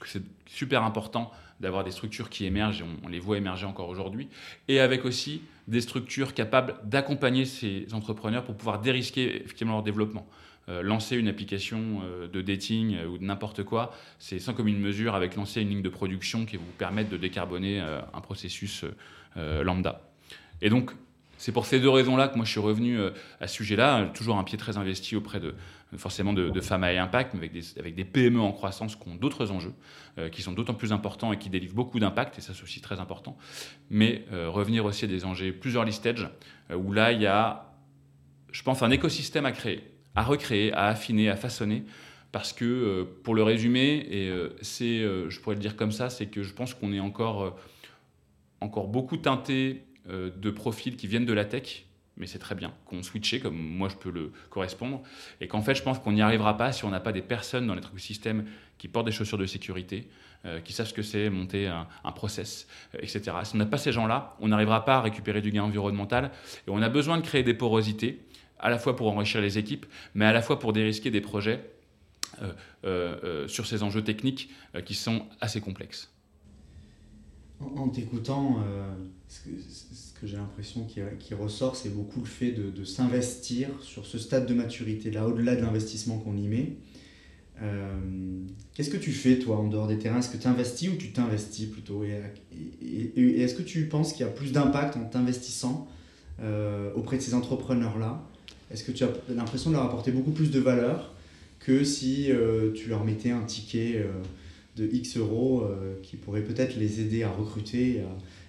que 0.00 0.08
c'est 0.08 0.22
super 0.46 0.84
important 0.84 1.30
d'avoir 1.60 1.84
des 1.84 1.90
structures 1.90 2.30
qui 2.30 2.44
émergent, 2.44 2.82
et 2.82 2.84
on, 3.04 3.08
les 3.08 3.18
voit 3.18 3.36
émerger 3.36 3.66
encore 3.66 3.88
aujourd'hui, 3.88 4.28
et 4.68 4.80
avec 4.80 5.04
aussi 5.04 5.42
des 5.66 5.80
structures 5.80 6.34
capables 6.34 6.76
d'accompagner 6.84 7.44
ces 7.44 7.86
entrepreneurs 7.92 8.44
pour 8.44 8.56
pouvoir 8.56 8.80
dérisquer 8.80 9.42
effectivement 9.42 9.74
leur 9.74 9.82
développement. 9.82 10.26
Euh, 10.68 10.82
lancer 10.82 11.16
une 11.16 11.28
application 11.28 12.02
euh, 12.04 12.28
de 12.28 12.42
dating 12.42 12.94
euh, 12.94 13.06
ou 13.06 13.16
de 13.16 13.24
n'importe 13.24 13.62
quoi, 13.62 13.94
c'est 14.18 14.38
sans 14.38 14.52
commune 14.52 14.78
mesure 14.78 15.14
avec 15.14 15.34
lancer 15.34 15.62
une 15.62 15.70
ligne 15.70 15.82
de 15.82 15.88
production 15.88 16.44
qui 16.44 16.58
vous 16.58 16.64
permette 16.76 17.08
de 17.08 17.16
décarboner 17.16 17.80
un 17.80 18.20
processus 18.20 18.84
lambda. 19.36 20.02
Et 20.60 20.68
donc, 20.68 20.90
c'est 21.38 21.52
pour 21.52 21.64
ces 21.64 21.80
deux 21.80 21.88
raisons-là 21.88 22.28
que 22.28 22.36
moi 22.36 22.44
je 22.44 22.50
suis 22.50 22.60
revenu 22.60 22.98
à 23.40 23.46
ce 23.48 23.54
sujet-là, 23.54 24.10
toujours 24.12 24.36
un 24.36 24.44
pied 24.44 24.58
très 24.58 24.76
investi 24.76 25.16
auprès 25.16 25.40
de, 25.40 25.54
forcément 25.96 26.34
de, 26.34 26.60
femmes 26.60 26.84
à 26.84 26.88
impact, 26.88 27.34
mais 27.34 27.50
avec 27.78 27.94
des, 27.94 28.04
PME 28.04 28.40
en 28.40 28.52
croissance 28.52 28.94
qui 28.94 29.08
ont 29.08 29.14
d'autres 29.14 29.50
enjeux, 29.50 29.72
euh, 30.18 30.28
qui 30.28 30.42
sont 30.42 30.52
d'autant 30.52 30.74
plus 30.74 30.92
importants 30.92 31.32
et 31.32 31.38
qui 31.38 31.48
délivrent 31.48 31.74
beaucoup 31.74 31.98
d'impact, 31.98 32.38
et 32.38 32.40
ça 32.42 32.52
c'est 32.54 32.62
aussi 32.62 32.80
très 32.80 33.00
important. 33.00 33.38
Mais 33.88 34.24
euh, 34.32 34.50
revenir 34.50 34.84
aussi 34.84 35.06
à 35.06 35.08
des 35.08 35.24
enjeux 35.24 35.52
plus 35.52 35.74
early 35.74 35.92
stage, 35.92 36.28
euh, 36.70 36.76
où 36.76 36.92
là 36.92 37.12
il 37.12 37.22
y 37.22 37.26
a, 37.26 37.72
je 38.52 38.62
pense, 38.62 38.82
un 38.82 38.90
écosystème 38.90 39.46
à 39.46 39.52
créer, 39.52 39.82
à 40.14 40.22
recréer, 40.22 40.72
à 40.74 40.86
affiner, 40.86 41.30
à 41.30 41.36
façonner, 41.36 41.84
parce 42.32 42.52
que 42.52 43.04
pour 43.24 43.34
le 43.34 43.42
résumer, 43.42 44.06
et 44.10 44.30
c'est, 44.60 45.00
je 45.00 45.40
pourrais 45.40 45.54
le 45.54 45.62
dire 45.62 45.76
comme 45.76 45.92
ça, 45.92 46.10
c'est 46.10 46.26
que 46.26 46.42
je 46.42 46.52
pense 46.52 46.74
qu'on 46.74 46.92
est 46.92 47.00
encore, 47.00 47.56
encore 48.60 48.88
beaucoup 48.88 49.16
teinté 49.16 49.87
de 50.08 50.50
profils 50.50 50.96
qui 50.96 51.06
viennent 51.06 51.26
de 51.26 51.32
la 51.32 51.44
tech, 51.44 51.84
mais 52.18 52.26
c'est 52.26 52.38
très 52.38 52.54
bien 52.54 52.72
qu'on 52.84 53.02
switche 53.02 53.40
comme 53.40 53.56
moi 53.56 53.88
je 53.88 53.96
peux 53.96 54.10
le 54.10 54.32
correspondre, 54.50 55.02
et 55.40 55.48
qu'en 55.48 55.62
fait 55.62 55.74
je 55.74 55.82
pense 55.82 55.98
qu'on 55.98 56.12
n'y 56.12 56.22
arrivera 56.22 56.56
pas 56.56 56.72
si 56.72 56.84
on 56.84 56.90
n'a 56.90 57.00
pas 57.00 57.12
des 57.12 57.22
personnes 57.22 57.66
dans 57.66 57.74
notre 57.74 57.88
écosystème 57.88 58.46
qui 58.76 58.88
portent 58.88 59.06
des 59.06 59.12
chaussures 59.12 59.38
de 59.38 59.46
sécurité, 59.46 60.08
euh, 60.44 60.60
qui 60.60 60.72
savent 60.72 60.86
ce 60.86 60.94
que 60.94 61.02
c'est 61.02 61.30
monter 61.30 61.66
un, 61.66 62.12
process, 62.12 62.68
euh, 62.94 62.98
etc. 63.02 63.36
Si 63.42 63.54
on 63.54 63.58
n'a 63.58 63.66
pas 63.66 63.76
ces 63.76 63.90
gens-là, 63.92 64.36
on 64.40 64.48
n'arrivera 64.48 64.84
pas 64.84 64.96
à 64.96 65.00
récupérer 65.00 65.40
du 65.40 65.50
gain 65.50 65.64
environnemental, 65.64 66.30
et 66.66 66.70
on 66.70 66.80
a 66.80 66.88
besoin 66.88 67.16
de 67.16 67.22
créer 67.22 67.42
des 67.42 67.54
porosités, 67.54 68.20
à 68.60 68.70
la 68.70 68.78
fois 68.78 68.96
pour 68.96 69.08
enrichir 69.08 69.40
les 69.40 69.58
équipes, 69.58 69.86
mais 70.14 70.24
à 70.24 70.32
la 70.32 70.42
fois 70.42 70.58
pour 70.58 70.72
dérisquer 70.72 71.10
des 71.10 71.20
projets 71.20 71.70
euh, 72.84 73.48
sur 73.48 73.66
ces 73.66 73.82
enjeux 73.82 74.02
techniques 74.02 74.50
qui 74.84 74.94
sont 74.94 75.26
assez 75.40 75.60
complexes. 75.60 76.12
En, 77.60 77.88
t'écoutant, 77.88 78.64
ce 79.28 79.40
que, 80.20 80.26
j'ai 80.26 80.36
l'impression 80.36 80.84
qui, 80.84 81.34
ressort, 81.34 81.76
c'est 81.76 81.94
beaucoup 81.94 82.20
le 82.20 82.26
fait 82.26 82.52
de, 82.52 82.84
s'investir 82.84 83.68
sur 83.82 84.06
ce 84.06 84.18
stade 84.18 84.46
de 84.46 84.54
maturité, 84.54 85.10
là, 85.10 85.26
au-delà 85.26 85.56
de 85.56 85.62
l'investissement 85.62 86.18
qu'on 86.18 86.36
y 86.36 86.46
met. 86.46 86.76
Euh, 87.62 87.98
qu'est-ce 88.74 88.90
que 88.90 88.96
tu 88.96 89.10
fais, 89.12 89.38
toi, 89.38 89.58
en 89.58 89.68
dehors 89.68 89.88
des 89.88 89.98
terrains? 89.98 90.18
Est-ce 90.18 90.30
que 90.30 90.36
tu 90.36 90.46
investis 90.46 90.88
ou 90.90 90.96
tu 90.96 91.10
t'investis 91.12 91.66
plutôt? 91.66 92.04
Et, 92.04 93.40
est-ce 93.40 93.54
que 93.54 93.62
tu 93.62 93.86
penses 93.86 94.12
qu'il 94.12 94.24
y 94.24 94.28
a 94.28 94.32
plus 94.32 94.52
d'impact 94.52 94.96
en 94.96 95.04
t'investissant 95.04 95.88
euh, 96.40 96.92
auprès 96.94 97.16
de 97.16 97.22
ces 97.22 97.34
entrepreneurs-là? 97.34 98.22
Est-ce 98.70 98.84
que 98.84 98.92
tu 98.92 99.04
as 99.04 99.10
l'impression 99.28 99.70
de 99.70 99.76
leur 99.76 99.84
apporter 99.84 100.12
beaucoup 100.12 100.30
plus 100.30 100.50
de 100.50 100.60
valeur 100.60 101.14
que 101.58 101.84
si 101.84 102.30
euh, 102.30 102.72
tu 102.72 102.88
leur 102.88 103.04
mettais 103.04 103.30
un 103.30 103.42
ticket 103.42 104.06
de 104.78 104.88
X 104.92 105.16
euros 105.16 105.68
qui 106.02 106.16
pourrait 106.16 106.42
peut-être 106.42 106.76
les 106.76 107.00
aider 107.00 107.22
à 107.22 107.30
recruter 107.30 108.02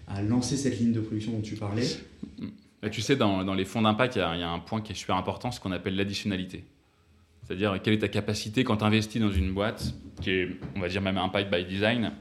à 0.07 0.21
lancer 0.21 0.57
cette 0.57 0.79
ligne 0.79 0.91
de 0.91 1.01
production 1.01 1.33
dont 1.33 1.41
tu 1.41 1.55
parlais 1.55 1.87
bah, 2.81 2.89
Tu 2.89 3.01
sais, 3.01 3.15
dans, 3.15 3.53
les 3.53 3.65
fonds 3.65 3.81
d'impact, 3.81 4.15
il 4.15 4.19
y, 4.19 4.21
a 4.21 4.49
un 4.49 4.59
point 4.59 4.81
qui 4.81 4.91
est 4.91 4.95
super 4.95 5.15
important, 5.15 5.51
ce 5.51 5.59
qu'on 5.59 5.71
appelle 5.71 5.95
l'additionnalité. 5.95 6.63
C'est-à-dire, 7.43 7.79
quelle 7.81 7.93
est 7.93 7.99
ta 7.99 8.07
capacité 8.07 8.63
quand 8.63 8.77
tu 8.77 8.83
investis 8.83 9.21
dans 9.21 9.31
une 9.31 9.53
boîte, 9.53 9.93
qui 10.21 10.31
est, 10.31 10.49
on 10.75 10.79
va 10.79 10.87
dire, 10.87 11.01
même 11.01 11.17
impact 11.17 11.51
by 11.51 11.65
design, 11.65 12.11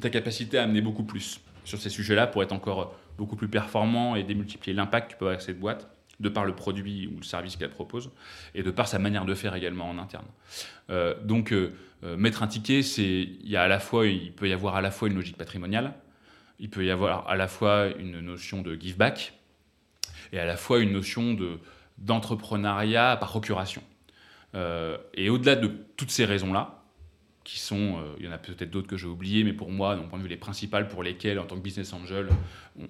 ta 0.00 0.10
capacité 0.10 0.58
à 0.58 0.64
amener 0.64 0.80
beaucoup 0.80 1.04
plus 1.04 1.40
sur 1.64 1.78
ces 1.78 1.90
sujets-là 1.90 2.26
pour 2.26 2.42
être 2.42 2.52
encore 2.52 2.94
beaucoup 3.18 3.36
plus 3.36 3.48
performant 3.48 4.16
et 4.16 4.22
démultiplier 4.22 4.74
l'impact 4.74 5.08
que 5.08 5.12
tu 5.12 5.18
peux 5.18 5.26
avoir 5.26 5.34
avec 5.34 5.42
cette 5.42 5.60
boîte, 5.60 5.90
de 6.20 6.28
par 6.28 6.44
le 6.44 6.54
produit 6.54 7.06
ou 7.06 7.18
le 7.18 7.22
service 7.22 7.56
qu'elle 7.56 7.70
propose, 7.70 8.10
et 8.54 8.62
de 8.62 8.70
par 8.70 8.88
sa 8.88 8.98
manière 8.98 9.24
de 9.24 9.34
faire 9.34 9.54
également 9.54 9.88
en 9.88 9.98
interne. 9.98 10.26
Euh, 10.90 11.14
donc, 11.22 11.52
euh, 11.52 11.56
euh, 11.66 11.70
mettre 12.02 12.42
un 12.42 12.46
ticket, 12.46 12.82
c'est, 12.82 13.02
il, 13.04 13.48
y 13.48 13.56
a 13.56 13.62
à 13.62 13.68
la 13.68 13.78
fois, 13.78 14.06
il 14.06 14.32
peut 14.32 14.48
y 14.48 14.52
avoir 14.52 14.76
à 14.76 14.80
la 14.80 14.90
fois 14.90 15.08
une 15.08 15.14
logique 15.14 15.36
patrimoniale, 15.36 15.94
il 16.58 16.70
peut 16.70 16.84
y 16.84 16.90
avoir 16.90 17.28
à 17.28 17.36
la 17.36 17.48
fois 17.48 17.88
une 17.98 18.20
notion 18.20 18.62
de 18.62 18.74
give 18.74 18.96
back 18.96 19.34
et 20.32 20.38
à 20.38 20.44
la 20.44 20.56
fois 20.56 20.80
une 20.80 20.92
notion 20.92 21.34
de, 21.34 21.58
d'entrepreneuriat 21.98 23.16
par 23.18 23.28
procuration. 23.28 23.82
Euh, 24.54 24.96
et 25.14 25.28
au-delà 25.28 25.56
de 25.56 25.70
toutes 25.96 26.10
ces 26.10 26.24
raisons-là, 26.24 26.76
qui 27.44 27.58
sont, 27.58 27.98
il 28.18 28.26
y 28.26 28.28
en 28.28 28.32
a 28.32 28.38
peut-être 28.38 28.70
d'autres 28.70 28.86
que 28.86 28.98
j'ai 28.98 29.06
oubliés, 29.06 29.44
mais 29.44 29.54
pour 29.54 29.70
moi, 29.70 29.96
d'un 29.96 30.02
point 30.02 30.18
de 30.18 30.22
vue 30.22 30.28
les 30.28 30.36
principales 30.36 30.88
pour 30.88 31.02
lesquelles, 31.02 31.38
en 31.38 31.46
tant 31.46 31.56
que 31.56 31.62
business 31.62 31.92
angel, 31.92 32.28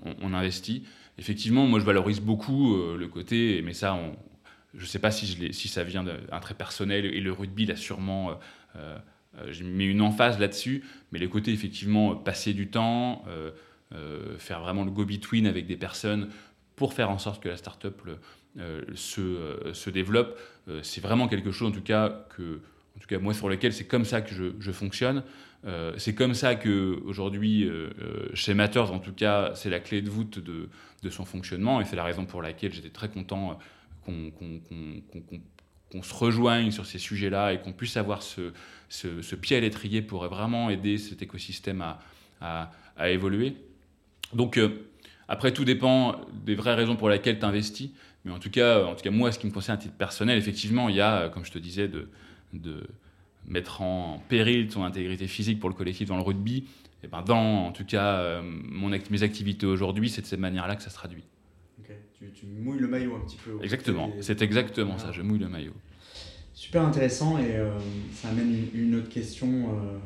on, 0.05 0.35
investit. 0.35 0.85
Effectivement, 1.18 1.66
moi, 1.66 1.79
je 1.79 1.85
valorise 1.85 2.20
beaucoup 2.20 2.77
le 2.77 3.07
côté, 3.07 3.62
mais 3.62 3.73
ça, 3.73 3.96
je 4.75 4.83
ne 4.83 4.87
sais 4.87 4.99
pas 4.99 5.11
si, 5.11 5.53
si 5.53 5.68
ça 5.68 5.85
vient 5.85 6.05
d'un 6.05 6.40
trait 6.40 6.55
personnel, 6.55 7.05
et 7.07 7.20
le 7.20 7.33
rugby 7.33 7.66
l'a 7.66 7.77
sûrement 7.77 8.31
euh, 8.31 8.35
j'ai 9.49 9.65
mis 9.65 9.87
une 9.87 10.03
emphase 10.03 10.39
là-dessus, 10.39 10.85
mais 11.13 11.19
les 11.19 11.29
côtés 11.29 11.53
effectivement 11.53 12.17
passer 12.17 12.53
du 12.53 12.69
temps, 12.69 13.25
euh, 13.29 13.51
euh, 13.95 14.39
faire 14.39 14.61
vraiment 14.61 14.85
le 14.85 14.91
go-between 14.91 15.47
avec 15.47 15.67
des 15.67 15.77
personnes 15.77 16.29
pour 16.77 16.95
faire 16.95 17.11
en 17.11 17.19
sorte 17.19 17.43
que 17.43 17.49
la 17.49 17.57
startup 17.57 18.01
se, 18.95 19.71
se 19.73 19.91
développe, 19.91 20.39
c'est 20.83 21.03
vraiment 21.03 21.29
quelque 21.29 21.53
chose 21.53 21.69
en 21.69 21.73
tout 21.73 21.83
cas 21.83 22.25
que, 22.35 22.61
en 22.97 23.01
tout 23.01 23.07
cas 23.07 23.19
moi 23.19 23.35
sur 23.35 23.49
lequel 23.49 23.73
c'est 23.73 23.87
comme 23.87 24.07
ça 24.07 24.23
que 24.23 24.35
je, 24.35 24.73
fonctionne. 24.73 25.23
c'est 25.99 26.15
comme 26.15 26.33
ça 26.33 26.55
que 26.55 26.99
aujourd'hui 27.05 27.71
chez 28.33 28.55
Matters 28.55 28.93
en 28.93 28.99
tout 28.99 29.13
cas 29.13 29.53
c'est 29.55 29.69
la 29.69 29.79
clé 29.79 30.01
de 30.01 30.09
voûte 30.09 30.39
de 30.39 31.11
son 31.11 31.27
fonctionnement 31.27 31.83
et 31.83 31.85
c'est 31.85 31.97
la 31.97 32.05
raison 32.05 32.25
pour 32.25 32.41
laquelle 32.41 32.73
j'étais 32.73 32.89
très 32.89 33.11
content 33.11 33.59
qu'on 34.07 34.33
qu'on 35.90 36.03
se 36.03 36.14
rejoigne 36.14 36.70
sur 36.70 36.87
ces 36.87 36.98
sujets-là 36.98 37.53
et 37.53 37.61
qu'on 37.61 37.72
puisse 37.72 37.96
avoir 37.96 38.22
ce, 38.22 38.53
ce, 38.88 39.35
pied 39.35 39.57
à 39.57 39.61
l'étrier 39.61 40.03
pour 40.03 40.26
vraiment 40.26 40.70
aider 40.70 40.98
cet 40.98 41.22
écosystème 41.22 41.83
à, 42.40 42.70
à, 42.96 43.11
évoluer. 43.11 43.57
Donc, 44.33 44.57
euh, 44.57 44.87
après, 45.29 45.53
tout 45.53 45.64
dépend 45.64 46.20
des 46.44 46.55
vraies 46.55 46.74
raisons 46.74 46.96
pour 46.96 47.09
lesquelles 47.09 47.38
tu 47.38 47.44
investis. 47.44 47.90
Mais 48.24 48.33
en 48.33 48.38
tout, 48.38 48.50
cas, 48.50 48.85
en 48.85 48.94
tout 48.94 49.03
cas, 49.03 49.11
moi, 49.11 49.33
ce 49.33 49.38
qui 49.38 49.46
me 49.46 49.53
concerne 49.53 49.79
à 49.79 49.81
titre 49.81 49.94
personnel, 49.94 50.37
effectivement, 50.38 50.88
il 50.88 50.96
y 50.96 51.00
a, 51.00 51.29
comme 51.31 51.44
je 51.44 51.53
te 51.53 51.59
disais, 51.59 51.88
de, 51.88 52.09
de 52.53 52.87
mettre 53.46 53.83
en 53.83 54.22
péril 54.29 54.68
ton 54.68 54.85
intégrité 54.85 55.26
physique 55.26 55.59
pour 55.59 55.70
le 55.70 55.74
collectif 55.74 56.09
dans 56.09 56.16
le 56.16 56.22
rugby. 56.22 56.64
Et 57.03 57.09
ben 57.09 57.22
dans, 57.22 57.66
en 57.66 57.72
tout 57.72 57.85
cas, 57.85 58.18
euh, 58.18 58.42
mon, 58.42 58.90
mes 58.90 59.22
activités 59.22 59.66
aujourd'hui, 59.66 60.11
c'est 60.11 60.20
de 60.20 60.26
cette 60.26 60.40
manière-là 60.40 60.76
que 60.76 60.83
ça 60.83 60.90
se 60.90 60.94
traduit. 60.94 61.24
Tu, 62.35 62.45
mouilles 62.45 62.79
le 62.79 62.87
maillot 62.87 63.17
un 63.17 63.21
petit 63.21 63.39
peu. 63.43 63.53
Exactement, 63.63 64.11
c'est 64.21 64.43
exactement 64.43 64.99
ça, 64.99 65.11
je 65.11 65.23
mouille 65.23 65.39
le 65.39 65.49
maillot. 65.49 65.73
Super 66.53 66.83
intéressant 66.83 67.39
et 67.39 67.57
euh, 67.57 67.79
ça 68.13 68.29
amène 68.29 68.55
une, 68.75 68.95
autre 68.97 69.09
question 69.09 69.49
euh, 69.49 69.99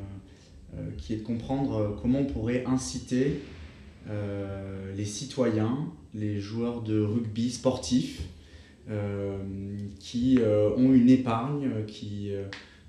euh, 0.77 0.91
qui 0.97 1.13
est 1.13 1.17
de 1.17 1.23
comprendre 1.25 1.99
comment 2.01 2.21
on 2.21 2.27
pourrait 2.27 2.65
inciter 2.67 3.41
les 4.97 5.05
citoyens, 5.07 5.89
les 6.15 6.39
joueurs 6.39 6.83
de 6.83 7.01
rugby 7.01 7.51
sportifs 7.51 8.21
qui 9.99 10.39
ont 10.77 10.93
une 10.93 11.09
épargne, 11.09 11.71
qui 11.87 12.33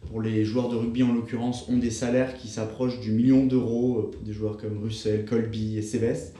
pour 0.08 0.22
les 0.22 0.44
joueurs 0.44 0.68
de 0.68 0.76
rugby 0.76 1.04
en 1.04 1.14
l'occurrence 1.14 1.70
ont 1.70 1.78
des 1.78 1.90
salaires 1.90 2.36
qui 2.36 2.50
s'approchent 2.50 3.00
du 3.00 3.12
million 3.12 3.46
d'euros 3.46 4.12
pour 4.12 4.24
des 4.24 4.34
joueurs 4.34 4.58
comme 4.58 4.84
Russell, 4.84 5.24
Colby 5.24 5.78
et 5.78 5.82
Cébès, 5.82 6.34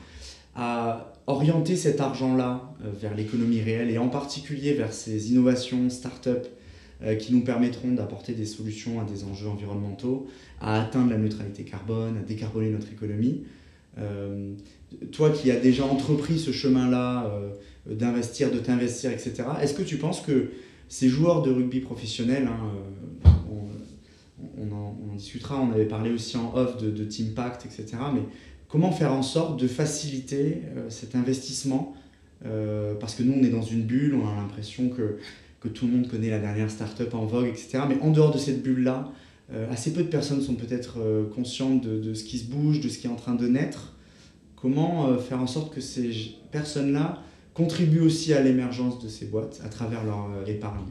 à 0.56 1.14
orienter 1.28 1.76
cet 1.76 2.02
argent-là 2.02 2.74
euh, 2.84 2.92
vers 3.00 3.16
l'économie 3.16 3.62
réelle 3.62 3.90
et 3.90 3.98
en 3.98 4.08
particulier 4.08 4.74
vers 4.74 4.94
ces 4.94 5.32
innovations 5.32 5.90
start-up 5.90 6.48
euh, 7.04 7.16
qui 7.16 7.34
nous 7.34 7.44
permettront 7.44 7.92
d'apporter 7.92 8.34
des 8.34 8.46
solutions 8.46 9.02
à 9.02 9.04
des 9.04 9.26
enjeux 9.26 9.50
environnementaux, 9.50 10.28
à 10.62 10.82
atteindre 10.82 11.10
la 11.10 11.18
neutralité 11.18 11.64
carbone, 11.64 12.18
à 12.18 12.22
décarboner 12.22 12.70
notre 12.70 12.92
économie. 12.92 13.44
Euh, 13.98 14.54
toi 15.12 15.30
qui 15.30 15.52
as 15.52 15.60
déjà 15.60 15.84
entrepris 15.84 16.40
ce 16.40 16.52
chemin-là 16.52 17.30
d'investir, 17.86 18.52
de 18.52 18.60
t'investir, 18.60 19.12
etc., 19.12 19.44
est-ce 19.62 19.74
que 19.74 19.84
tu 19.84 19.98
penses 19.98 20.22
que 20.22 20.52
ces 20.88 21.10
joueurs 21.10 21.42
de 21.42 21.52
rugby 21.52 21.80
professionnels, 21.82 22.48
hein, 22.48 23.32
on, 24.58 24.72
en, 24.72 25.16
discutera, 25.16 25.60
on 25.60 25.72
avait 25.72 25.86
parlé 25.86 26.12
aussi 26.12 26.38
en 26.38 26.54
off 26.56 26.78
de, 26.78 26.92
de 26.92 27.04
Team 27.04 27.34
Pact, 27.34 27.66
etc., 27.66 27.98
mais 28.14 28.22
comment 28.68 28.92
faire 28.92 29.14
en 29.14 29.24
sorte 29.24 29.60
de 29.60 29.68
faciliter 29.68 30.62
euh, 30.76 30.90
cet 30.90 31.16
investissement 31.16 31.94
euh, 32.46 32.94
Parce 32.96 33.16
que 33.16 33.24
nous, 33.24 33.34
on 33.34 33.44
est 33.44 33.50
dans 33.50 33.62
une 33.62 33.84
bulle, 33.84 34.16
on 34.16 34.28
a 34.28 34.36
l'impression 34.36 34.90
que, 34.90 35.18
tout 35.74 35.88
le 35.88 35.94
monde 35.94 36.08
connaît 36.08 36.30
la 36.30 36.38
dernière 36.38 36.70
start-up 36.70 37.16
en 37.16 37.26
vogue, 37.26 37.48
etc. 37.48 37.80
Mais 37.90 38.00
en 38.00 38.12
dehors 38.12 38.32
de 38.32 38.38
cette 38.38 38.62
bulle-là, 38.62 39.12
euh, 39.52 39.72
assez 39.72 39.94
peu 39.94 40.04
de 40.04 40.10
personnes 40.10 40.40
sont 40.40 40.54
peut-être 40.54 41.00
conscientes 41.34 41.82
de, 41.82 42.00
de, 42.00 42.14
ce 42.14 42.24
qui 42.24 42.38
se 42.38 42.46
bouge, 42.46 42.82
de 42.82 42.88
ce 42.88 43.00
qui 43.00 43.08
est 43.08 43.10
en 43.10 43.16
train 43.16 43.34
de 43.34 43.48
naître. 43.48 43.96
Comment 44.56 45.18
faire 45.18 45.42
en 45.42 45.48
sorte 45.48 45.74
que 45.74 45.82
ces 45.82 46.12
personnes-là 46.52 47.24
contribuent 47.56 48.02
aussi 48.02 48.32
à 48.36 48.42
l'émergence 48.42 49.04
de 49.04 49.10
ces 49.10 49.26
boîtes 49.26 49.60
à 49.66 49.70
travers 49.70 50.04
leur 50.04 50.48
épargne? 50.48 50.86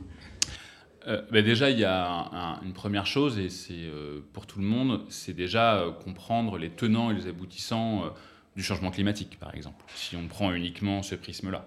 Euh, 1.06 1.22
ben 1.30 1.44
déjà, 1.44 1.70
il 1.70 1.78
y 1.78 1.84
a 1.84 2.60
une 2.64 2.72
première 2.72 3.06
chose, 3.06 3.38
et 3.38 3.50
c'est 3.50 3.74
euh, 3.74 4.20
pour 4.32 4.46
tout 4.46 4.58
le 4.58 4.64
monde, 4.64 5.02
c'est 5.08 5.34
déjà 5.34 5.76
euh, 5.76 5.90
comprendre 5.90 6.56
les 6.56 6.70
tenants 6.70 7.10
et 7.10 7.14
les 7.14 7.26
aboutissants 7.26 8.14
du 8.56 8.62
changement 8.62 8.90
climatique, 8.90 9.38
par 9.38 9.54
exemple, 9.54 9.84
si 9.94 10.16
on 10.16 10.26
prend 10.28 10.52
uniquement 10.52 11.02
ce 11.02 11.16
prisme-là. 11.16 11.66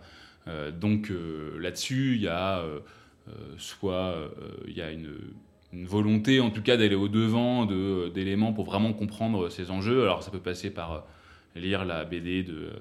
donc 0.72 1.12
là-dessus, 1.60 2.16
il 2.16 2.22
y 2.22 2.30
a 2.30 2.64
soit 3.58 4.16
il 4.66 4.74
y 4.74 4.82
a 4.82 4.92
une, 4.92 5.18
une, 5.74 5.86
volonté, 5.86 6.40
en 6.40 6.50
tout 6.50 6.62
cas, 6.62 6.78
d'aller 6.78 6.96
au-devant 6.96 7.66
d'éléments 7.66 8.54
pour 8.54 8.64
vraiment 8.64 8.94
comprendre 8.94 9.50
ces 9.50 9.70
enjeux. 9.70 10.04
Alors 10.04 10.24
ça 10.24 10.32
peut 10.32 10.40
passer 10.40 10.70
par 10.70 11.06
lire 11.58 11.84
la 11.84 12.06
BD 12.06 12.44
de, 12.44 12.72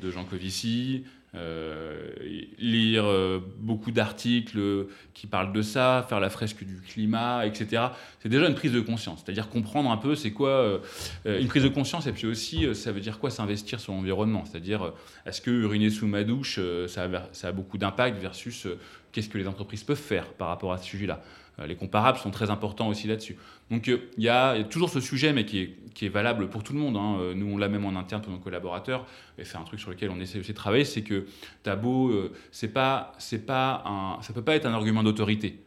de 0.00 0.10
Jean 0.12 0.24
Covici, 0.24 1.02
euh, 1.34 2.10
lire 2.58 3.04
euh, 3.04 3.38
beaucoup 3.58 3.90
d'articles 3.90 4.86
qui 5.12 5.26
parlent 5.26 5.52
de 5.52 5.60
ça, 5.60 6.06
faire 6.08 6.20
la 6.20 6.30
fresque 6.30 6.64
du 6.64 6.80
climat, 6.80 7.44
etc. 7.44 7.88
C'est 8.20 8.30
déjà 8.30 8.48
une 8.48 8.54
prise 8.54 8.72
de 8.72 8.80
conscience, 8.80 9.22
c'est-à-dire 9.22 9.50
comprendre 9.50 9.90
un 9.90 9.98
peu 9.98 10.14
c'est 10.14 10.30
quoi 10.30 10.48
euh, 10.48 10.78
une 11.26 11.48
prise 11.48 11.64
de 11.64 11.68
conscience 11.68 12.06
et 12.06 12.12
puis 12.12 12.26
aussi 12.26 12.74
ça 12.74 12.92
veut 12.92 13.00
dire 13.00 13.18
quoi 13.18 13.30
s'investir 13.30 13.78
sur 13.78 13.92
l'environnement, 13.92 14.44
c'est-à-dire 14.46 14.94
est-ce 15.26 15.42
que 15.42 15.50
uriner 15.50 15.90
sous 15.90 16.06
ma 16.06 16.24
douche 16.24 16.58
ça 16.86 17.04
a, 17.04 17.28
ça 17.32 17.48
a 17.48 17.52
beaucoup 17.52 17.76
d'impact 17.76 18.18
versus 18.18 18.66
qu'est-ce 19.12 19.28
que 19.28 19.36
les 19.36 19.48
entreprises 19.48 19.84
peuvent 19.84 19.96
faire 19.96 20.32
par 20.32 20.48
rapport 20.48 20.72
à 20.72 20.78
ce 20.78 20.86
sujet-là? 20.86 21.22
Les 21.66 21.74
comparables 21.74 22.18
sont 22.18 22.30
très 22.30 22.50
importants 22.50 22.88
aussi 22.88 23.08
là-dessus. 23.08 23.36
Donc 23.70 23.88
il 23.88 24.22
y, 24.22 24.28
a 24.28 24.62
toujours 24.64 24.90
ce 24.90 25.00
sujet, 25.00 25.32
mais 25.32 25.44
qui 25.44 25.60
est, 25.60 25.76
qui 25.94 26.06
est 26.06 26.10
valable 26.10 26.48
pour 26.48 26.62
tout 26.62 26.72
le 26.72 26.78
monde. 26.78 26.96
Hein. 26.96 27.34
Nous, 27.34 27.46
on 27.46 27.58
l'a 27.58 27.68
même 27.68 27.84
en 27.84 27.98
interne 27.98 28.22
pour 28.22 28.32
nos 28.32 28.38
collaborateurs, 28.38 29.04
et 29.38 29.44
c'est 29.44 29.56
un 29.56 29.64
truc 29.64 29.80
sur 29.80 29.90
lequel 29.90 30.10
on 30.10 30.20
essaie 30.20 30.38
aussi 30.38 30.52
de 30.52 30.56
travailler, 30.56 30.84
c'est 30.84 31.02
que 31.02 31.26
t'as 31.62 31.76
beau, 31.76 32.10
euh, 32.10 32.32
c'est 32.52 32.72
pas, 32.72 33.12
c'est 33.18 33.44
pas 33.44 33.82
un, 33.84 34.22
ça 34.22 34.32
peut 34.32 34.42
pas 34.42 34.54
être 34.54 34.66
un 34.66 34.72
argument 34.72 35.02
d'autorité, 35.02 35.58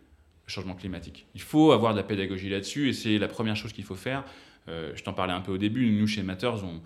le 0.45 0.51
changement 0.51 0.75
climatique. 0.75 1.25
Il 1.35 1.41
faut 1.41 1.71
avoir 1.73 1.93
de 1.93 1.97
la 1.97 2.03
pédagogie 2.03 2.49
là-dessus, 2.49 2.89
et 2.89 2.93
c'est 2.93 3.17
la 3.17 3.27
première 3.27 3.55
chose 3.55 3.73
qu'il 3.73 3.83
faut 3.83 3.95
faire. 3.95 4.23
Euh, 4.69 4.91
je 4.95 5.03
t'en 5.03 5.13
parlais 5.13 5.33
un 5.33 5.41
peu 5.41 5.51
au 5.51 5.57
début, 5.57 5.89
nous 5.89 6.05
chez 6.05 6.21
Matters, 6.21 6.63
on, 6.63 6.81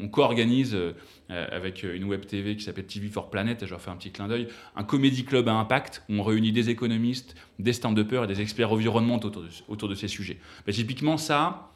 on, 0.00 0.08
co-organise 0.08 0.74
euh, 0.74 0.92
avec 1.28 1.84
une 1.84 2.04
web 2.04 2.26
TV 2.26 2.56
qui 2.56 2.64
s'appelle 2.64 2.86
TV 2.86 3.08
for 3.08 3.30
Planet, 3.30 3.62
et 3.62 3.66
je 3.66 3.70
leur 3.70 3.80
fais 3.80 3.90
un 3.90 3.96
petit 3.96 4.10
clin 4.10 4.26
d'œil, 4.26 4.48
un 4.74 4.82
comédie 4.82 5.24
club 5.24 5.48
à 5.48 5.52
impact 5.52 6.02
où 6.08 6.14
on 6.14 6.22
réunit 6.22 6.52
des 6.52 6.68
économistes, 6.68 7.36
des 7.58 7.72
stand-uppers 7.72 8.24
et 8.24 8.26
des 8.26 8.40
experts 8.40 8.72
environnementaux 8.72 9.32
autour 9.68 9.88
de, 9.88 9.94
ces 9.94 10.08
sujets. 10.08 10.38
Typiquement, 10.68 11.16
ça, 11.16 11.70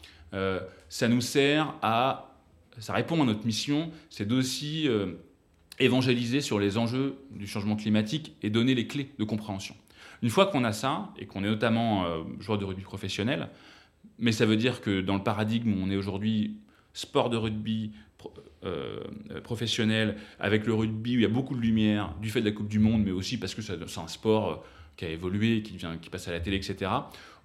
ça 0.88 1.08
nous 1.08 1.20
sert 1.20 1.74
à 1.80 2.30
ça 2.78 2.94
répond 2.94 3.22
à 3.22 3.24
notre 3.24 3.46
mission, 3.46 3.90
c'est 4.08 4.26
d'aussi 4.26 4.88
euh, 4.88 5.14
évangéliser 5.78 6.40
sur 6.40 6.58
les 6.58 6.78
enjeux 6.78 7.16
du 7.30 7.46
changement 7.46 7.76
climatique 7.76 8.34
et 8.42 8.50
donner 8.50 8.74
les 8.74 8.86
clés 8.86 9.10
de 9.18 9.24
compréhension. 9.24 9.74
Une 10.22 10.30
fois 10.30 10.46
qu'on 10.46 10.64
a 10.64 10.72
ça, 10.72 11.10
et 11.18 11.26
qu'on 11.26 11.44
est 11.44 11.48
notamment 11.48 12.04
euh, 12.04 12.22
joueur 12.40 12.58
de 12.58 12.64
rugby 12.64 12.82
professionnel, 12.82 13.48
mais 14.18 14.32
ça 14.32 14.46
veut 14.46 14.56
dire 14.56 14.80
que 14.80 15.00
dans 15.00 15.16
le 15.16 15.22
paradigme 15.22 15.72
où 15.72 15.76
on 15.82 15.90
est 15.90 15.96
aujourd'hui, 15.96 16.56
sport 16.92 17.30
de 17.30 17.36
rugby 17.36 17.92
euh, 18.64 19.00
professionnel, 19.42 20.16
avec 20.38 20.66
le 20.66 20.74
rugby 20.74 21.16
où 21.16 21.20
il 21.20 21.22
y 21.22 21.26
a 21.26 21.28
beaucoup 21.28 21.54
de 21.54 21.60
lumière, 21.60 22.14
du 22.20 22.30
fait 22.30 22.40
de 22.40 22.46
la 22.46 22.52
Coupe 22.52 22.68
du 22.68 22.78
Monde, 22.78 23.02
mais 23.04 23.12
aussi 23.12 23.38
parce 23.38 23.54
que 23.54 23.62
c'est 23.62 23.98
un 23.98 24.08
sport 24.08 24.64
qui 24.96 25.06
a 25.06 25.08
évolué, 25.08 25.62
qui, 25.62 25.76
vient, 25.76 25.96
qui 25.96 26.10
passe 26.10 26.28
à 26.28 26.32
la 26.32 26.40
télé, 26.40 26.56
etc., 26.56 26.90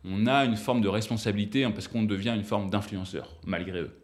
on 0.04 0.28
a 0.28 0.46
une 0.46 0.58
forme 0.58 0.82
de 0.82 0.88
responsabilité 0.88 1.64
hein, 1.64 1.72
parce 1.72 1.88
qu'on 1.88 2.04
devient 2.04 2.34
une 2.36 2.44
forme 2.44 2.70
d'influenceur, 2.70 3.36
malgré 3.46 3.82
eux. 3.82 3.96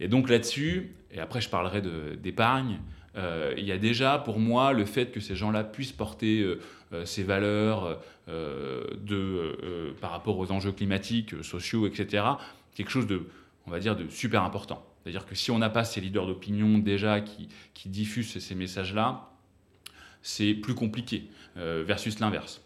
Et 0.00 0.08
donc 0.08 0.28
là-dessus, 0.28 0.94
et 1.12 1.20
après 1.20 1.40
je 1.40 1.48
parlerai 1.48 1.82
d'épargne, 2.16 2.80
euh, 3.16 3.54
il 3.56 3.64
y 3.64 3.72
a 3.72 3.78
déjà 3.78 4.18
pour 4.18 4.38
moi 4.38 4.72
le 4.72 4.84
fait 4.84 5.10
que 5.10 5.20
ces 5.20 5.34
gens-là 5.34 5.64
puissent 5.64 5.92
porter 5.92 6.40
euh, 6.40 6.60
euh, 6.92 7.04
ces 7.04 7.22
valeurs 7.22 8.00
de, 8.28 9.92
par 10.00 10.12
rapport 10.12 10.38
aux 10.38 10.52
enjeux 10.52 10.70
climatiques, 10.70 11.42
sociaux, 11.42 11.88
etc., 11.88 12.24
quelque 12.76 12.90
chose 12.90 13.08
de, 13.08 13.26
on 13.66 13.70
va 13.72 13.80
dire, 13.80 13.96
de 13.96 14.08
super 14.08 14.44
important. 14.44 14.86
C'est-à-dire 15.02 15.26
que 15.26 15.34
si 15.34 15.50
on 15.50 15.58
n'a 15.58 15.70
pas 15.70 15.82
ces 15.82 16.00
leaders 16.00 16.28
d'opinion 16.28 16.78
déjà 16.78 17.20
qui, 17.20 17.48
qui 17.74 17.88
diffusent 17.88 18.38
ces 18.38 18.54
messages-là, 18.54 19.30
c'est 20.22 20.54
plus 20.54 20.74
compliqué 20.74 21.24
versus 21.56 22.20
l'inverse. 22.20 22.62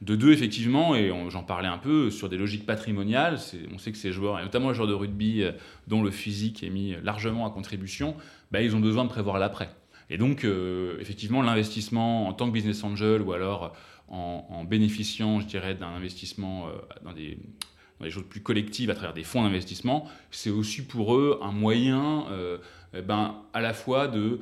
De 0.00 0.16
deux, 0.16 0.32
effectivement, 0.32 0.94
et 0.96 1.12
j'en 1.28 1.42
parlais 1.42 1.68
un 1.68 1.76
peu, 1.76 2.10
sur 2.10 2.30
des 2.30 2.38
logiques 2.38 2.64
patrimoniales, 2.64 3.38
on 3.70 3.76
sait 3.76 3.92
que 3.92 3.98
ces 3.98 4.12
joueurs, 4.12 4.40
et 4.40 4.42
notamment 4.42 4.70
les 4.70 4.74
joueurs 4.74 4.88
de 4.88 4.94
rugby 4.94 5.42
euh, 5.42 5.52
dont 5.88 6.02
le 6.02 6.10
physique 6.10 6.62
est 6.62 6.70
mis 6.70 6.96
largement 7.02 7.46
à 7.46 7.50
contribution, 7.50 8.16
bah, 8.50 8.62
ils 8.62 8.74
ont 8.74 8.80
besoin 8.80 9.04
de 9.04 9.10
prévoir 9.10 9.38
l'après. 9.38 9.68
Et 10.10 10.18
donc, 10.18 10.44
euh, 10.44 10.98
effectivement, 11.00 11.40
l'investissement 11.40 12.28
en 12.28 12.32
tant 12.32 12.48
que 12.48 12.52
business 12.52 12.84
angel 12.84 13.22
ou 13.22 13.32
alors 13.32 13.74
en, 14.08 14.64
bénéficiant, 14.64 15.38
je 15.38 15.46
dirais, 15.46 15.76
d'un 15.76 15.94
investissement 15.94 16.66
euh, 16.66 16.72
dans 17.04 17.12
des, 17.12 17.38
choses 18.10 18.24
plus 18.28 18.40
collectives 18.40 18.90
à 18.90 18.94
travers 18.94 19.14
des 19.14 19.22
fonds 19.22 19.44
d'investissement, 19.44 20.08
c'est 20.32 20.50
aussi 20.50 20.82
pour 20.82 21.14
eux 21.14 21.38
un 21.42 21.52
moyen 21.52 22.24
eh 22.94 23.02
ben, 23.02 23.36
à 23.52 23.60
la 23.60 23.74
fois 23.74 24.08
de 24.08 24.40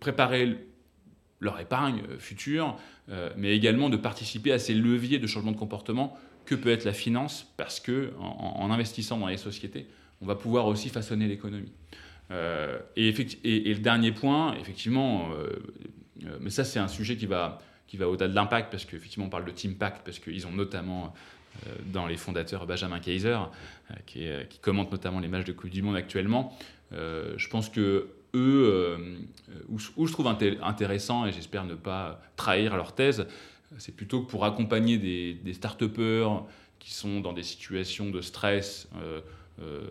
préparer 0.00 0.58
leur 1.40 1.60
épargne 1.60 2.02
future, 2.18 2.76
mais 3.36 3.56
également 3.56 3.88
de 3.88 3.96
participer 3.96 4.50
à 4.50 4.58
ces 4.58 4.74
leviers 4.74 5.20
de 5.20 5.28
changement 5.28 5.52
de 5.52 5.56
comportement 5.56 6.18
que 6.46 6.54
peut 6.54 6.70
être 6.70 6.84
la 6.84 6.92
finance, 6.92 7.52
parce 7.56 7.80
que 7.80 8.12
en, 8.18 8.70
investissant 8.70 9.18
dans 9.18 9.26
les 9.26 9.36
sociétés, 9.36 9.86
on 10.22 10.26
va 10.26 10.36
pouvoir 10.36 10.66
aussi 10.66 10.88
façonner 10.88 11.28
l'économie. 11.28 11.72
Euh, 12.30 12.78
et, 12.96 13.14
et, 13.44 13.74
le 13.74 13.80
dernier 13.80 14.12
point, 14.12 14.54
effectivement, 14.56 15.30
euh, 15.32 15.48
euh, 16.24 16.38
mais 16.40 16.50
ça 16.50 16.64
c'est 16.64 16.78
un 16.78 16.88
sujet 16.88 17.16
qui 17.16 17.26
va, 17.26 17.58
qui 17.86 17.96
va 17.96 18.08
au-delà 18.08 18.28
de 18.28 18.34
l'impact, 18.34 18.70
parce 18.70 18.84
qu'effectivement 18.84 19.26
on 19.26 19.30
parle 19.30 19.44
de 19.44 19.52
Team 19.52 19.76
Pact, 19.76 20.02
parce 20.04 20.18
qu'ils 20.18 20.46
ont 20.46 20.52
notamment 20.52 21.14
dans 21.86 22.06
les 22.06 22.18
fondateurs 22.18 22.66
Benjamin 22.66 22.98
Kaiser, 22.98 23.38
qui, 24.04 24.26
qui, 24.50 24.58
commente 24.58 24.92
notamment 24.92 25.20
les 25.20 25.28
matchs 25.28 25.46
de 25.46 25.52
Coupe 25.52 25.70
du 25.70 25.80
Monde 25.80 25.96
actuellement. 25.96 26.54
je 26.92 27.48
pense 27.48 27.70
que 27.70 28.08
eux, 28.34 28.98
où, 29.68 30.06
je 30.06 30.12
trouve 30.12 30.26
intéressant, 30.26 31.24
et 31.24 31.32
j'espère 31.32 31.64
ne 31.64 31.74
pas 31.74 32.20
trahir 32.36 32.76
leur 32.76 32.94
thèse, 32.94 33.26
c'est 33.78 33.96
plutôt 33.96 34.20
pour 34.20 34.44
accompagner 34.44 34.98
des, 34.98 35.32
des 35.32 35.54
start-upers 35.54 36.44
qui 36.78 36.92
sont 36.92 37.20
dans 37.20 37.32
des 37.32 37.42
situations 37.42 38.10
de 38.10 38.20
stress 38.20 38.90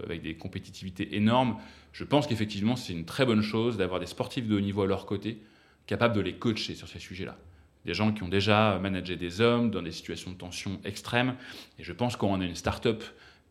avec 0.04 0.22
des 0.22 0.36
compétitivités 0.36 1.16
énormes, 1.16 1.58
je 1.96 2.04
pense 2.04 2.28
qu'effectivement 2.28 2.76
c'est 2.76 2.92
une 2.92 3.06
très 3.06 3.26
bonne 3.26 3.42
chose 3.42 3.78
d'avoir 3.78 4.02
des 4.02 4.06
sportifs 4.06 4.46
de 4.46 4.58
haut 4.58 4.60
niveau 4.60 4.82
à 4.82 4.86
leur 4.86 5.06
côté, 5.06 5.40
capables 5.88 6.14
de 6.14 6.20
les 6.20 6.34
coacher 6.34 6.76
sur 6.76 6.90
ces 6.90 7.00
sujets-là. 7.00 7.38
Des 7.86 7.94
gens 7.94 8.12
qui 8.12 8.22
ont 8.24 8.28
déjà 8.28 8.78
managé 8.80 9.16
des 9.16 9.40
hommes 9.40 9.72
dans 9.72 9.82
des 9.82 9.94
situations 9.94 10.32
de 10.32 10.36
tension 10.36 10.82
extrêmes. 10.84 11.36
Et 11.80 11.86
je 11.86 11.94
pense 11.94 12.18
qu'on 12.18 12.42
a 12.42 12.44
une 12.44 12.56
start-up 12.56 13.02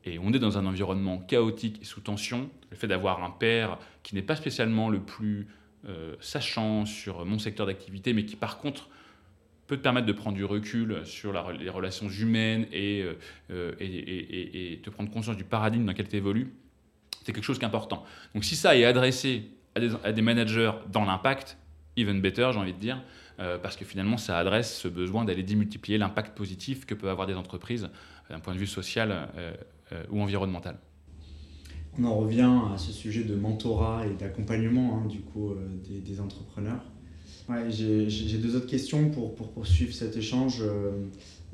et 0.04 0.18
on 0.18 0.30
est 0.34 0.38
dans 0.38 0.58
un 0.58 0.66
environnement 0.66 1.20
chaotique 1.20 1.80
et 1.80 1.84
sous 1.86 2.02
tension, 2.02 2.50
le 2.70 2.76
fait 2.76 2.86
d'avoir 2.86 3.24
un 3.24 3.30
père 3.30 3.78
qui 4.02 4.14
n'est 4.14 4.20
pas 4.20 4.36
spécialement 4.36 4.90
le 4.90 5.00
plus 5.00 5.46
euh, 5.88 6.14
sachant 6.20 6.84
sur 6.84 7.24
mon 7.24 7.38
secteur 7.38 7.64
d'activité, 7.64 8.12
mais 8.12 8.26
qui 8.26 8.36
par 8.36 8.58
contre 8.58 8.90
peut 9.68 9.78
te 9.78 9.82
permettre 9.82 10.06
de 10.06 10.12
prendre 10.12 10.36
du 10.36 10.44
recul 10.44 11.00
sur 11.06 11.32
les 11.52 11.70
relations 11.70 12.10
humaines 12.10 12.66
euh, 12.74 13.14
et, 13.48 13.86
et, 13.86 14.72
et, 14.74 14.78
te 14.80 14.90
prendre 14.90 15.10
conscience 15.10 15.38
du 15.38 15.44
paradigme 15.44 15.86
dans 15.86 15.92
lequel 15.92 16.08
tu 16.08 16.16
évolues, 16.16 16.52
c'est 17.24 17.32
quelque 17.32 17.44
chose 17.44 17.58
d'important. 17.58 18.04
Donc 18.34 18.44
si 18.44 18.56
ça 18.56 18.76
est 18.76 18.84
adressé 18.84 19.50
à 20.02 20.12
des, 20.12 20.22
managers 20.22 20.72
dans 20.92 21.04
l'impact, 21.04 21.58
even 21.96 22.20
better, 22.20 22.50
j'ai 22.52 22.58
envie 22.58 22.72
de 22.72 22.78
dire, 22.78 23.02
euh, 23.40 23.58
parce 23.58 23.76
que 23.76 23.84
finalement 23.84 24.16
ça 24.16 24.38
adresse 24.38 24.78
ce 24.78 24.88
besoin 24.88 25.24
d'aller 25.24 25.42
démultiplier 25.42 25.98
l'impact 25.98 26.36
positif 26.36 26.86
que 26.86 26.94
peuvent 26.94 27.10
avoir 27.10 27.26
des 27.26 27.34
entreprises 27.34 27.88
d'un 28.30 28.40
point 28.40 28.54
de 28.54 28.58
vue 28.58 28.66
social 28.66 29.28
euh, 29.36 29.52
ou 30.10 30.22
environnemental. 30.22 30.78
On 31.98 32.04
en 32.04 32.16
revient 32.16 32.50
à 32.72 32.78
ce 32.78 32.92
sujet 32.92 33.22
de 33.22 33.34
mentorat 33.34 34.06
et 34.06 34.14
d'accompagnement 34.14 34.98
hein, 34.98 35.06
du 35.06 35.20
coup 35.20 35.54
des, 35.84 36.20
entrepreneurs. 36.20 36.82
J'ai 37.68 38.38
deux 38.38 38.56
autres 38.56 38.66
questions 38.66 39.10
pour 39.10 39.34
poursuivre 39.34 39.94
cet 39.94 40.16
échange. 40.16 40.60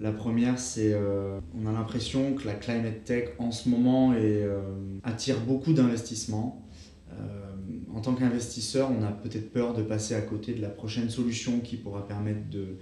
Euh, 0.01 0.05
la 0.05 0.13
première, 0.13 0.59
c'est 0.59 0.93
euh, 0.93 1.41
on 1.55 1.67
a 1.67 1.73
l'impression 1.73 2.35
que 2.35 2.47
la 2.47 2.55
climate 2.55 3.05
tech 3.05 3.31
en 3.39 3.51
ce 3.51 3.69
moment 3.69 4.13
euh, 4.17 4.61
attire 5.05 5.41
beaucoup 5.41 5.73
d'investissements. 5.73 6.67
en 7.95 8.01
tant 8.01 8.15
qu'investisseur, 8.15 8.91
on 8.91 9.03
a 9.03 9.11
peut-être 9.11 9.53
peur 9.53 9.75
de 9.75 9.83
passer 9.83 10.15
à 10.15 10.23
côté 10.23 10.55
de 10.55 10.63
la 10.63 10.69
prochaine 10.69 11.11
solution 11.11 11.61
qui 11.61 11.77
pourra 11.77 12.07
permettre 12.07 12.49
de, 12.49 12.79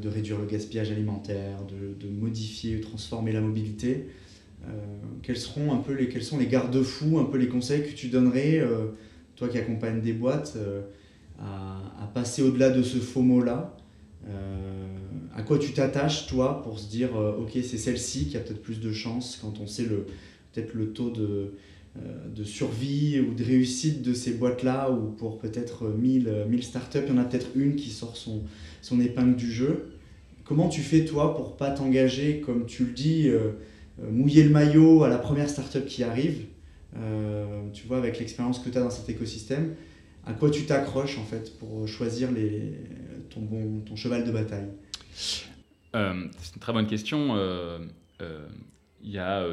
de 0.00 0.08
réduire 0.08 0.38
le 0.38 0.46
gaspillage 0.46 0.92
alimentaire, 0.92 1.58
de, 1.64 1.94
de 1.98 2.12
modifier 2.12 2.80
transformer 2.80 3.32
la 3.32 3.40
mobilité. 3.40 4.08
quels, 5.22 5.38
seront 5.38 5.72
un 5.72 5.78
peu 5.78 5.92
les, 5.92 6.08
quels 6.08 6.22
sont 6.22 6.38
les 6.38 6.46
garde-fous, 6.46 7.18
un 7.18 7.24
peu 7.24 7.38
les 7.38 7.48
conseils 7.48 7.82
que 7.82 7.94
tu 7.94 8.08
donnerais, 8.08 8.62
toi 9.34 9.48
qui 9.48 9.58
accompagnes 9.58 10.02
des 10.02 10.12
boîtes 10.12 10.56
à, 11.40 12.10
passer 12.14 12.42
au-delà 12.42 12.70
de 12.70 12.82
ce 12.82 12.98
faux 12.98 13.22
mot-là 13.22 13.76
euh, 13.78 13.87
À 15.38 15.42
quoi 15.42 15.56
tu 15.56 15.72
t'attaches, 15.72 16.26
toi, 16.26 16.62
pour 16.64 16.80
se 16.80 16.90
dire, 16.90 17.16
euh, 17.16 17.36
OK, 17.38 17.52
c'est 17.52 17.78
celle-ci 17.78 18.26
qui 18.26 18.36
a 18.36 18.40
peut-être 18.40 18.60
plus 18.60 18.80
de 18.80 18.90
chance 18.90 19.38
quand 19.40 19.60
on 19.60 19.68
sait 19.68 19.84
le, 19.84 20.04
peut-être 20.52 20.74
le 20.74 20.92
taux 20.92 21.10
de, 21.10 21.52
euh, 21.96 22.28
de 22.34 22.42
survie 22.42 23.20
ou 23.20 23.34
de 23.34 23.44
réussite 23.44 24.02
de 24.02 24.14
ces 24.14 24.32
boîtes-là, 24.32 24.90
ou 24.90 25.12
pour 25.12 25.38
peut-être 25.38 25.90
1000, 25.90 26.46
1000 26.48 26.62
startups, 26.64 26.98
il 27.06 27.14
y 27.14 27.16
en 27.16 27.18
a 27.18 27.24
peut-être 27.24 27.50
une 27.54 27.76
qui 27.76 27.90
sort 27.90 28.16
son, 28.16 28.42
son 28.82 29.00
épingle 29.00 29.36
du 29.36 29.48
jeu. 29.52 29.90
Comment 30.44 30.68
tu 30.68 30.80
fais, 30.80 31.04
toi, 31.04 31.36
pour 31.36 31.56
pas 31.56 31.70
t'engager, 31.70 32.40
comme 32.40 32.66
tu 32.66 32.86
le 32.86 32.92
dis, 32.92 33.30
mouiller 34.10 34.42
le 34.42 34.50
maillot 34.50 35.04
à 35.04 35.08
la 35.08 35.18
première 35.18 35.48
startup 35.48 35.86
qui 35.86 36.02
arrive 36.02 36.46
tu 37.72 37.86
vois, 37.86 37.98
avec 37.98 38.18
l'expérience 38.18 38.58
que 38.58 38.70
tu 38.70 38.78
as 38.78 38.80
dans 38.80 38.90
cet 38.90 39.08
écosystème, 39.08 39.74
à 40.26 40.32
quoi 40.32 40.50
tu 40.50 40.64
t'accroches 40.64 41.18
en 41.18 41.24
fait 41.24 41.56
pour 41.58 41.86
choisir 41.86 42.32
les, 42.32 42.72
ton, 43.28 43.96
cheval 43.96 44.24
de 44.24 44.32
bataille 44.32 44.68
euh, 45.94 46.26
C'est 46.38 46.54
une 46.54 46.60
très 46.60 46.72
bonne 46.72 46.86
question. 46.86 47.36
Euh, 47.36 47.78
euh, 48.20 48.46
il 49.02 49.10
y 49.10 49.18
a 49.18 49.46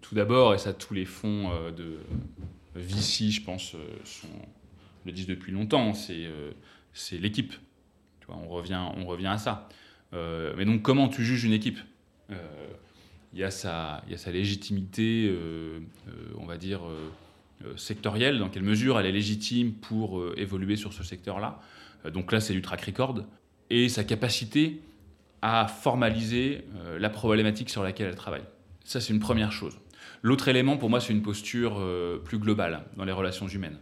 tout 0.00 0.14
d'abord, 0.14 0.54
et 0.54 0.58
ça 0.58 0.72
tous 0.72 0.94
les 0.94 1.04
fonds 1.04 1.50
de 1.76 1.98
VC, 2.74 3.30
je 3.30 3.42
pense, 3.42 3.74
le 5.06 5.12
disent 5.12 5.26
depuis 5.26 5.52
longtemps, 5.52 5.94
c'est 5.94 6.28
c'est 6.92 7.16
l'équipe. 7.16 7.54
on, 8.28 8.48
revient, 8.48 8.80
on 8.96 9.06
revient 9.06 9.28
à 9.28 9.38
ça. 9.38 9.68
mais 10.12 10.64
donc 10.64 10.82
comment 10.82 11.08
tu 11.08 11.24
juges 11.24 11.44
une 11.44 11.54
équipe? 11.54 11.78
Il 13.34 13.38
y, 13.38 13.44
a 13.44 13.50
sa, 13.50 14.04
y 14.10 14.14
a 14.14 14.18
sa 14.18 14.30
légitimité, 14.30 15.34
on 16.38 16.44
va 16.44 16.58
dire, 16.58 16.82
sectorielle, 17.76 18.38
dans 18.38 18.50
quelle 18.50 18.62
mesure 18.62 19.00
elle 19.00 19.06
est 19.06 19.12
légitime 19.12 19.72
pour 19.72 20.22
évoluer 20.36 20.76
sur 20.76 20.92
ce 20.92 21.02
secteur-là. 21.02 21.62
Euh, 22.04 22.10
donc 22.10 22.32
là, 22.32 22.40
c'est 22.40 22.52
du 22.52 22.62
track 22.62 22.82
record. 22.82 23.24
Et 23.70 23.88
sa 23.88 24.04
capacité 24.04 24.80
à 25.40 25.66
formaliser 25.66 26.64
la 26.98 27.10
problématique 27.10 27.68
sur 27.68 27.82
laquelle 27.82 28.06
elle 28.06 28.14
travaille. 28.14 28.44
Ça, 28.84 29.00
c'est 29.00 29.12
une 29.12 29.18
première 29.18 29.50
chose. 29.50 29.76
L'autre 30.22 30.46
élément, 30.46 30.76
pour 30.76 30.88
moi, 30.88 31.00
c'est 31.00 31.12
une 31.12 31.22
posture 31.22 31.84
plus 32.24 32.38
globale 32.38 32.84
dans 32.96 33.04
les 33.04 33.10
relations 33.10 33.48
humaines. 33.48 33.78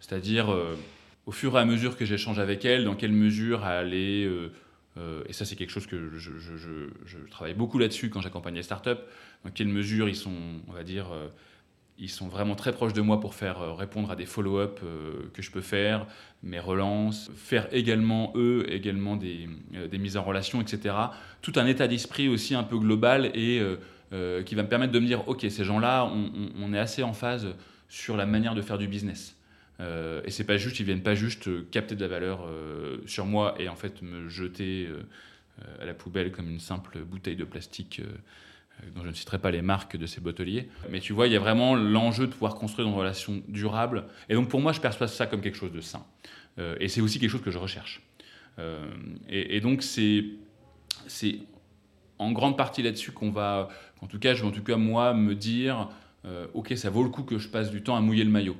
C'est-à-dire, 0.00 0.54
au 1.24 1.32
fur 1.32 1.56
et 1.56 1.58
à 1.58 1.64
mesure 1.64 1.96
que 1.96 2.04
j'échange 2.04 2.38
avec 2.38 2.66
elle, 2.66 2.84
dans 2.84 2.96
quelle 2.96 3.12
mesure 3.12 3.66
elle 3.66 3.94
est... 3.94 4.28
et 5.26 5.32
ça, 5.32 5.46
c'est 5.46 5.56
quelque 5.56 5.70
chose 5.70 5.86
que 5.86 6.18
je, 6.18 6.32
je 6.36 7.16
travaille 7.30 7.54
beaucoup 7.54 7.78
là-dessus 7.78 8.10
quand 8.10 8.20
j'accompagne 8.20 8.56
les 8.56 8.62
startups. 8.62 9.00
Dans 9.44 9.50
quelle 9.50 9.68
mesure 9.68 10.06
ils 10.06 10.16
sont, 10.16 10.36
on 10.68 10.72
va 10.72 10.82
dire, 10.82 11.06
ils 12.00 12.08
sont 12.08 12.28
vraiment 12.28 12.54
très 12.54 12.72
proches 12.72 12.94
de 12.94 13.02
moi 13.02 13.20
pour 13.20 13.34
faire 13.34 13.60
euh, 13.60 13.74
répondre 13.74 14.10
à 14.10 14.16
des 14.16 14.24
follow-up 14.24 14.80
euh, 14.82 15.28
que 15.34 15.42
je 15.42 15.50
peux 15.50 15.60
faire, 15.60 16.06
mes 16.42 16.58
relances, 16.58 17.30
faire 17.36 17.68
également, 17.72 18.32
eux, 18.34 18.64
également 18.70 19.16
des, 19.16 19.48
euh, 19.74 19.86
des 19.86 19.98
mises 19.98 20.16
en 20.16 20.24
relation, 20.24 20.62
etc. 20.62 20.94
Tout 21.42 21.52
un 21.56 21.66
état 21.66 21.86
d'esprit 21.86 22.28
aussi 22.28 22.54
un 22.54 22.64
peu 22.64 22.78
global 22.78 23.30
et 23.34 23.62
qui 24.44 24.56
va 24.56 24.64
me 24.64 24.68
permettre 24.68 24.92
de 24.92 24.98
me 24.98 25.06
dire, 25.06 25.28
OK, 25.28 25.46
ces 25.48 25.64
gens-là, 25.64 26.10
on, 26.58 26.74
est 26.74 26.78
assez 26.78 27.04
en 27.04 27.12
phase 27.12 27.46
sur 27.88 28.16
la 28.16 28.26
manière 28.26 28.56
de 28.56 28.62
faire 28.62 28.76
du 28.76 28.88
business. 28.88 29.36
Et 29.78 30.30
c'est 30.30 30.44
pas 30.44 30.56
juste, 30.56 30.80
ils 30.80 30.84
viennent 30.84 31.04
pas 31.04 31.14
juste 31.14 31.48
capter 31.70 31.94
de 31.94 32.00
la 32.00 32.08
valeur 32.08 32.44
sur 33.06 33.26
moi 33.26 33.54
et 33.60 33.68
en 33.68 33.76
fait 33.76 34.02
me 34.02 34.28
jeter 34.28 34.88
à 35.80 35.84
la 35.84 35.94
poubelle 35.94 36.32
comme 36.32 36.50
une 36.50 36.58
simple 36.58 36.98
bouteille 37.04 37.36
de 37.36 37.44
plastique 37.44 38.02
dont 38.94 39.02
je 39.02 39.08
ne 39.08 39.14
citerai 39.14 39.38
pas 39.38 39.50
les 39.50 39.62
marques 39.62 39.96
de 39.96 40.06
ces 40.06 40.20
botteliers. 40.20 40.68
Mais 40.90 41.00
tu 41.00 41.12
vois, 41.12 41.26
il 41.26 41.32
y 41.32 41.36
a 41.36 41.40
vraiment 41.40 41.74
l'enjeu 41.74 42.26
de 42.26 42.32
pouvoir 42.32 42.54
construire 42.54 42.88
une 42.88 42.94
relation 42.94 43.42
durable. 43.48 44.04
Et 44.28 44.34
donc 44.34 44.48
pour 44.48 44.60
moi, 44.60 44.72
je 44.72 44.80
perçois 44.80 45.08
ça 45.08 45.26
comme 45.26 45.40
quelque 45.40 45.56
chose 45.56 45.72
de 45.72 45.80
sain. 45.80 46.04
Euh, 46.58 46.76
et 46.80 46.88
c'est 46.88 47.00
aussi 47.00 47.18
quelque 47.18 47.30
chose 47.30 47.42
que 47.42 47.50
je 47.50 47.58
recherche. 47.58 48.02
Euh, 48.58 48.86
et, 49.28 49.60
donc 49.60 49.82
c'est, 49.82 50.24
en 52.18 52.32
grande 52.32 52.56
partie 52.56 52.82
là-dessus 52.82 53.12
qu'on 53.12 53.30
va, 53.30 53.68
en 54.00 54.06
tout 54.06 54.18
cas, 54.18 54.34
je 54.34 54.42
vais 54.42 54.48
en 54.48 54.52
tout 54.52 54.62
cas 54.62 54.76
moi 54.76 55.14
me 55.14 55.34
dire, 55.34 55.88
ok, 56.54 56.76
ça 56.76 56.90
vaut 56.90 57.02
le 57.02 57.08
coup 57.08 57.22
que 57.22 57.38
je 57.38 57.48
passe 57.48 57.70
du 57.70 57.82
temps 57.82 57.96
à 57.96 58.00
mouiller 58.00 58.24
le 58.24 58.30
maillot. 58.30 58.56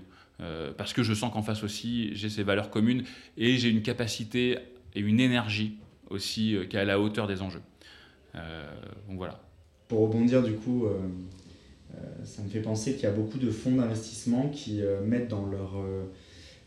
parce 0.79 0.93
que 0.93 1.03
je 1.03 1.13
sens 1.13 1.33
qu'en 1.33 1.43
face 1.43 1.63
aussi, 1.63 2.15
j'ai 2.15 2.31
ces 2.31 2.43
valeurs 2.43 2.71
communes 2.71 3.05
et 3.37 3.59
j'ai 3.59 3.69
une 3.69 3.83
capacité 3.83 4.59
et 4.95 5.01
une 5.01 5.21
énergie 5.21 5.77
aussi 6.09 6.57
qui 6.71 6.77
est 6.77 6.81
à 6.81 6.85
la 6.85 6.99
hauteur 6.99 7.27
des 7.27 7.43
enjeux. 7.43 7.63
donc 8.35 9.19
voilà 9.19 9.43
pour 9.91 10.03
rebondir, 10.03 10.45
du 10.45 10.53
coup, 10.53 10.87
euh, 10.87 10.93
euh, 11.95 11.99
ça 12.25 12.43
me 12.43 12.49
fait 12.49 12.61
penser 12.61 12.95
qu'il 12.95 13.03
y 13.03 13.07
a 13.07 13.11
beaucoup 13.11 13.39
de 13.39 13.51
fonds 13.51 13.73
d'investissement 13.73 14.49
qui 14.49 14.83
euh, 14.83 15.03
mettent 15.05 15.27
dans 15.27 15.47
leur 15.47 15.75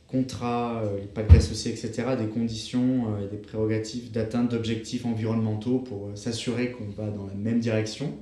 contrat, 0.07 0.84
les 0.99 1.07
pactes 1.07 1.34
associés, 1.34 1.71
etc., 1.71 2.03
des 2.19 2.28
conditions 2.28 3.17
et 3.19 3.32
des 3.32 3.41
prérogatives 3.41 4.11
d'atteinte 4.11 4.51
d'objectifs 4.51 5.07
environnementaux 5.07 5.80
pour 5.80 6.11
s'assurer 6.13 6.69
qu'on 6.69 6.86
va 6.86 7.09
dans 7.09 7.26
la 7.26 7.34
même 7.34 7.59
direction. 7.59 8.13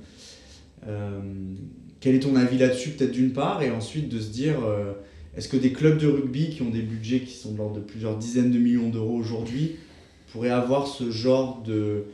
quel 2.00 2.14
est 2.14 2.20
ton 2.20 2.34
avis 2.34 2.56
là-dessus, 2.56 2.90
peut-être 2.90 3.12
d'une 3.12 3.34
part, 3.34 3.62
et 3.62 3.70
ensuite 3.70 4.08
de 4.08 4.20
se 4.20 4.30
dire, 4.30 4.56
est-ce 5.36 5.48
que 5.48 5.58
des 5.58 5.72
clubs 5.72 5.98
de 5.98 6.06
rugby 6.06 6.48
qui 6.48 6.62
ont 6.62 6.70
des 6.70 6.80
budgets 6.80 7.20
qui 7.20 7.34
sont 7.34 7.52
de 7.52 7.58
l'ordre 7.58 7.76
de 7.76 7.80
plusieurs 7.80 8.16
dizaines 8.16 8.52
de 8.52 8.58
millions 8.58 8.88
d'euros 8.88 9.16
aujourd'hui 9.16 9.76
pourraient 10.32 10.48
avoir 10.48 10.86
ce 10.86 11.10
genre 11.10 11.62
de, 11.62 12.06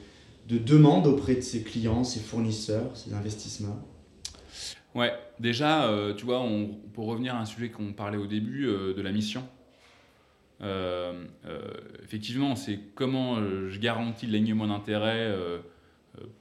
de 0.49 0.57
demande 0.57 1.07
auprès 1.07 1.35
de 1.35 1.43
ses 1.43 1.63
clients, 1.63 2.05
ses 2.05 2.21
fournisseurs, 2.21 2.97
ses 2.97 3.13
investisseurs 3.13 3.77
Ouais, 4.95 5.13
déjà, 5.39 5.85
euh, 5.85 6.15
tu 6.15 6.25
vois, 6.25 6.45
pour 6.95 7.07
revenir 7.07 7.35
à 7.35 7.41
un 7.41 7.45
sujet 7.45 7.69
qu'on 7.69 7.93
parlait 7.93 8.17
au 8.17 8.27
début 8.27 8.67
euh, 8.67 8.95
de 8.95 9.03
la 9.03 9.13
mission, 9.13 9.47
euh, 10.63 11.25
effectivement, 12.03 12.57
c'est 12.57 12.81
comment 12.95 13.37
je 13.69 13.79
garantis 13.79 14.27
l'alignement 14.27 14.67
d'intérêt, 14.67 15.33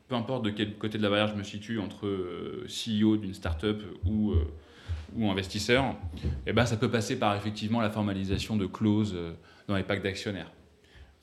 peu 0.08 0.16
importe 0.16 0.43
de 0.43 0.49
quel 0.49 0.76
côté 0.78 0.97
de 0.97 1.03
la 1.03 1.10
barrière 1.10 1.28
je 1.28 1.36
me 1.36 1.43
situe, 1.43 1.78
entre 1.78 2.08
CEO 2.66 3.18
d'une 3.18 3.36
startup 3.36 3.80
ou, 4.08 4.34
ou 5.16 5.30
investisseur, 5.30 5.84
et 6.16 6.28
eh 6.47 6.53
ben, 6.53 6.66
ça 6.66 6.78
peut 6.78 6.89
passer 6.89 7.20
par 7.20 7.36
effectivement 7.36 7.80
la 7.80 7.91
formalisation 7.91 8.55
de 8.55 8.66
clauses 8.66 9.16
dans 9.68 9.76
les 9.76 9.84
packs 9.84 10.01
d'actionnaires. 10.01 10.51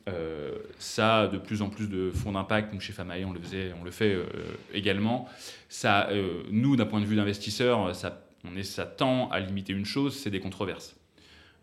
Euh, 0.07 0.59
ça, 0.79 1.29
de 1.29 1.39
plus 1.39 1.63
en 1.63 1.71
plus 1.71 1.89
de 1.89 2.11
fonds 2.11 2.33
d'impact, 2.33 2.73
donc 2.73 2.83
chez 2.83 2.93
Famaillé, 2.93 3.25
on 3.25 3.33
le 3.33 3.41
faisait, 3.41 3.73
on 3.81 3.85
le 3.85 3.91
fait 3.91 4.13
euh, 4.13 4.27
également. 4.75 5.27
Ça, 5.71 6.11
euh, 6.11 6.43
nous, 6.51 6.77
d'un 6.77 6.85
point 6.85 7.01
de 7.01 7.07
vue 7.07 7.17
d'investisseur, 7.17 7.95
ça, 7.95 8.27
on 8.45 8.55
est, 8.55 8.65
ça 8.65 8.85
tend 8.85 9.31
à 9.31 9.41
limiter 9.41 9.73
une 9.73 9.87
chose, 9.87 10.15
c'est 10.15 10.31
des 10.31 10.41
controverses. 10.41 10.97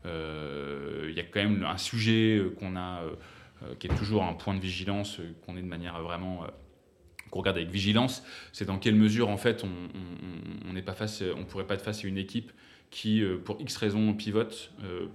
Il 0.04 1.14
y 1.16 1.20
a 1.20 1.24
quand 1.24 1.44
même 1.44 1.64
un 1.64 1.78
sujet 1.78 2.42
qu'on 2.58 2.76
a, 2.76 3.04
qui 3.78 3.86
est 3.86 3.96
toujours 3.96 4.24
un 4.24 4.34
point 4.34 4.56
de 4.56 4.60
vigilance, 4.60 5.20
qu'on 5.46 5.56
est 5.56 5.62
de 5.62 5.68
manière 5.68 6.02
vraiment 6.02 6.48
qu'on 7.30 7.40
regarde 7.40 7.58
avec 7.58 7.70
vigilance, 7.70 8.24
c'est 8.52 8.66
dans 8.66 8.80
quelle 8.80 8.96
mesure 8.96 9.30
en 9.30 9.38
fait 9.38 9.64
on 9.64 10.74
n'est 10.74 10.82
pas 10.82 10.94
face, 10.94 11.24
on 11.38 11.46
pourrait 11.46 11.68
pas 11.68 11.76
être 11.76 11.84
face 11.84 12.04
à 12.04 12.08
une 12.08 12.18
équipe 12.18 12.52
qui, 12.90 13.24
pour 13.46 13.62
X 13.62 13.78
raisons, 13.78 14.12
pivote, 14.16 14.72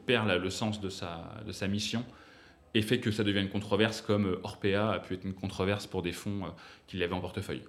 perd 0.06 0.30
le 0.30 0.50
sens 0.50 0.80
de 0.80 0.88
sa, 0.88 1.34
de 1.44 1.50
sa 1.50 1.66
mission 1.66 2.04
et 2.76 2.82
fait 2.82 2.98
que 2.98 3.10
ça 3.10 3.24
devient 3.24 3.40
une 3.40 3.48
controverse 3.48 4.02
comme 4.02 4.26
euh, 4.26 4.40
Orpea 4.42 4.92
a 4.92 4.98
pu 4.98 5.14
être 5.14 5.24
une 5.24 5.32
controverse 5.32 5.86
pour 5.86 6.02
des 6.02 6.12
fonds 6.12 6.44
euh, 6.44 6.48
qu'il 6.86 7.02
avait 7.02 7.14
en 7.14 7.20
portefeuille. 7.20 7.62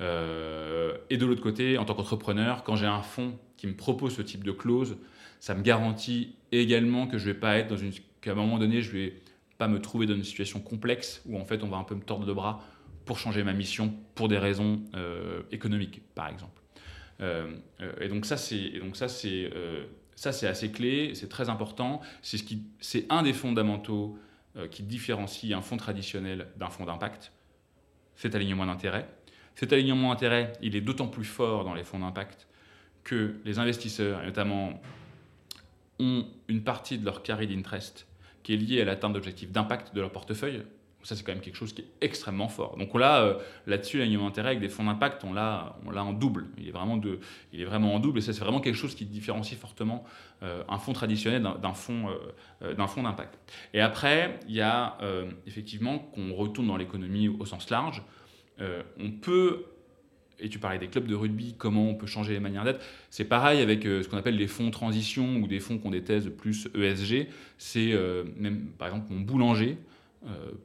Euh, 0.00 0.96
et 1.10 1.16
de 1.16 1.24
l'autre 1.24 1.40
côté, 1.40 1.78
en 1.78 1.84
tant 1.84 1.94
qu'entrepreneur, 1.94 2.64
quand 2.64 2.74
j'ai 2.74 2.86
un 2.86 3.02
fonds 3.02 3.38
qui 3.56 3.68
me 3.68 3.76
propose 3.76 4.16
ce 4.16 4.22
type 4.22 4.42
de 4.42 4.50
clause, 4.50 4.96
ça 5.38 5.54
me 5.54 5.62
garantit 5.62 6.34
également 6.50 7.06
que 7.06 7.18
je 7.18 7.26
vais 7.26 7.38
pas 7.38 7.56
être 7.56 7.68
dans 7.68 7.76
une 7.76 7.92
qu'à 8.20 8.32
un 8.32 8.34
moment 8.34 8.58
donné, 8.58 8.82
je 8.82 8.90
vais 8.90 9.14
pas 9.58 9.68
me 9.68 9.80
trouver 9.80 10.06
dans 10.06 10.14
une 10.14 10.24
situation 10.24 10.58
complexe 10.58 11.22
où 11.26 11.38
en 11.38 11.44
fait 11.44 11.62
on 11.62 11.68
va 11.68 11.76
un 11.76 11.84
peu 11.84 11.94
me 11.94 12.02
tordre 12.02 12.26
de 12.26 12.32
bras 12.32 12.64
pour 13.04 13.18
changer 13.18 13.44
ma 13.44 13.52
mission 13.52 13.94
pour 14.16 14.26
des 14.28 14.38
raisons 14.38 14.80
économiques, 15.50 16.02
par 16.14 16.28
exemple. 16.28 16.62
et 17.20 18.08
donc 18.08 18.26
ça 18.26 18.36
c'est 18.36 18.78
donc 18.78 18.96
ça 18.96 19.08
c'est 19.08 19.50
ça 20.14 20.30
c'est 20.30 20.46
assez 20.46 20.70
clé, 20.70 21.12
c'est 21.14 21.28
très 21.28 21.48
important. 21.48 22.00
C'est 22.22 22.38
ce 22.38 22.44
qui 22.44 22.62
c'est 22.78 23.06
un 23.10 23.24
des 23.24 23.32
fondamentaux 23.32 24.16
qui 24.70 24.82
différencie 24.82 25.52
un 25.52 25.62
fonds 25.62 25.76
traditionnel 25.76 26.48
d'un 26.56 26.68
fonds 26.68 26.84
d'impact, 26.84 27.32
cet 28.16 28.34
alignement 28.34 28.66
d'intérêt. 28.66 29.08
Cet 29.54 29.72
alignement 29.72 30.10
d'intérêt, 30.10 30.52
il 30.62 30.76
est 30.76 30.80
d'autant 30.80 31.08
plus 31.08 31.24
fort 31.24 31.64
dans 31.64 31.74
les 31.74 31.84
fonds 31.84 31.98
d'impact 31.98 32.48
que 33.04 33.36
les 33.44 33.58
investisseurs, 33.58 34.22
notamment, 34.22 34.80
ont 35.98 36.26
une 36.48 36.62
partie 36.62 36.98
de 36.98 37.04
leur 37.04 37.22
carry 37.22 37.46
d'interest 37.46 38.06
qui 38.42 38.54
est 38.54 38.56
liée 38.56 38.80
à 38.80 38.84
l'atteinte 38.84 39.12
d'objectifs 39.12 39.52
d'impact 39.52 39.94
de 39.94 40.00
leur 40.00 40.10
portefeuille, 40.10 40.62
ça, 41.02 41.16
c'est 41.16 41.24
quand 41.24 41.32
même 41.32 41.42
quelque 41.42 41.56
chose 41.56 41.72
qui 41.72 41.82
est 41.82 41.88
extrêmement 42.00 42.48
fort. 42.48 42.76
Donc 42.76 42.94
là, 42.94 43.22
euh, 43.22 43.38
là-dessus, 43.66 43.98
l'alignement 43.98 44.26
d'intérêt 44.26 44.50
avec 44.50 44.60
des 44.60 44.68
fonds 44.68 44.84
d'impact, 44.84 45.24
on 45.24 45.32
l'a, 45.32 45.76
on 45.84 45.90
l'a 45.90 46.04
en 46.04 46.12
double. 46.12 46.46
Il 46.58 46.68
est 46.68 46.70
vraiment 46.70 46.96
de, 46.96 47.18
il 47.52 47.60
est 47.60 47.64
vraiment 47.64 47.94
en 47.94 47.98
double, 47.98 48.18
et 48.18 48.22
ça, 48.22 48.32
c'est 48.32 48.40
vraiment 48.40 48.60
quelque 48.60 48.76
chose 48.76 48.94
qui 48.94 49.04
différencie 49.04 49.58
fortement 49.58 50.04
euh, 50.42 50.62
un 50.68 50.78
fonds 50.78 50.92
traditionnel 50.92 51.42
d'un, 51.60 51.74
fonds, 51.74 52.08
euh, 52.62 52.74
d'un 52.74 52.86
fonds 52.86 53.02
d'impact. 53.02 53.38
Et 53.74 53.80
après, 53.80 54.38
il 54.48 54.54
y 54.54 54.60
a 54.60 54.98
effectivement 55.46 55.98
qu'on 55.98 56.32
retourne 56.34 56.68
dans 56.68 56.76
l'économie 56.76 57.28
au 57.28 57.44
sens 57.44 57.70
large. 57.70 58.02
on 58.60 59.10
peut 59.10 59.66
et 60.44 60.48
tu 60.48 60.58
parlais 60.58 60.78
des 60.78 60.88
clubs 60.88 61.06
de 61.06 61.14
rugby, 61.14 61.54
comment 61.56 61.88
on 61.88 61.94
peut 61.94 62.06
changer 62.06 62.32
les 62.32 62.40
manières 62.40 62.64
d'être. 62.64 62.84
C'est 63.10 63.24
pareil 63.24 63.60
avec 63.60 63.84
ce 63.84 64.08
qu'on 64.08 64.16
appelle 64.16 64.36
les 64.36 64.48
fonds 64.48 64.72
transition 64.72 65.36
ou 65.36 65.46
des 65.46 65.60
fonds 65.60 65.78
des 65.90 66.02
thèses 66.02 66.30
plus 66.36 66.68
ESG. 66.74 67.28
C'est 67.58 67.92
même, 68.36 68.72
par 68.78 68.88
exemple, 68.88 69.12
mon 69.12 69.20
boulanger 69.20 69.78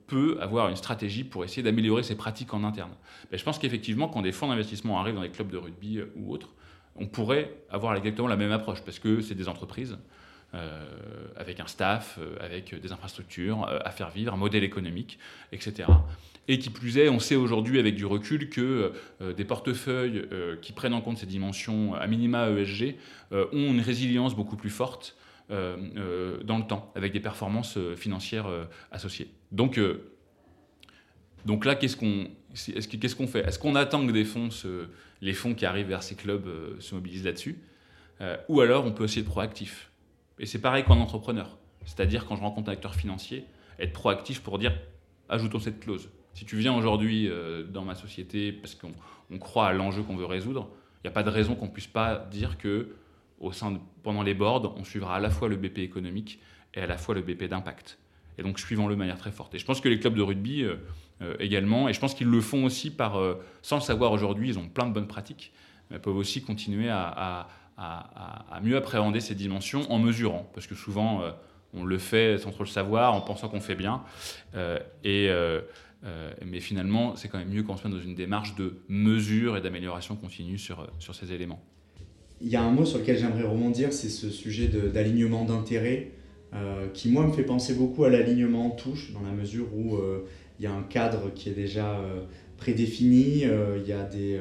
peut 0.07 0.37
avoir 0.39 0.69
une 0.69 0.75
stratégie 0.75 1.23
pour 1.23 1.43
essayer 1.43 1.63
d'améliorer 1.63 2.03
ses 2.03 2.15
pratiques 2.15 2.53
en 2.53 2.63
interne. 2.63 2.91
Mais 3.31 3.37
je 3.37 3.43
pense 3.43 3.59
qu'effectivement, 3.59 4.07
quand 4.07 4.21
des 4.21 4.31
fonds 4.31 4.47
d'investissement 4.47 4.99
arrivent 4.99 5.15
dans 5.15 5.21
des 5.21 5.29
clubs 5.29 5.49
de 5.49 5.57
rugby 5.57 5.97
euh, 5.97 6.11
ou 6.15 6.31
autres, 6.31 6.49
on 6.95 7.07
pourrait 7.07 7.53
avoir 7.69 7.95
exactement 7.95 8.27
la 8.27 8.37
même 8.37 8.51
approche, 8.51 8.81
parce 8.81 8.99
que 8.99 9.21
c'est 9.21 9.35
des 9.35 9.47
entreprises 9.47 9.97
euh, 10.53 10.85
avec 11.35 11.59
un 11.59 11.67
staff, 11.67 12.19
avec 12.39 12.73
des 12.79 12.91
infrastructures 12.91 13.67
à 13.67 13.91
faire 13.91 14.09
vivre, 14.09 14.33
un 14.33 14.37
modèle 14.37 14.63
économique, 14.63 15.19
etc. 15.51 15.89
Et 16.47 16.57
qui 16.57 16.69
plus 16.69 16.97
est, 16.97 17.09
on 17.09 17.19
sait 17.19 17.35
aujourd'hui 17.35 17.77
avec 17.77 17.95
du 17.95 18.05
recul 18.05 18.49
que 18.49 18.93
des 19.35 19.43
portefeuilles 19.43 20.27
qui 20.61 20.71
prennent 20.71 20.93
en 20.93 21.01
compte 21.01 21.17
ces 21.17 21.25
dimensions 21.25 21.93
à 21.93 22.07
minima 22.07 22.49
ESG 22.49 22.95
ont 23.31 23.47
une 23.51 23.81
résilience 23.81 24.33
beaucoup 24.33 24.55
plus 24.55 24.69
forte 24.69 25.15
euh, 25.17 25.21
euh, 25.21 25.26
dans 25.49 26.57
le 26.57 26.67
temps, 26.67 26.91
avec 26.95 27.13
des 27.13 27.19
performances 27.19 27.77
euh, 27.77 27.95
financières 27.95 28.47
associées. 28.91 29.31
Donc, 29.51 29.79
donc 31.45 31.65
là, 31.65 31.75
qu'est-ce 31.75 31.95
qu'on 31.95 32.27
qu'est-ce 32.53 33.15
qu'on 33.15 33.27
fait? 33.27 33.47
Est-ce 33.47 33.59
qu'on 33.59 33.75
attend 33.75 34.05
que 34.05 34.11
des 34.11 34.25
fonds 34.25 34.49
les 35.21 35.33
fonds 35.33 35.53
qui 35.55 35.65
arrivent 35.65 35.87
vers 35.87 36.03
ces 36.03 36.15
clubs 36.15 36.47
se 36.79 36.95
mobilisent 36.95 37.25
là-dessus? 37.25 37.59
Ou 38.49 38.61
alors 38.61 38.85
on 38.85 38.91
peut 38.91 39.03
aussi 39.03 39.19
être 39.19 39.25
proactif. 39.25 39.91
Et 40.39 40.45
c'est 40.45 40.61
pareil 40.61 40.83
qu'en 40.83 40.99
entrepreneur. 40.99 41.57
C'est-à-dire 41.85 42.25
quand 42.25 42.35
je 42.35 42.41
rencontre 42.41 42.69
un 42.69 42.73
acteur 42.73 42.95
financier, 42.95 43.45
être 43.79 43.93
proactif 43.93 44.41
pour 44.41 44.59
dire 44.59 44.77
ajoutons 45.29 45.59
cette 45.59 45.79
clause. 45.79 46.09
Si 46.33 46.45
tu 46.45 46.57
viens 46.57 46.75
aujourd'hui 46.75 47.29
dans 47.69 47.83
ma 47.83 47.95
société 47.95 48.51
parce 48.51 48.75
qu'on 48.75 49.37
croit 49.37 49.67
à 49.67 49.73
l'enjeu 49.73 50.03
qu'on 50.03 50.17
veut 50.17 50.25
résoudre, 50.25 50.69
il 51.03 51.07
n'y 51.07 51.09
a 51.09 51.13
pas 51.13 51.23
de 51.23 51.29
raison 51.29 51.55
qu'on 51.55 51.67
ne 51.67 51.71
puisse 51.71 51.87
pas 51.87 52.27
dire 52.31 52.57
que 52.57 52.95
pendant 54.03 54.23
les 54.23 54.33
boards, 54.33 54.73
on 54.77 54.83
suivra 54.83 55.15
à 55.15 55.19
la 55.19 55.29
fois 55.29 55.47
le 55.47 55.55
BP 55.55 55.79
économique 55.79 56.39
et 56.73 56.81
à 56.81 56.87
la 56.87 56.97
fois 56.97 57.15
le 57.15 57.21
BP 57.21 57.45
d'impact. 57.45 57.97
Et 58.37 58.43
donc 58.43 58.59
suivant-le 58.59 58.93
de 58.93 58.99
manière 58.99 59.17
très 59.17 59.31
forte. 59.31 59.55
Et 59.55 59.59
je 59.59 59.65
pense 59.65 59.81
que 59.81 59.89
les 59.89 59.99
clubs 59.99 60.15
de 60.15 60.21
rugby 60.21 60.63
euh, 60.63 60.75
euh, 61.21 61.35
également, 61.39 61.89
et 61.89 61.93
je 61.93 61.99
pense 61.99 62.13
qu'ils 62.13 62.27
le 62.27 62.41
font 62.41 62.65
aussi 62.65 62.91
par, 62.91 63.19
euh, 63.19 63.41
sans 63.61 63.77
le 63.77 63.81
savoir 63.81 64.11
aujourd'hui, 64.11 64.49
ils 64.49 64.59
ont 64.59 64.67
plein 64.67 64.85
de 64.85 64.93
bonnes 64.93 65.07
pratiques, 65.07 65.51
mais 65.89 65.99
peuvent 65.99 66.15
aussi 66.15 66.43
continuer 66.43 66.89
à, 66.89 67.47
mieux 68.63 68.75
appréhender 68.75 69.19
ces 69.19 69.35
dimensions 69.35 69.91
en 69.91 69.99
mesurant, 69.99 70.49
parce 70.53 70.65
que 70.67 70.75
souvent 70.75 71.21
on 71.73 71.85
le 71.85 71.97
fait 71.99 72.39
sans 72.39 72.49
trop 72.49 72.63
le 72.63 72.69
savoir, 72.69 73.13
en 73.13 73.21
pensant 73.21 73.49
qu'on 73.49 73.61
fait 73.61 73.75
bien, 73.75 74.01
et, 75.03 75.29
mais 76.43 76.59
finalement 76.59 77.15
c'est 77.15 77.29
quand 77.29 77.37
même 77.37 77.49
mieux 77.49 77.61
qu'on 77.61 77.75
mette 77.75 77.87
dans 77.87 77.99
une 77.99 78.15
démarche 78.15 78.55
de 78.55 78.81
mesure 78.89 79.57
et 79.57 79.61
d'amélioration 79.61 80.15
continue 80.15 80.57
sur 80.57 80.89
ces 81.13 81.31
éléments. 81.31 81.63
Il 82.41 82.49
y 82.49 82.55
a 82.55 82.61
un 82.61 82.71
mot 82.71 82.85
sur 82.85 82.99
lequel 82.99 83.17
j'aimerais 83.17 83.43
rebondir, 83.43 83.91
c'est 83.91 84.09
ce 84.09 84.29
sujet 84.29 84.67
d'alignement 84.67 85.43
d'intérêt, 85.43 86.11
euh, 86.53 86.87
qui 86.93 87.09
moi 87.09 87.25
me 87.25 87.33
fait 87.33 87.43
penser 87.43 87.73
beaucoup 87.73 88.03
à 88.03 88.09
l'alignement 88.09 88.67
en 88.67 88.69
touche, 88.69 89.11
dans 89.11 89.21
la 89.21 89.31
mesure 89.31 89.65
où 89.75 89.95
euh, 89.95 90.25
il 90.59 90.63
y 90.63 90.67
a 90.67 90.71
un 90.71 90.83
cadre 90.83 91.33
qui 91.33 91.49
est 91.49 91.53
déjà 91.53 91.99
euh, 91.99 92.21
prédéfini, 92.57 93.41
il 93.41 93.87
y, 93.87 93.91
a 93.91 94.03
des, 94.03 94.39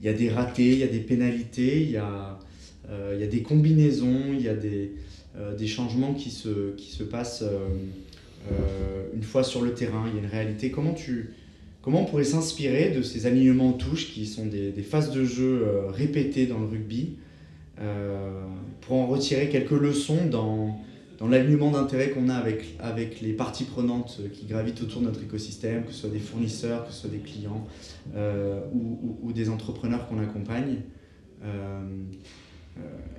il 0.00 0.06
y 0.06 0.08
a 0.08 0.12
des 0.12 0.28
ratés, 0.28 0.72
il 0.72 0.78
y 0.78 0.82
a 0.82 0.88
des 0.88 1.00
pénalités, 1.00 1.82
il 1.82 1.90
y 1.90 1.96
a, 1.96 2.38
il 3.12 3.20
y 3.20 3.22
a 3.22 3.26
des 3.26 3.42
combinaisons, 3.42 4.32
il 4.32 4.40
y 4.40 4.48
a 4.48 4.54
des, 4.54 4.92
des 5.58 5.66
changements 5.66 6.14
qui 6.14 6.30
se, 6.30 6.74
qui 6.76 6.90
se 6.90 7.02
passent 7.02 7.44
une 9.14 9.22
fois 9.22 9.44
sur 9.44 9.60
le 9.60 9.74
terrain, 9.74 10.06
il 10.08 10.14
y 10.14 10.16
a 10.18 10.22
une 10.22 10.30
réalité. 10.30 10.70
Comment, 10.70 10.94
tu, 10.94 11.34
comment 11.82 12.04
on 12.04 12.04
pourrait 12.06 12.24
s'inspirer 12.24 12.90
de 12.90 13.02
ces 13.02 13.26
alignements 13.26 13.68
en 13.68 13.72
touche 13.74 14.14
qui 14.14 14.24
sont 14.24 14.46
des, 14.46 14.72
phases 14.82 15.10
de 15.10 15.26
jeu 15.26 15.66
répétées 15.90 16.46
dans 16.46 16.60
le 16.60 16.66
rugby 16.66 17.16
euh, 17.18 17.27
pour 18.80 18.96
en 18.96 19.06
retirer 19.06 19.48
quelques 19.48 19.70
leçons 19.70 20.26
dans, 20.30 20.80
dans 21.18 21.28
l'alignement 21.28 21.70
d'intérêt 21.70 22.10
qu'on 22.10 22.28
a 22.28 22.34
avec, 22.34 22.76
avec 22.78 23.20
les 23.20 23.32
parties 23.32 23.64
prenantes 23.64 24.20
qui 24.32 24.46
gravitent 24.46 24.80
autour 24.82 25.00
de 25.00 25.06
notre 25.06 25.22
écosystème, 25.22 25.84
que 25.84 25.92
ce 25.92 26.00
soit 26.00 26.10
des 26.10 26.18
fournisseurs, 26.18 26.86
que 26.86 26.92
ce 26.92 27.00
soit 27.00 27.10
des 27.10 27.18
clients 27.18 27.66
euh, 28.16 28.60
ou, 28.72 29.32
des 29.32 29.50
entrepreneurs 29.50 30.08
qu'on 30.08 30.20
accompagne. 30.20 30.76
Euh, 31.44 31.80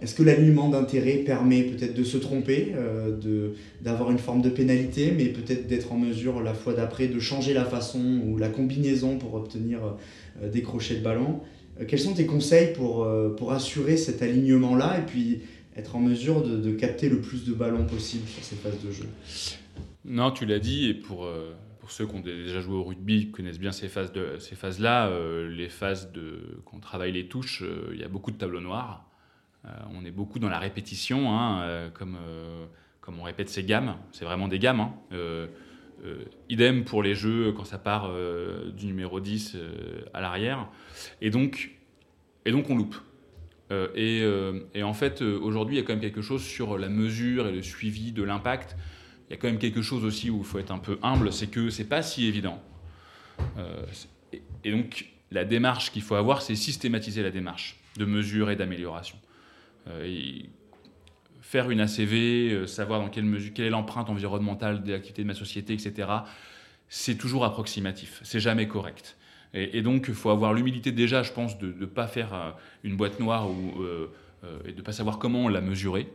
est-ce 0.01 0.15
que 0.15 0.23
l'alignement 0.23 0.69
d'intérêt 0.69 1.17
permet 1.17 1.63
peut-être 1.63 1.93
de 1.93 2.05
se 2.05 2.17
tromper, 2.17 2.73
de, 3.21 3.55
d'avoir 3.81 4.09
une 4.09 4.17
forme 4.17 4.41
de 4.41 4.49
pénalité, 4.49 5.11
mais 5.11 5.25
peut-être 5.25 5.67
d'être 5.67 5.91
en 5.91 5.97
mesure 5.97 6.41
la 6.41 6.53
fois 6.53 6.73
d'après 6.73 7.07
de 7.07 7.19
changer 7.19 7.53
la 7.53 7.65
façon 7.65 8.21
ou 8.25 8.37
la 8.37 8.47
combinaison 8.47 9.17
pour 9.17 9.33
obtenir 9.33 9.79
des 10.41 10.61
crochets 10.61 10.95
de 10.95 11.03
ballon? 11.03 11.41
euh, 11.41 11.58
quels 11.87 11.99
sont 11.99 12.13
tes 12.13 12.25
conseils 12.25 12.73
pour, 12.73 13.03
euh, 13.03 13.29
pour 13.35 13.51
assurer 13.51 13.97
cet 13.97 14.21
alignement-là 14.21 14.99
et 14.99 15.05
puis 15.05 15.41
être 15.75 15.95
en 15.95 15.99
mesure 15.99 16.43
de, 16.43 16.71
capter 16.71 17.09
le 17.09 17.21
plus 17.21 17.45
de 17.45 17.53
ballons 17.53 17.85
possible 17.85 18.27
sur 18.27 18.43
ces 18.43 18.55
phases 18.55 18.83
de 18.83 18.91
jeu? 18.91 19.07
Non, 20.05 20.31
tu 20.31 20.45
l'as 20.45 20.59
dit, 20.59 20.89
et 20.89 20.93
pour, 20.93 21.25
euh, 21.25 21.53
pour 21.79 21.91
ceux 21.91 22.05
qui 22.05 22.15
ont 22.15 22.19
déjà 22.19 22.59
joué 22.59 22.75
au 22.75 22.83
rugby, 22.83 23.31
connaissent 23.31 23.59
bien 23.59 23.71
ces 23.71 23.87
phases-là, 23.87 24.39
phases 24.55 24.81
les 24.81 25.69
phases 25.69 26.11
de, 26.11 26.61
quand 26.65 26.77
on 26.77 26.81
travaille 26.81 27.11
les 27.11 27.27
touches, 27.27 27.63
il 27.93 27.99
y 27.99 28.03
a 28.03 28.09
beaucoup 28.09 28.31
de 28.31 28.37
tableaux 28.37 28.61
noirs. 28.61 29.05
on 29.93 30.03
est 30.03 30.11
beaucoup 30.11 30.39
dans 30.39 30.49
la 30.49 30.59
répétition, 30.59 31.31
hein, 31.31 31.91
comme, 31.93 32.17
comme 32.99 33.19
on 33.19 33.23
répète 33.23 33.49
ces 33.49 33.63
gammes, 33.63 33.95
c'est 34.11 34.25
vraiment 34.25 34.47
des 34.47 34.59
gammes. 34.59 34.81
Hein. 34.81 35.47
Idem 36.49 36.83
pour 36.83 37.03
les 37.03 37.15
jeux 37.15 37.51
quand 37.51 37.65
ça 37.65 37.77
part 37.77 38.11
du 38.75 38.85
numéro 38.85 39.19
10 39.19 39.57
à 40.13 40.21
l'arrière. 40.21 40.67
Et 41.21 41.29
donc, 41.29 41.71
et 42.45 42.51
donc 42.51 42.69
on 42.69 42.77
loupe. 42.77 42.95
Et, 43.95 44.23
en 44.81 44.93
fait, 44.93 45.21
aujourd'hui, 45.21 45.75
il 45.75 45.79
y 45.79 45.81
a 45.81 45.85
quand 45.85 45.93
même 45.93 46.01
quelque 46.01 46.21
chose 46.21 46.43
sur 46.43 46.77
la 46.77 46.89
mesure 46.89 47.47
et 47.47 47.51
le 47.51 47.61
suivi 47.61 48.11
de 48.11 48.23
l'impact. 48.23 48.75
Il 49.29 49.33
y 49.33 49.35
a 49.35 49.37
quand 49.37 49.47
même 49.47 49.59
quelque 49.59 49.83
chose 49.83 50.05
aussi 50.05 50.29
où 50.31 50.39
il 50.39 50.43
faut 50.43 50.57
être 50.57 50.71
un 50.71 50.79
peu 50.79 50.97
humble, 51.03 51.31
c'est 51.31 51.47
que 51.47 51.69
c'est 51.69 51.87
pas 51.87 52.01
si 52.01 52.25
évident. 52.25 52.61
Et 54.63 54.71
donc, 54.71 55.11
la 55.31 55.45
démarche 55.45 55.91
qu'il 55.91 56.01
faut 56.01 56.15
avoir, 56.15 56.41
c'est 56.41 56.55
systématiser 56.55 57.21
la 57.21 57.29
démarche 57.29 57.79
de 57.97 58.05
mesure 58.05 58.49
et 58.49 58.55
d'amélioration. 58.55 59.17
Euh, 61.49 61.59
faire 61.59 61.69
une 61.69 61.81
ACV, 61.81 62.51
euh, 62.51 62.67
savoir 62.67 62.99
dans 62.99 63.09
quelle 63.09 63.25
mesure, 63.25 63.53
quelle 63.53 63.65
est 63.65 63.69
l'empreinte 63.71 64.09
environnementale 64.09 64.83
des 64.83 64.93
activités 64.93 65.23
de 65.23 65.27
ma 65.27 65.33
société, 65.33 65.73
etc., 65.73 66.07
c'est 66.87 67.15
toujours 67.15 67.45
approximatif, 67.45 68.19
c'est 68.23 68.39
jamais 68.39 68.67
correct. 68.67 69.15
Et, 69.55 69.81
donc, 69.81 70.05
il 70.09 70.13
faut 70.13 70.29
avoir 70.29 70.53
l'humilité 70.53 70.91
déjà, 70.91 71.23
je 71.23 71.31
pense, 71.31 71.57
de 71.57 71.73
ne 71.73 71.85
pas 71.87 72.07
faire 72.07 72.33
euh, 72.33 72.51
une 72.83 72.95
boîte 72.97 73.19
noire 73.19 73.49
ou, 73.49 73.83
et 74.63 74.71
de 74.71 74.77
ne 74.77 74.81
pas 74.83 74.91
savoir 74.91 75.17
comment 75.17 75.49
la 75.49 75.59
mesurer, 75.59 76.07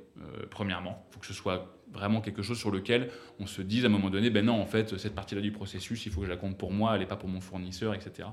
premièrement. 0.51 1.05
Il 1.11 1.14
faut 1.14 1.20
que 1.20 1.26
ce 1.26 1.35
soit 1.35 1.76
vraiment 1.93 2.20
quelque 2.20 2.43
chose 2.43 2.59
sur 2.59 2.70
lequel 2.70 3.11
on 3.41 3.47
se 3.47 3.61
dise 3.61 3.85
à 3.85 3.89
un 3.89 3.91
moment 3.91 4.09
donné, 4.09 4.30
ben 4.30 4.45
non, 4.45 4.61
en 4.61 4.66
fait, 4.66 4.97
cette 4.99 5.16
partie-là 5.16 5.41
du 5.41 5.51
processus, 5.51 6.07
il 6.07 6.12
faut 6.12 6.20
que 6.20 6.26
je 6.26 6.30
la 6.30 6.37
compte 6.37 6.57
pour 6.57 6.72
moi, 6.72 6.95
elle 6.95 7.01
n'est 7.01 7.07
pas 7.07 7.16
pour 7.16 7.28
mon 7.28 7.41
fournisseur, 7.41 7.93
etc. 7.93 8.28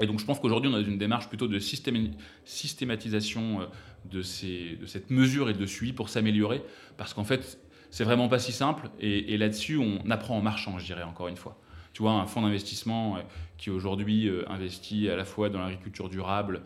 Et 0.00 0.06
donc 0.06 0.20
je 0.20 0.24
pense 0.24 0.38
qu'aujourd'hui, 0.38 0.70
on 0.72 0.74
a 0.74 0.80
une 0.80 0.98
démarche 0.98 1.28
plutôt 1.28 1.48
de 1.48 1.58
systématisation 1.58 3.62
euh, 3.62 3.66
de, 4.04 4.22
cette 4.22 5.10
mesure 5.10 5.48
et 5.48 5.54
de 5.54 5.66
suivi 5.66 5.92
pour 5.92 6.08
s'améliorer, 6.08 6.62
parce 6.96 7.14
qu'en 7.14 7.24
fait, 7.24 7.58
c'est 7.90 8.04
vraiment 8.04 8.28
pas 8.28 8.38
si 8.38 8.52
simple, 8.52 8.90
et, 9.00 9.36
là-dessus, 9.38 9.78
on 9.78 10.10
apprend 10.10 10.36
en 10.36 10.42
marchant, 10.42 10.78
je 10.78 10.84
dirais, 10.84 11.02
encore 11.02 11.28
une 11.28 11.36
fois. 11.36 11.58
Tu 11.92 12.02
vois, 12.02 12.12
un 12.12 12.26
fonds 12.26 12.42
d'investissement 12.42 13.16
euh, 13.16 13.20
qui 13.56 13.70
aujourd'hui 13.70 14.28
euh, 14.28 14.44
investit 14.50 15.08
à 15.08 15.16
la 15.16 15.24
fois 15.24 15.48
dans 15.48 15.60
l'agriculture 15.60 16.08
durable, 16.08 16.62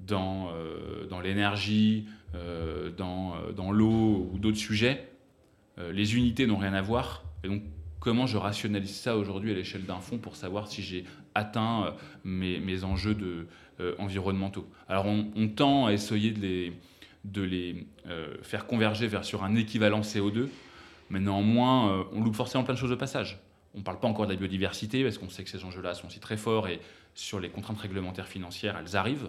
dans, 0.00 0.50
dans 1.08 1.20
l'énergie, 1.20 2.06
dans, 2.98 3.36
dans 3.54 3.70
l'eau 3.70 4.28
ou 4.32 4.38
d'autres 4.38 4.58
sujets, 4.58 5.08
les 5.78 6.16
unités 6.16 6.48
n'ont 6.48 6.56
rien 6.56 6.74
à 6.74 6.82
voir, 6.82 7.22
et 7.44 7.48
donc 7.48 7.62
comment 8.00 8.26
je 8.26 8.36
rationalise 8.36 8.96
ça 8.96 9.16
aujourd'hui 9.16 9.52
à 9.52 9.54
l'échelle 9.54 9.84
d'un 9.84 10.00
fonds 10.00 10.18
pour 10.18 10.34
savoir 10.34 10.66
si 10.66 10.82
j'ai 10.82 11.04
atteint 11.34 11.86
euh, 11.86 11.90
mes, 12.24 12.84
enjeux 12.84 13.14
de, 13.14 13.46
euh, 13.80 13.94
environnementaux. 13.98 14.68
Alors 14.88 15.06
on, 15.06 15.48
tend 15.48 15.86
à 15.86 15.92
essayer 15.92 16.30
de 16.30 16.40
les, 16.40 16.72
de 17.24 17.42
les 17.42 17.86
euh, 18.08 18.34
faire 18.42 18.66
converger 18.66 19.06
vers 19.06 19.24
sur 19.24 19.44
un 19.44 19.54
équivalent 19.54 20.00
CO2, 20.00 20.48
mais 21.10 21.20
néanmoins 21.20 22.06
on 22.12 22.22
loupe 22.22 22.36
forcément 22.36 22.64
plein 22.64 22.74
de 22.74 22.78
choses 22.78 22.90
de 22.90 22.96
passage. 22.96 23.38
On 23.74 23.78
ne 23.78 23.82
parle 23.82 24.00
pas 24.00 24.08
encore 24.08 24.26
de 24.26 24.32
la 24.32 24.38
biodiversité 24.38 25.02
parce 25.02 25.16
qu'on 25.16 25.30
sait 25.30 25.44
que 25.44 25.50
ces 25.50 25.64
enjeux-là 25.64 25.94
sont 25.94 26.06
aussi 26.06 26.20
très 26.20 26.36
forts 26.36 26.68
et 26.68 26.80
sur 27.14 27.40
les 27.40 27.48
contraintes 27.48 27.80
réglementaires 27.80 28.28
financières, 28.28 28.78
elles 28.78 28.96
arrivent. 28.96 29.28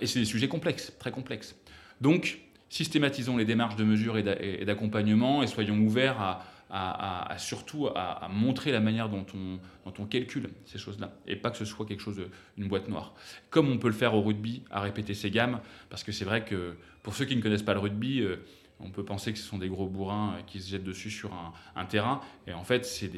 et 0.00 0.06
c'est 0.06 0.20
des 0.20 0.24
sujets 0.24 0.48
complexes, 0.48 0.92
très 0.98 1.10
complexes. 1.10 1.56
Donc, 2.00 2.40
systématisons 2.68 3.36
les 3.36 3.44
démarches 3.44 3.76
de 3.76 3.84
mesure 3.84 4.18
et 4.18 4.64
d'accompagnement 4.64 5.42
et 5.42 5.46
soyons 5.46 5.78
ouverts 5.78 6.20
à, 6.20 6.44
à, 6.70 7.34
surtout 7.38 7.88
à, 7.88 8.28
montrer 8.30 8.72
la 8.72 8.80
manière 8.80 9.08
dont 9.08 9.26
on, 9.34 10.06
calcule 10.06 10.50
ces 10.64 10.78
choses-là, 10.78 11.12
et 11.26 11.36
pas 11.36 11.50
que 11.50 11.56
ce 11.56 11.64
soit 11.64 11.86
quelque 11.86 12.00
chose, 12.00 12.20
une 12.58 12.68
boîte 12.68 12.88
noire. 12.88 13.14
Comme 13.50 13.70
on 13.70 13.78
peut 13.78 13.88
le 13.88 13.94
faire 13.94 14.14
au 14.14 14.22
rugby, 14.22 14.62
à 14.70 14.80
répéter 14.80 15.14
ses 15.14 15.30
gammes, 15.30 15.60
parce 15.90 16.04
que 16.04 16.12
c'est 16.12 16.24
vrai 16.24 16.44
que 16.44 16.76
pour 17.02 17.14
ceux 17.14 17.24
qui 17.24 17.36
ne 17.36 17.42
connaissent 17.42 17.62
pas 17.62 17.74
le 17.74 17.80
rugby, 17.80 18.20
euh, 18.20 18.36
on 18.80 18.90
peut 18.90 19.04
penser 19.04 19.32
que 19.32 19.38
ce 19.38 19.44
sont 19.44 19.58
des 19.58 19.68
gros 19.68 19.86
bourrins 19.86 20.34
euh, 20.34 20.42
qui 20.46 20.60
se 20.60 20.70
jettent 20.70 20.84
dessus 20.84 21.10
sur 21.10 21.32
un, 21.76 21.84
terrain, 21.86 22.20
et 22.46 22.52
en 22.52 22.64
fait 22.64 22.84
c'est 22.84 23.10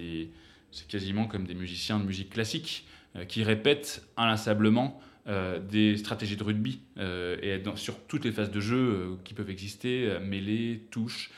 quasiment 0.89 1.27
comme 1.27 1.47
des 1.47 1.55
musiciens 1.55 1.99
de 1.99 2.05
musique 2.05 2.31
classique 2.31 2.87
euh, 3.17 3.25
qui 3.25 3.43
répètent 3.43 4.07
inlassablement 4.17 5.01
des 5.71 5.99
stratégies 5.99 6.39
de 6.39 6.43
rugby 6.43 6.81
et 6.97 7.63
sur 7.75 8.01
toutes 8.07 8.25
les 8.25 8.33
phases 8.33 8.51
de 8.51 8.61
jeu 8.61 9.19
qui 9.25 9.35
peuvent 9.35 9.51
exister, 9.51 10.17
mêlée, 10.23 10.87
touche, 10.91 11.31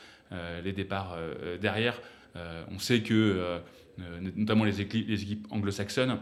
les 0.63 0.73
départs 0.73 1.15
euh, 1.17 1.57
derrière. 1.57 2.01
Euh, 2.35 2.63
on 2.71 2.79
sait 2.79 3.01
que, 3.01 3.59
notamment 3.97 4.63
les 4.63 4.81
équipes, 4.81 5.47
anglo-saxonnes, 5.51 6.19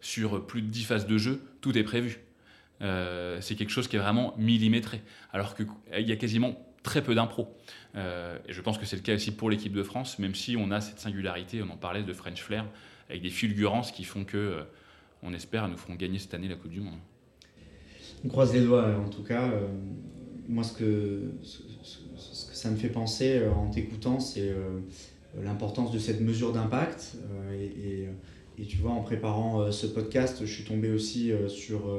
sur 0.00 0.46
plus 0.46 0.62
de 0.62 0.68
10 0.68 0.84
phases 0.84 1.06
de 1.06 1.18
jeu, 1.18 1.42
tout 1.60 1.76
est 1.76 1.84
prévu. 1.84 2.18
c'est 2.80 3.54
quelque 3.56 3.70
chose 3.70 3.88
qui 3.88 3.96
est 3.96 4.00
vraiment 4.00 4.34
millimétré. 4.38 5.02
Alors 5.32 5.54
qu'il 5.54 5.66
y 5.90 6.12
a 6.12 6.16
quasiment 6.16 6.56
très 6.82 7.02
peu 7.02 7.14
d'impro. 7.14 7.54
et 7.94 8.52
je 8.52 8.60
pense 8.60 8.78
que 8.78 8.86
c'est 8.86 8.96
le 8.96 9.02
cas 9.02 9.14
aussi 9.14 9.30
pour 9.30 9.50
l'équipe 9.50 9.72
de 9.72 9.82
France, 9.82 10.18
même 10.18 10.34
si 10.34 10.56
on 10.56 10.70
a 10.70 10.80
cette 10.80 10.98
singularité, 10.98 11.62
on 11.62 11.70
en 11.70 11.76
parlait 11.76 12.02
de 12.02 12.12
French 12.12 12.42
Flair, 12.42 12.64
avec 13.08 13.22
des 13.22 13.30
fulgurances 13.30 13.92
qui 13.92 14.04
font 14.04 14.24
que, 14.24 14.64
on 15.22 15.34
espère, 15.34 15.68
nous 15.68 15.76
feront 15.76 15.94
gagner 15.94 16.18
cette 16.18 16.34
année 16.34 16.48
la 16.48 16.56
Coupe 16.56 16.72
du 16.72 16.80
Monde. 16.80 16.98
On 18.24 18.28
croise 18.28 18.52
les 18.54 18.62
doigts, 18.62 18.96
en 18.96 19.08
tout 19.08 19.22
cas. 19.22 19.52
moi, 20.48 20.64
ce 20.64 20.72
que, 20.72 21.32
ça 22.62 22.70
me 22.70 22.76
fait 22.76 22.88
penser 22.88 23.38
euh, 23.38 23.50
en 23.50 23.70
t'écoutant, 23.70 24.20
c'est 24.20 24.48
euh, 24.48 24.78
l'importance 25.42 25.90
de 25.90 25.98
cette 25.98 26.20
mesure 26.20 26.52
d'impact. 26.52 27.16
Euh, 27.50 28.06
et, 28.58 28.64
tu 28.66 28.76
vois, 28.76 28.92
en 28.92 29.00
préparant 29.00 29.72
ce 29.72 29.86
podcast, 29.86 30.42
je 30.44 30.52
suis 30.52 30.62
tombé 30.62 30.92
aussi 30.92 31.32
sur 31.48 31.98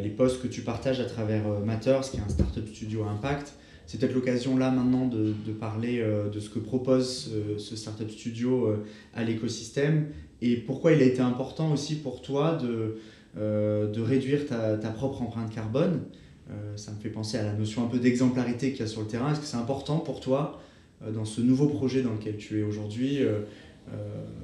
les 0.00 0.10
posts 0.10 0.40
que 0.40 0.46
tu 0.46 0.60
partages 0.60 1.00
à 1.00 1.06
travers 1.06 1.42
Matters, 1.64 2.02
qui 2.02 2.18
est 2.18 2.20
un 2.20 2.28
startup 2.28 2.68
studio 2.68 3.02
impact. 3.04 3.54
C'est 3.86 3.98
peut-être 3.98 4.14
l'occasion 4.14 4.56
là 4.56 4.70
maintenant 4.70 5.06
de, 5.06 5.34
parler 5.58 6.04
de 6.32 6.38
ce 6.38 6.50
que 6.50 6.60
propose 6.60 7.32
ce 7.58 7.74
startup 7.74 8.08
studio 8.10 8.76
à 9.12 9.24
l'écosystème 9.24 10.08
et 10.40 10.56
pourquoi 10.56 10.92
il 10.92 11.02
a 11.02 11.06
été 11.06 11.20
important 11.20 11.72
aussi 11.72 11.96
pour 11.96 12.22
toi 12.22 12.56
de, 12.62 12.98
de 13.34 14.00
réduire 14.00 14.46
ta, 14.46 14.76
propre 14.90 15.22
empreinte 15.22 15.52
carbone. 15.52 16.02
Euh, 16.50 16.76
ça 16.76 16.92
me 16.92 16.98
fait 16.98 17.08
penser 17.08 17.38
à 17.38 17.44
la 17.44 17.52
notion 17.52 17.84
un 17.84 17.88
peu 17.88 17.98
d'exemplarité 17.98 18.72
qu'il 18.72 18.80
y 18.80 18.82
a 18.82 18.86
sur 18.86 19.02
le 19.02 19.06
terrain. 19.06 19.32
Est-ce 19.32 19.40
que 19.40 19.46
c'est 19.46 19.56
important 19.56 19.98
pour 19.98 20.20
toi, 20.20 20.60
euh, 21.02 21.12
dans 21.12 21.24
ce 21.24 21.40
nouveau 21.40 21.68
projet 21.68 22.02
dans 22.02 22.12
lequel 22.12 22.36
tu 22.36 22.58
es 22.58 22.62
aujourd'hui, 22.62 23.22
euh, 23.22 23.40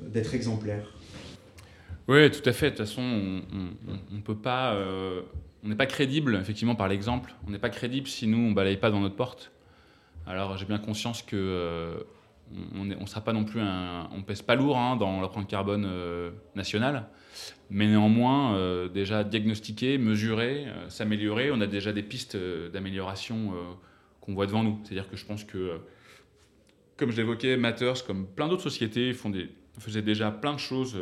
d'être 0.06 0.34
exemplaire? 0.34 0.92
Oui, 2.06 2.30
tout 2.30 2.48
à 2.48 2.52
fait. 2.52 2.70
De 2.70 2.76
toute 2.76 2.86
façon, 2.86 3.02
on 3.02 4.14
ne 4.14 4.20
peut 4.20 4.36
pas... 4.36 4.76
on 5.62 5.68
n'est 5.68 5.76
pas 5.76 5.86
crédible, 5.86 6.38
effectivement, 6.40 6.74
par 6.74 6.88
l'exemple. 6.88 7.34
On 7.46 7.50
n'est 7.50 7.58
pas 7.58 7.68
crédible 7.70 8.08
si 8.08 8.26
nous, 8.26 8.38
on 8.38 8.50
ne 8.50 8.54
balaye 8.54 8.78
pas 8.78 8.90
dans 8.90 9.00
notre 9.00 9.16
porte. 9.16 9.52
Alors, 10.26 10.56
j'ai 10.56 10.64
bien 10.64 10.78
conscience 10.78 11.22
que 11.22 12.04
on 12.74 12.84
ne 12.84 13.06
sera 13.06 13.20
pas 13.20 13.32
non 13.32 13.44
plus 13.44 13.60
un, 13.60 14.08
on 14.12 14.22
pèse 14.22 14.42
pas 14.42 14.54
lourd 14.54 14.78
hein, 14.78 14.96
dans 14.96 15.20
l'empreinte 15.20 15.48
carbone 15.48 15.88
nationale. 16.54 17.08
Mais 17.70 17.86
néanmoins, 17.86 18.56
euh, 18.56 18.88
déjà 18.88 19.24
diagnostiquer, 19.24 19.98
mesurer, 19.98 20.66
euh, 20.66 20.88
s'améliorer, 20.88 21.50
on 21.50 21.60
a 21.60 21.66
déjà 21.66 21.92
des 21.92 22.02
pistes 22.02 22.34
euh, 22.34 22.70
d'amélioration 22.70 23.52
qu'on 24.20 24.34
voit 24.34 24.46
devant 24.46 24.62
nous. 24.62 24.80
C'est-à-dire 24.84 25.08
que 25.08 25.16
je 25.16 25.26
pense 25.26 25.44
que, 25.44 25.78
comme 26.96 27.10
je 27.10 27.16
l'évoquais, 27.16 27.56
Matters, 27.56 28.04
comme 28.06 28.26
plein 28.26 28.48
d'autres 28.48 28.62
sociétés, 28.62 29.12
faisaient 29.12 30.02
déjà 30.02 30.30
plein 30.30 30.54
de 30.54 30.58
choses 30.58 30.98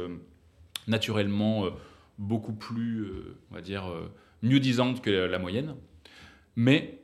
naturellement 0.87 1.67
beaucoup 2.19 2.53
plus, 2.53 3.07
on 3.51 3.55
va 3.55 3.61
dire, 3.61 3.85
mieux 4.43 4.61
disantes 4.61 5.03
que 5.03 5.11
la 5.11 5.39
moyenne. 5.39 5.75
Mais 6.55 7.03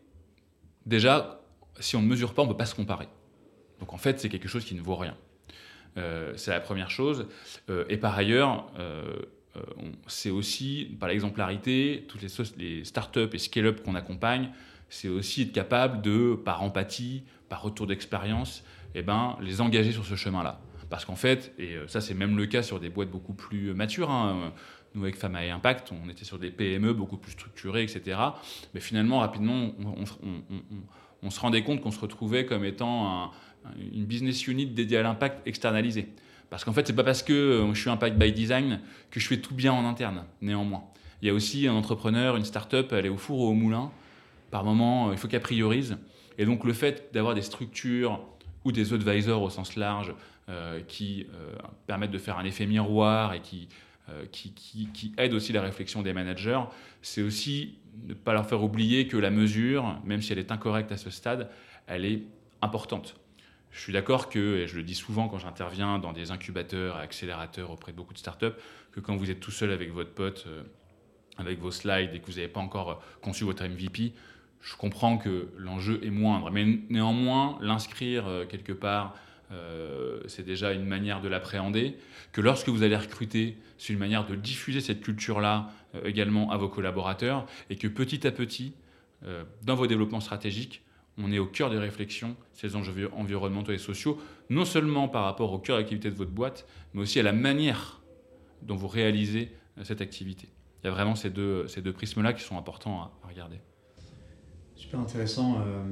déjà, 0.86 1.40
si 1.80 1.96
on 1.96 2.02
ne 2.02 2.06
mesure 2.06 2.34
pas, 2.34 2.42
on 2.42 2.46
ne 2.46 2.52
peut 2.52 2.56
pas 2.56 2.66
se 2.66 2.74
comparer. 2.74 3.08
Donc 3.82 3.92
en 3.92 3.98
fait, 3.98 4.20
c'est 4.20 4.28
quelque 4.28 4.46
chose 4.46 4.64
qui 4.64 4.76
ne 4.76 4.80
vaut 4.80 4.94
rien. 4.94 5.16
Euh, 5.98 6.32
c'est 6.36 6.52
la 6.52 6.60
première 6.60 6.88
chose. 6.88 7.26
Euh, 7.68 7.84
et 7.88 7.96
par 7.96 8.16
ailleurs, 8.16 8.70
euh, 8.78 9.02
c'est 10.06 10.30
aussi, 10.30 10.96
par 11.00 11.08
l'exemplarité, 11.08 12.04
toutes 12.06 12.22
les, 12.22 12.28
les 12.58 12.84
startups 12.84 13.30
et 13.32 13.38
scale-up 13.38 13.82
qu'on 13.82 13.96
accompagne, 13.96 14.50
c'est 14.88 15.08
aussi 15.08 15.42
être 15.42 15.52
capable 15.52 16.00
de, 16.00 16.36
par 16.44 16.62
empathie, 16.62 17.24
par 17.48 17.62
retour 17.62 17.88
d'expérience, 17.88 18.62
eh 18.94 19.02
ben, 19.02 19.36
les 19.40 19.60
engager 19.60 19.90
sur 19.90 20.04
ce 20.04 20.14
chemin-là. 20.14 20.60
Parce 20.88 21.04
qu'en 21.04 21.16
fait, 21.16 21.52
et 21.58 21.76
ça 21.88 22.00
c'est 22.00 22.14
même 22.14 22.36
le 22.36 22.46
cas 22.46 22.62
sur 22.62 22.78
des 22.78 22.88
boîtes 22.88 23.10
beaucoup 23.10 23.32
plus 23.34 23.74
matures, 23.74 24.10
hein, 24.10 24.52
nous 24.94 25.02
avec 25.02 25.16
Fama 25.16 25.44
et 25.44 25.50
Impact, 25.50 25.90
on 25.90 26.08
était 26.08 26.24
sur 26.24 26.38
des 26.38 26.50
PME 26.50 26.92
beaucoup 26.92 27.16
plus 27.16 27.32
structurées, 27.32 27.82
etc. 27.82 28.20
Mais 28.74 28.80
finalement, 28.80 29.20
rapidement, 29.20 29.72
on, 29.80 30.04
on 31.22 31.30
se 31.30 31.40
rendait 31.40 31.62
compte 31.62 31.80
qu'on 31.80 31.90
se 31.90 32.00
retrouvait 32.00 32.44
comme 32.46 32.64
étant 32.64 33.24
un, 33.24 33.30
une 33.92 34.04
business 34.04 34.46
unit 34.46 34.66
dédiée 34.66 34.98
à 34.98 35.02
l'impact 35.02 35.46
externalisée. 35.46 36.08
Parce 36.52 36.64
qu'en 36.64 36.74
fait, 36.74 36.86
c'est 36.86 36.92
pas 36.92 37.02
parce 37.02 37.22
que 37.22 37.32
euh, 37.32 37.72
je 37.72 37.80
suis 37.80 37.88
impact 37.88 38.18
by 38.18 38.30
design 38.30 38.80
que 39.10 39.18
je 39.18 39.26
fais 39.26 39.38
tout 39.38 39.54
bien 39.54 39.72
en 39.72 39.86
interne, 39.86 40.26
néanmoins. 40.42 40.84
Il 41.22 41.28
y 41.28 41.30
a 41.30 41.34
aussi 41.34 41.66
un 41.66 41.72
entrepreneur, 41.72 42.36
une 42.36 42.44
start-up, 42.44 42.92
elle 42.92 43.06
est 43.06 43.08
au 43.08 43.16
four 43.16 43.40
ou 43.40 43.46
au 43.46 43.54
moulin. 43.54 43.90
Par 44.50 44.62
moment, 44.62 45.08
euh, 45.08 45.12
il 45.12 45.18
faut 45.18 45.28
qu'elle 45.28 45.40
priorise. 45.40 45.96
Et 46.36 46.44
donc, 46.44 46.64
le 46.64 46.74
fait 46.74 47.08
d'avoir 47.14 47.34
des 47.34 47.40
structures 47.40 48.20
ou 48.66 48.70
des 48.70 48.92
advisors 48.92 49.42
au 49.42 49.48
sens 49.48 49.76
large 49.76 50.14
euh, 50.50 50.82
qui 50.86 51.26
permettent 51.86 52.10
de 52.10 52.18
faire 52.18 52.36
un 52.36 52.44
effet 52.44 52.66
miroir 52.66 53.32
et 53.32 53.40
qui, 53.40 53.68
qui, 54.30 54.52
qui, 54.52 54.88
qui 54.92 55.12
aident 55.16 55.32
aussi 55.32 55.54
la 55.54 55.62
réflexion 55.62 56.02
des 56.02 56.12
managers, 56.12 56.60
c'est 57.00 57.22
aussi 57.22 57.78
ne 58.06 58.12
pas 58.12 58.34
leur 58.34 58.46
faire 58.46 58.62
oublier 58.62 59.06
que 59.06 59.16
la 59.16 59.30
mesure, 59.30 59.98
même 60.04 60.20
si 60.20 60.32
elle 60.32 60.38
est 60.38 60.52
incorrecte 60.52 60.92
à 60.92 60.98
ce 60.98 61.08
stade, 61.08 61.48
elle 61.86 62.04
est 62.04 62.22
importante 62.60 63.16
Je 63.72 63.80
suis 63.80 63.92
d'accord 63.92 64.28
que, 64.28 64.58
et 64.58 64.66
je 64.68 64.76
le 64.76 64.82
dis 64.82 64.94
souvent 64.94 65.28
quand 65.28 65.38
j'interviens 65.38 65.98
dans 65.98 66.12
des 66.12 66.30
incubateurs 66.30 66.98
et 66.98 67.02
accélérateurs 67.02 67.70
auprès 67.70 67.92
de 67.92 67.96
beaucoup 67.96 68.12
de 68.12 68.18
startups, 68.18 68.54
que 68.92 69.00
quand 69.00 69.16
vous 69.16 69.30
êtes 69.30 69.40
tout 69.40 69.50
seul 69.50 69.72
avec 69.72 69.90
votre 69.92 70.12
pote, 70.12 70.44
euh, 70.46 70.62
avec 71.38 71.58
vos 71.58 71.70
slides 71.70 72.10
et 72.14 72.20
que 72.20 72.26
vous 72.26 72.34
n'avez 72.34 72.48
pas 72.48 72.60
encore 72.60 72.90
euh, 72.90 72.94
conçu 73.22 73.44
votre 73.44 73.64
MVP, 73.64 74.12
je 74.60 74.76
comprends 74.76 75.16
que 75.16 75.48
l'enjeu 75.56 75.98
est 76.04 76.10
moindre. 76.10 76.50
Mais 76.50 76.64
néanmoins, 76.90 77.58
l'inscrire 77.62 78.28
euh, 78.28 78.44
quelque 78.44 78.72
part, 78.72 79.14
c'est 80.28 80.46
déjà 80.46 80.72
une 80.72 80.86
manière 80.86 81.20
de 81.20 81.28
l'appréhender. 81.28 81.98
Que 82.32 82.40
lorsque 82.40 82.70
vous 82.70 82.84
allez 82.84 82.96
recruter, 82.96 83.58
c'est 83.76 83.92
une 83.92 83.98
manière 83.98 84.24
de 84.24 84.34
diffuser 84.34 84.80
cette 84.80 85.02
culture-là 85.02 85.68
également 86.06 86.50
à 86.50 86.56
vos 86.56 86.70
collaborateurs. 86.70 87.44
Et 87.68 87.76
que 87.76 87.86
petit 87.86 88.26
à 88.26 88.30
petit, 88.30 88.72
dans 89.62 89.74
vos 89.74 89.86
développements 89.86 90.20
stratégiques, 90.20 90.80
on 91.18 91.30
est 91.32 91.38
au 91.38 91.46
cœur 91.46 91.70
des 91.70 91.78
réflexions, 91.78 92.36
ces 92.52 92.76
enjeux 92.76 93.10
environnementaux 93.14 93.72
et 93.72 93.78
sociaux, 93.78 94.18
non 94.50 94.64
seulement 94.64 95.08
par 95.08 95.24
rapport 95.24 95.52
au 95.52 95.58
cœur 95.58 95.78
d'activité 95.78 96.10
de 96.10 96.16
votre 96.16 96.30
boîte, 96.30 96.66
mais 96.94 97.02
aussi 97.02 97.20
à 97.20 97.22
la 97.22 97.32
manière 97.32 98.00
dont 98.62 98.76
vous 98.76 98.88
réalisez 98.88 99.52
euh, 99.78 99.84
cette 99.84 100.00
activité. 100.00 100.48
Il 100.82 100.86
y 100.86 100.90
a 100.90 100.92
vraiment 100.92 101.14
ces 101.14 101.30
deux, 101.30 101.68
ces 101.68 101.82
deux 101.82 101.92
prismes-là 101.92 102.32
qui 102.32 102.42
sont 102.42 102.56
importants 102.56 103.00
à, 103.02 103.28
regarder. 103.28 103.58
Super 104.74 105.00
intéressant. 105.00 105.60
Euh, 105.60 105.84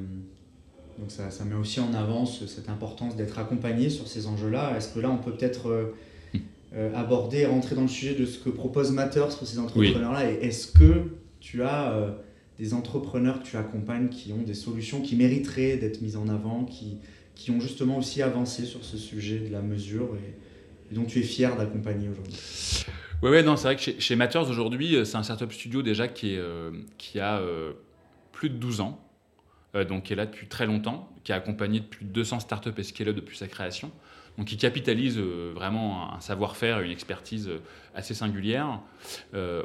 donc 0.98 1.10
ça, 1.10 1.30
ça, 1.30 1.44
met 1.44 1.54
aussi 1.54 1.80
en 1.80 1.94
avant 1.94 2.26
cette 2.26 2.68
importance 2.68 3.16
d'être 3.16 3.38
accompagné 3.38 3.88
sur 3.88 4.08
ces 4.08 4.26
enjeux-là. 4.26 4.76
Est-ce 4.76 4.92
que 4.94 5.00
là, 5.00 5.10
on 5.10 5.18
peut 5.18 5.32
peut-être 5.32 5.68
euh, 5.68 5.94
hmm. 6.34 6.94
aborder, 6.94 7.46
rentrer 7.46 7.76
dans 7.76 7.82
le 7.82 7.88
sujet 7.88 8.14
de 8.14 8.26
ce 8.26 8.38
que 8.38 8.50
propose 8.50 8.90
Matters 8.90 9.36
pour 9.38 9.46
ces 9.46 9.58
entrepreneurs-là? 9.58 10.30
Et 10.30 10.46
est-ce 10.46 10.72
que 10.72 11.16
tu 11.38 11.62
as 11.62 12.14
des 12.60 12.74
entrepreneurs 12.74 13.42
que 13.42 13.48
tu 13.48 13.56
accompagnes 13.56 14.10
qui 14.10 14.34
ont 14.34 14.42
des 14.42 14.54
solutions 14.54 15.00
qui 15.00 15.16
mériteraient 15.16 15.78
d'être 15.78 16.02
mises 16.02 16.18
en 16.18 16.28
avant, 16.28 16.66
qui, 16.66 16.98
qui 17.34 17.50
ont 17.50 17.58
justement 17.58 17.96
aussi 17.96 18.20
avancé 18.20 18.66
sur 18.66 18.84
ce 18.84 18.98
sujet 18.98 19.38
de 19.38 19.50
la 19.50 19.62
mesure 19.62 20.10
et, 20.14 20.94
dont 20.94 21.06
tu 21.06 21.20
es 21.20 21.22
fier 21.22 21.56
d'accompagner 21.56 22.08
aujourd'hui 22.08 22.34
Oui, 23.22 23.30
ouais, 23.30 23.42
non, 23.42 23.56
c'est 23.56 23.64
vrai 23.64 23.76
que 23.76 23.82
chez, 23.82 23.98
chez 23.98 24.14
Matters 24.14 24.50
aujourd'hui, 24.50 24.94
euh, 24.94 25.04
c'est 25.04 25.16
un 25.16 25.22
startup 25.22 25.50
studio 25.52 25.82
déjà 25.82 26.06
qui, 26.06 26.34
est, 26.34 26.38
euh, 26.38 26.72
qui 26.98 27.18
a 27.18 27.38
euh, 27.38 27.72
plus 28.32 28.50
de 28.50 28.56
12 28.56 28.80
ans, 28.80 29.00
donc 29.88 30.02
qui 30.02 30.12
est 30.12 30.16
là 30.16 30.26
depuis 30.26 30.48
très 30.48 30.66
longtemps, 30.66 31.08
qui 31.24 31.32
a 31.32 31.36
accompagné 31.36 31.80
depuis 31.80 32.04
200 32.04 32.40
startups 32.40 32.70
et 32.76 32.82
scale 32.82 33.14
depuis 33.14 33.38
sa 33.38 33.46
création. 33.46 33.90
Donc, 34.36 34.48
qui 34.48 34.56
capitalise 34.56 35.18
vraiment 35.18 36.14
un 36.14 36.20
savoir-faire 36.20 36.80
et 36.80 36.86
une 36.86 36.90
expertise 36.90 37.50
assez 37.94 38.14
singulière. 38.14 38.80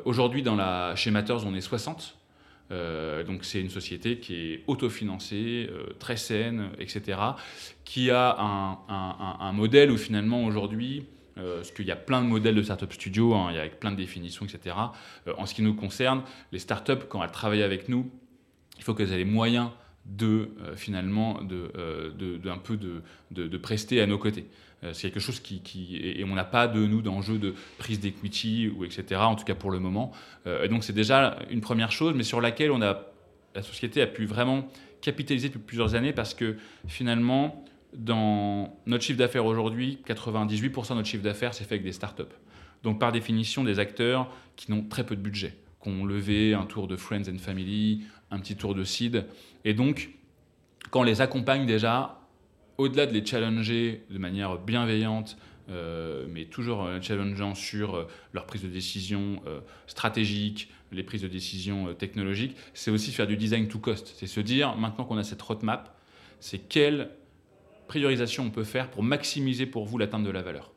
Aujourd'hui, 0.05 0.43
chez 0.95 1.11
Matters, 1.11 1.45
on 1.45 1.55
est 1.55 1.61
60. 1.61 2.14
Euh, 2.72 3.24
donc 3.24 3.45
c'est 3.45 3.61
une 3.61 3.70
société 3.70 4.18
qui 4.20 4.36
est 4.36 4.63
autofinancée, 4.68 5.70
euh, 5.70 5.93
très 5.99 6.18
saine, 6.18 6.70
etc., 6.80 7.20
qui 7.84 8.09
a 8.09 8.36
un, 8.39 9.51
modèle 9.51 9.91
où 9.91 9.97
finalement 9.97 10.43
aujourd'hui, 10.45 11.05
euh, 11.38 11.57
parce 11.57 11.72
qu'il 11.72 11.86
y 11.86 11.91
a 11.91 11.95
plein 11.95 12.22
de 12.22 12.28
modèles 12.28 12.55
de 12.55 12.63
startup 12.63 12.91
studio, 12.91 13.36
hein, 13.36 13.49
il 13.51 13.57
y 13.57 13.59
a 13.59 13.68
plein 13.68 13.91
de 13.91 13.97
définitions, 13.97 14.45
etc. 14.45 14.76
en 15.38 15.45
ce 15.45 15.53
qui 15.53 15.61
nous 15.61 15.76
concerne, 15.76 16.24
les 16.51 16.59
startups, 16.59 17.05
quand 17.07 17.24
elles 17.24 17.32
travaillent 17.32 17.63
avec 17.63 17.88
nous, 17.88 18.09
il 18.78 18.84
faut 18.84 18.93
qu'elles 18.93 19.11
aient 19.13 19.18
les 19.18 19.26
moyens 19.26 19.70
de 20.05 20.49
finalement 20.76 21.41
de, 21.41 21.72
un 22.47 22.57
peu 22.57 22.78
de, 22.78 23.01
de, 23.32 23.57
prester 23.57 24.01
à 24.01 24.05
nos 24.05 24.20
côtés. 24.20 24.45
Euh, 24.84 24.93
c'est 24.93 25.09
quelque 25.09 25.19
chose 25.19 25.39
qui, 25.39 25.97
et 25.97 26.23
on 26.23 26.36
n'a 26.36 26.43
pas 26.43 26.67
de 26.67 26.86
nous 26.86 27.01
d'enjeu 27.01 27.38
de 27.38 27.53
prise 27.78 27.99
d'equity 27.99 28.69
ou 28.76 28.84
etc. 28.84 29.21
En 29.21 29.36
tout 29.36 29.45
cas 29.45 29.55
pour 29.55 29.71
le 29.71 29.80
moment. 29.80 30.11
Euh, 30.47 30.63
et 30.63 30.67
donc 30.67 30.84
c'est 30.84 30.93
déjà 30.93 31.39
une 31.49 31.61
première 31.61 31.91
chose, 31.91 32.13
mais 32.15 32.23
sur 32.23 32.41
laquelle 32.41 32.71
on 32.71 32.82
a 32.82 33.01
la 33.55 33.61
société 33.61 34.01
a 34.01 34.07
pu 34.07 34.26
vraiment 34.26 34.67
capitaliser 35.01 35.47
depuis 35.47 35.61
plusieurs 35.61 35.95
années 35.95 36.11
parce 36.11 36.34
que 36.34 36.57
finalement 36.88 37.63
dans 37.93 38.78
notre 38.86 39.03
chiffre 39.03 39.19
d'affaires 39.19 39.45
aujourd'hui, 39.45 39.99
98% 40.05 40.89
de 40.89 40.93
notre 40.95 41.07
chiffre 41.07 41.23
d'affaires 41.23 41.53
c'est 41.53 41.63
fait 41.63 41.76
avec 41.76 41.84
des 41.84 41.93
startups. 41.93 42.23
Donc 42.84 42.99
par 42.99 43.11
définition 43.11 43.63
des 43.63 43.80
acteurs 43.80 44.30
qui 44.57 44.71
n'ont 44.71 44.84
très 44.84 45.05
peu 45.05 45.15
de 45.15 45.21
budget, 45.21 45.55
qui 45.82 45.89
ont 45.89 46.05
levé 46.05 46.53
un 46.53 46.65
tour 46.65 46.88
de 46.88 46.97
Friends 46.97 47.30
and 47.34 47.38
Family, 47.38 48.01
un 48.30 48.39
petit 48.39 48.57
tour 48.57 48.76
de 48.76 48.84
seed. 48.84 49.26
Et 49.63 49.73
donc 49.73 50.09
quand 50.91 50.99
on 50.99 51.03
les 51.03 51.21
accompagne 51.21 51.65
déjà, 51.65 52.19
au-delà 52.78 53.05
de 53.05 53.13
les 53.13 53.26
challenger 53.26 54.03
de 54.09 54.17
manière 54.17 54.57
bienveillante, 54.57 55.38
euh, 55.69 56.26
mais 56.30 56.45
toujours 56.45 56.84
euh, 56.84 57.01
challengeant 57.01 57.55
sur 57.55 57.95
euh, 57.95 58.07
leur 58.34 58.45
prise 58.45 58.61
de 58.61 58.67
décision 58.67 59.41
stratégique, 59.88 60.69
les 60.91 61.03
prises 61.03 61.21
de 61.21 61.28
décision 61.28 61.93
technologiques, 61.93 62.55
c'est 62.73 62.91
aussi 62.91 63.11
faire 63.11 63.28
du 63.28 63.38
design 63.38 63.67
to 63.67 63.80
cost. 63.80 64.13
C'est 64.17 64.28
se 64.28 64.39
dire, 64.39 64.76
maintenant 64.78 65.03
qu'on 65.03 65.17
a 65.17 65.23
cette 65.23 65.41
roadmap, 65.41 65.97
c'est 66.39 66.59
quelle 66.59 67.09
priorisation 67.88 68.43
on 68.43 68.49
peut 68.49 68.63
faire 68.63 68.89
pour 68.89 69.03
maximiser 69.03 69.65
pour 69.65 69.86
vous 69.86 69.97
l'atteinte 69.97 70.23
de 70.23 70.30
la 70.30 70.41
valeur. 70.41 70.71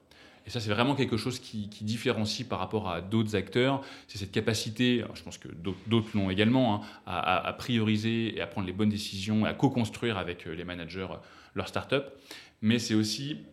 Et 0.47 0.51
ça, 0.51 0.61
c'est 0.61 0.71
vraiment 0.71 0.95
quelque 0.95 1.19
chose 1.19 1.39
qui, 1.39 1.69
différencie 1.83 2.47
par 2.47 2.59
rapport 2.59 2.89
à 2.89 3.03
d'autres 3.03 3.37
acteurs. 3.37 3.83
C'est 4.09 4.17
cette 4.17 4.33
capacité, 4.33 5.05
je 5.13 5.23
pense 5.23 5.37
que 5.37 5.49
d'autres 5.87 6.09
l'ont 6.15 6.31
également, 6.31 6.77
hein, 6.77 6.81
à, 7.07 7.47
à, 7.47 7.53
prioriser 7.53 8.35
et 8.35 8.41
à 8.41 8.47
prendre 8.47 8.67
les 8.67 8.73
bonnes 8.73 8.89
décisions, 8.89 9.45
à 9.45 9.53
co-construire 9.53 10.17
avec 10.17 10.47
les 10.47 10.65
managers 10.65 11.09
leur 11.55 11.69
start-up, 11.69 12.19
mais 12.61 12.79
c'est 12.79 12.95
aussi 12.95 13.45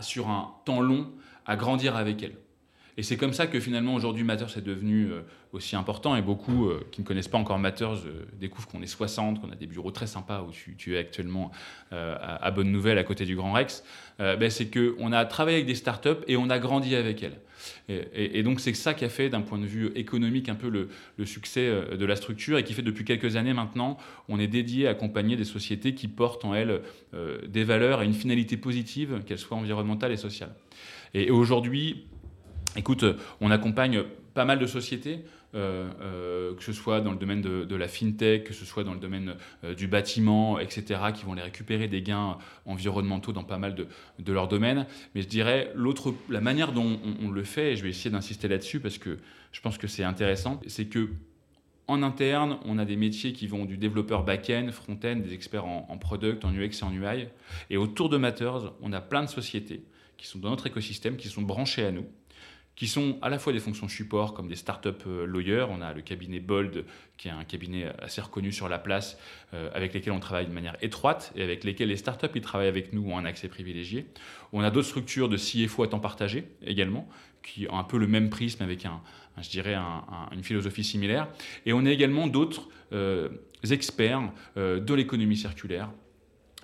sur 0.00 0.28
un 0.28 0.54
temps 0.64 0.80
long 0.80 1.12
à 1.44 1.56
grandir 1.56 1.96
avec 1.96 2.22
elles. 2.22 2.36
Et 2.98 3.02
c'est 3.02 3.16
comme 3.16 3.34
ça 3.34 3.46
que 3.46 3.60
finalement 3.60 3.94
aujourd'hui 3.94 4.24
Matters 4.24 4.56
est 4.56 4.62
devenu 4.62 5.10
euh, 5.10 5.20
aussi 5.52 5.76
important 5.76 6.16
et 6.16 6.22
beaucoup 6.22 6.68
euh, 6.68 6.80
qui 6.92 7.02
ne 7.02 7.06
connaissent 7.06 7.28
pas 7.28 7.36
encore 7.36 7.58
Matters 7.58 8.06
euh, 8.06 8.24
découvrent 8.40 8.68
qu'on 8.68 8.80
est 8.80 8.86
60, 8.86 9.40
qu'on 9.40 9.50
a 9.50 9.54
des 9.54 9.66
bureaux 9.66 9.90
très 9.90 10.06
sympas 10.06 10.42
où 10.42 10.50
tu, 10.50 10.94
es 10.94 10.98
actuellement 10.98 11.50
à, 11.90 12.50
Bonne 12.50 12.70
Nouvelle 12.70 12.98
à 12.98 13.04
côté 13.04 13.24
du 13.24 13.36
Grand 13.36 13.52
Rex. 13.52 13.84
Ben, 14.18 14.48
c'est 14.50 14.70
qu'on 14.70 15.12
a 15.12 15.24
travaillé 15.26 15.58
avec 15.58 15.66
des 15.66 15.74
startups 15.74 16.22
et 16.26 16.36
on 16.36 16.48
a 16.48 16.58
grandi 16.58 16.94
avec 16.94 17.22
elles. 17.22 17.38
Et, 17.88 18.42
donc 18.42 18.60
c'est 18.60 18.74
ça 18.74 18.94
qui 18.94 19.04
a 19.04 19.08
fait 19.08 19.28
d'un 19.28 19.40
point 19.40 19.58
de 19.58 19.66
vue 19.66 19.90
économique 19.94 20.48
un 20.48 20.54
peu 20.54 20.68
le, 20.68 20.88
le, 21.16 21.26
succès 21.26 21.70
de 21.96 22.04
la 22.04 22.16
structure 22.16 22.58
et 22.58 22.64
qui 22.64 22.72
fait 22.72 22.82
depuis 22.82 23.04
quelques 23.04 23.36
années 23.36 23.52
maintenant 23.52 23.98
on 24.28 24.38
est 24.38 24.46
dédié 24.46 24.86
à 24.86 24.90
accompagner 24.90 25.36
des 25.36 25.44
sociétés 25.44 25.94
qui 25.94 26.08
portent 26.08 26.44
en 26.44 26.54
elles 26.54 26.80
des 27.46 27.64
valeurs 27.64 28.02
et 28.02 28.06
une 28.06 28.14
finalité 28.14 28.56
positive, 28.56 29.22
qu'elles 29.26 29.38
soient 29.38 29.56
environnementales 29.56 30.12
et 30.12 30.16
sociales. 30.16 30.54
Et 31.14 31.30
aujourd'hui, 31.30 32.06
Écoute, 32.76 33.04
euh, 33.04 33.14
on 33.40 33.50
accompagne 33.50 34.02
pas 34.34 34.44
mal 34.44 34.58
de 34.58 34.66
sociétés, 34.66 35.24
euh, 35.54 35.88
euh, 36.02 36.54
que 36.54 36.62
ce 36.62 36.74
soit 36.74 37.00
dans 37.00 37.12
le 37.12 37.16
domaine 37.16 37.40
de, 37.40 37.74
la 37.74 37.88
fintech, 37.88 38.44
que 38.44 38.52
ce 38.52 38.66
soit 38.66 38.84
dans 38.84 38.92
le 38.92 39.00
domaine 39.00 39.34
du 39.76 39.88
bâtiment, 39.88 40.58
etc., 40.58 41.00
qui 41.14 41.24
vont 41.24 41.32
les 41.32 41.42
récupérer 41.42 41.88
des 41.88 42.02
gains 42.02 42.36
environnementaux 42.66 43.32
dans 43.32 43.44
pas 43.44 43.56
mal 43.56 43.74
de, 43.74 44.32
leurs 44.32 44.48
domaines. 44.48 44.86
Mais 45.14 45.22
je 45.22 45.28
dirais, 45.28 45.72
l'autre, 45.74 46.14
la 46.28 46.42
manière 46.42 46.72
dont 46.72 47.00
on, 47.22 47.30
le 47.30 47.44
fait, 47.44 47.72
et 47.72 47.76
je 47.76 47.82
vais 47.82 47.88
essayer 47.88 48.10
d'insister 48.10 48.46
là-dessus 48.46 48.80
parce 48.80 48.98
que 48.98 49.18
je 49.52 49.60
pense 49.62 49.78
que 49.78 49.86
c'est 49.86 50.04
intéressant, 50.04 50.60
c'est 50.66 50.86
que 50.86 51.08
en 51.88 52.02
interne, 52.02 52.58
on 52.64 52.78
a 52.78 52.84
des 52.84 52.96
métiers 52.96 53.32
qui 53.32 53.46
vont 53.46 53.64
du 53.64 53.78
développeur 53.78 54.24
back-end, 54.24 54.68
front-end, 54.72 55.16
des 55.16 55.32
experts 55.32 55.64
en, 55.64 55.86
en, 55.88 55.96
product, 55.96 56.44
en 56.44 56.52
UX 56.52 56.80
et 56.80 56.82
en 56.82 56.92
UI. 56.92 57.28
Et 57.70 57.76
autour 57.76 58.08
de 58.08 58.16
Matters, 58.16 58.72
on 58.82 58.92
a 58.92 59.00
plein 59.00 59.22
de 59.22 59.28
sociétés 59.28 59.82
qui 60.18 60.26
sont 60.26 60.40
dans 60.40 60.50
notre 60.50 60.66
écosystème, 60.66 61.16
qui 61.16 61.28
sont 61.28 61.42
branchées 61.42 61.86
à 61.86 61.92
nous 61.92 62.06
qui 62.76 62.86
sont 62.86 63.18
à 63.22 63.30
la 63.30 63.38
fois 63.38 63.54
des 63.54 63.58
fonctions 63.58 63.88
support 63.88 64.34
comme 64.34 64.48
des 64.48 64.54
startup 64.54 65.02
euh, 65.06 65.24
lawyers. 65.26 65.66
On 65.70 65.80
a 65.80 65.94
le 65.94 66.02
cabinet 66.02 66.40
Bold, 66.40 66.84
qui 67.16 67.28
est 67.28 67.32
un 67.32 67.44
cabinet 67.44 67.90
assez 68.00 68.20
reconnu 68.20 68.52
sur 68.52 68.68
la 68.68 68.78
place, 68.78 69.18
euh, 69.54 69.70
avec 69.72 69.94
lesquels 69.94 70.12
on 70.12 70.20
travaille 70.20 70.46
de 70.46 70.52
manière 70.52 70.76
étroite 70.82 71.32
et 71.34 71.42
avec 71.42 71.64
lesquels 71.64 71.88
les 71.88 71.96
startups 71.96 72.28
qui 72.28 72.42
travaillent 72.42 72.68
avec 72.68 72.92
nous 72.92 73.10
ont 73.10 73.18
un 73.18 73.24
accès 73.24 73.48
privilégié. 73.48 74.06
On 74.52 74.60
a 74.60 74.70
d'autres 74.70 74.88
structures 74.88 75.30
de 75.30 75.38
CFO 75.38 75.84
à 75.84 75.88
temps 75.88 76.00
partagé 76.00 76.44
également, 76.62 77.08
qui 77.42 77.66
ont 77.70 77.78
un 77.78 77.84
peu 77.84 77.96
le 77.96 78.06
même 78.06 78.28
prisme 78.28 78.62
avec 78.62 78.84
un, 78.84 79.00
je 79.40 79.48
dirais 79.48 79.76
une 80.32 80.44
philosophie 80.44 80.84
similaire. 80.84 81.28
Et 81.64 81.72
on 81.72 81.86
a 81.86 81.90
également 81.90 82.26
d'autres 82.26 82.68
euh, 82.92 83.30
experts 83.70 84.30
de 84.56 84.94
l'économie 84.94 85.36
circulaire, 85.36 85.90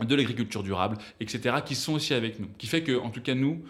de 0.00 0.14
l'agriculture 0.14 0.62
durable, 0.62 0.98
etc., 1.20 1.56
qui 1.64 1.74
sont 1.74 1.94
aussi 1.94 2.14
avec 2.14 2.38
nous. 2.38 2.48
Qui 2.58 2.66
fait 2.66 2.82
que, 2.82 2.98
en 2.98 3.10
tout 3.10 3.20
cas, 3.20 3.34
nous, 3.34 3.62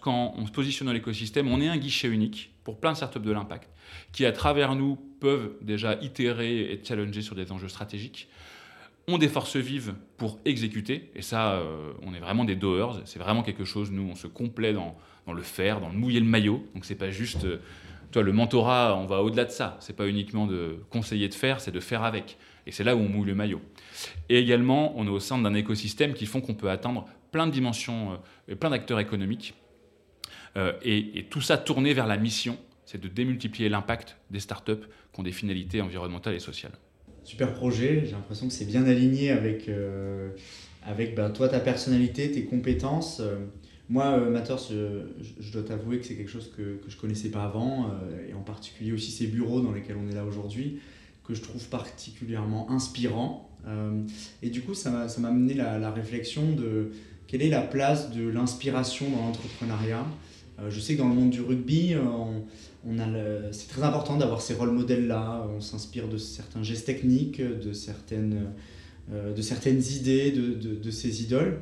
quand 0.00 0.34
on, 0.36 0.46
se 0.46 0.52
positionne 0.52 0.86
dans 0.86 0.92
l'écosystème, 0.92 1.48
on 1.48 1.60
est 1.60 1.68
un 1.68 1.76
guichet 1.76 2.08
unique 2.08 2.52
pour 2.64 2.78
plein 2.78 2.92
de 2.92 2.96
startups 2.96 3.20
de 3.20 3.32
l'impact, 3.32 3.70
qui 4.12 4.24
à 4.26 4.32
travers 4.32 4.74
nous 4.74 4.96
peuvent 5.20 5.52
déjà 5.62 5.94
itérer 6.00 6.72
et 6.72 6.80
challenger 6.82 7.22
sur 7.22 7.34
des 7.34 7.52
enjeux 7.52 7.68
stratégiques, 7.68 8.28
ont 9.08 9.18
des 9.18 9.28
forces 9.28 9.56
vives 9.56 9.94
pour 10.16 10.38
exécuter, 10.44 11.10
et 11.14 11.22
ça, 11.22 11.54
euh, 11.54 11.92
on 12.02 12.14
est 12.14 12.20
vraiment 12.20 12.44
des 12.44 12.56
doers, 12.56 13.00
c'est 13.04 13.18
vraiment 13.18 13.42
quelque 13.42 13.64
chose, 13.64 13.90
nous, 13.90 14.08
on 14.10 14.14
se 14.14 14.26
complaît 14.26 14.72
dans, 14.72 14.96
le 15.32 15.42
faire, 15.42 15.80
dans 15.80 15.88
le 15.88 15.94
mouiller 15.94 16.20
le 16.20 16.26
maillot, 16.26 16.64
donc 16.74 16.84
c'est 16.84 16.96
pas 16.96 17.10
juste, 17.10 17.44
euh, 17.44 17.58
toi, 18.12 18.22
le 18.22 18.32
mentorat, 18.32 18.96
on 18.96 19.06
va 19.06 19.22
au-delà 19.22 19.44
de 19.44 19.50
ça, 19.50 19.76
c'est 19.80 19.96
pas 19.96 20.08
uniquement 20.08 20.46
de 20.46 20.76
conseiller 20.90 21.28
de 21.28 21.34
faire, 21.34 21.60
c'est 21.60 21.70
de 21.70 21.80
faire 21.80 22.02
avec, 22.02 22.36
et 22.66 22.72
c'est 22.72 22.84
là 22.84 22.96
où 22.96 23.00
on 23.00 23.08
mouille 23.08 23.28
le 23.28 23.34
maillot. 23.34 23.60
Et 24.28 24.38
également, 24.38 24.92
on 24.96 25.06
est 25.06 25.10
au 25.10 25.20
sein 25.20 25.38
d'un 25.38 25.54
écosystème 25.54 26.14
qui 26.14 26.26
font 26.26 26.40
qu'on 26.40 26.54
peut 26.54 26.70
atteindre 26.70 27.06
plein 27.30 27.46
de 27.46 27.52
dimensions, 27.52 28.18
euh, 28.48 28.54
plein 28.54 28.70
d'acteurs 28.70 29.00
économiques. 29.00 29.54
Euh, 30.56 30.72
et, 30.82 31.26
tout 31.30 31.40
ça 31.40 31.58
tourné 31.58 31.94
vers 31.94 32.06
la 32.06 32.16
mission, 32.16 32.58
c'est 32.84 33.00
de 33.00 33.08
démultiplier 33.08 33.68
l'impact 33.68 34.16
des 34.30 34.40
startups 34.40 34.86
qui 35.12 35.20
ont 35.20 35.22
des 35.22 35.32
finalités 35.32 35.80
environnementales 35.80 36.34
et 36.34 36.40
sociales. 36.40 36.72
Super 37.24 37.54
projet, 37.54 38.02
j'ai 38.04 38.12
l'impression 38.12 38.48
que 38.48 38.52
c'est 38.52 38.64
bien 38.64 38.84
aligné 38.86 39.30
avec, 39.30 39.68
euh, 39.68 40.30
avec 40.84 41.14
bah, 41.14 41.30
toi, 41.30 41.48
ta 41.48 41.60
personnalité, 41.60 42.30
tes 42.32 42.44
compétences. 42.44 43.22
moi, 43.88 44.18
Matters, 44.18 44.70
je, 45.38 45.52
dois 45.52 45.62
t'avouer 45.62 45.98
que 45.98 46.06
c'est 46.06 46.16
quelque 46.16 46.30
chose 46.30 46.50
que, 46.56 46.76
que 46.76 46.90
je 46.90 46.96
connaissais 46.96 47.30
pas 47.30 47.44
avant, 47.44 47.92
et 48.28 48.34
en 48.34 48.40
particulier 48.40 48.92
aussi 48.92 49.10
ces 49.10 49.26
bureaux 49.26 49.60
dans 49.60 49.72
lesquels 49.72 49.96
on 49.96 50.10
est 50.10 50.14
là 50.14 50.24
aujourd'hui, 50.24 50.80
que 51.24 51.34
je 51.34 51.42
trouve 51.42 51.68
particulièrement 51.68 52.70
inspirants. 52.70 53.50
et 54.42 54.50
du 54.50 54.62
coup, 54.62 54.74
ça 54.74 54.90
m'a 54.90 55.28
amené 55.28 55.54
la, 55.54 55.78
la 55.78 55.90
réflexion 55.92 56.52
de 56.52 56.90
quelle 57.30 57.42
est 57.42 57.48
la 57.48 57.62
place 57.62 58.10
de 58.10 58.26
l'inspiration 58.26 59.08
dans 59.08 59.26
l'entrepreneuriat 59.26 60.00
euh, 60.00 60.29
je 60.68 60.80
sais 60.80 60.94
que 60.94 60.98
dans 60.98 61.08
le 61.08 61.14
monde 61.14 61.30
du 61.30 61.40
rugby, 61.40 61.94
euh, 61.94 62.02
on, 62.02 62.44
c'est 63.52 63.68
très 63.68 63.82
important 63.82 64.16
d'avoir 64.16 64.40
ces 64.40 64.54
rôles 64.54 64.72
modèles-là. 64.72 65.46
On 65.56 65.60
s'inspire 65.60 66.08
de 66.08 66.18
certains 66.18 66.62
gestes 66.62 66.86
techniques, 66.86 67.40
de 67.40 67.72
certaines, 67.72 68.52
euh, 69.12 69.32
de 69.32 69.42
certaines 69.42 69.82
idées 69.82 70.30
de, 70.30 70.74
de, 70.74 70.90
ces 70.90 71.22
idoles. 71.22 71.60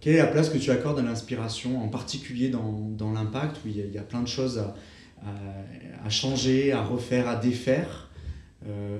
quelle 0.00 0.14
est 0.14 0.18
la 0.18 0.26
place 0.26 0.50
que 0.50 0.58
tu 0.58 0.70
accordes 0.70 0.98
à 0.98 1.02
l'inspiration, 1.02 1.82
en 1.82 1.88
particulier 1.88 2.48
dans, 2.48 2.90
dans 2.96 3.12
l'impact, 3.12 3.58
où 3.64 3.68
il 3.68 3.76
y, 3.76 3.82
a, 3.82 3.84
il 3.84 3.92
y, 3.92 3.98
a, 3.98 4.02
plein 4.02 4.22
de 4.22 4.28
choses 4.28 4.58
à, 4.58 4.74
à, 6.04 6.10
changer, 6.10 6.72
à 6.72 6.82
refaire, 6.82 7.28
à 7.28 7.36
défaire? 7.36 8.10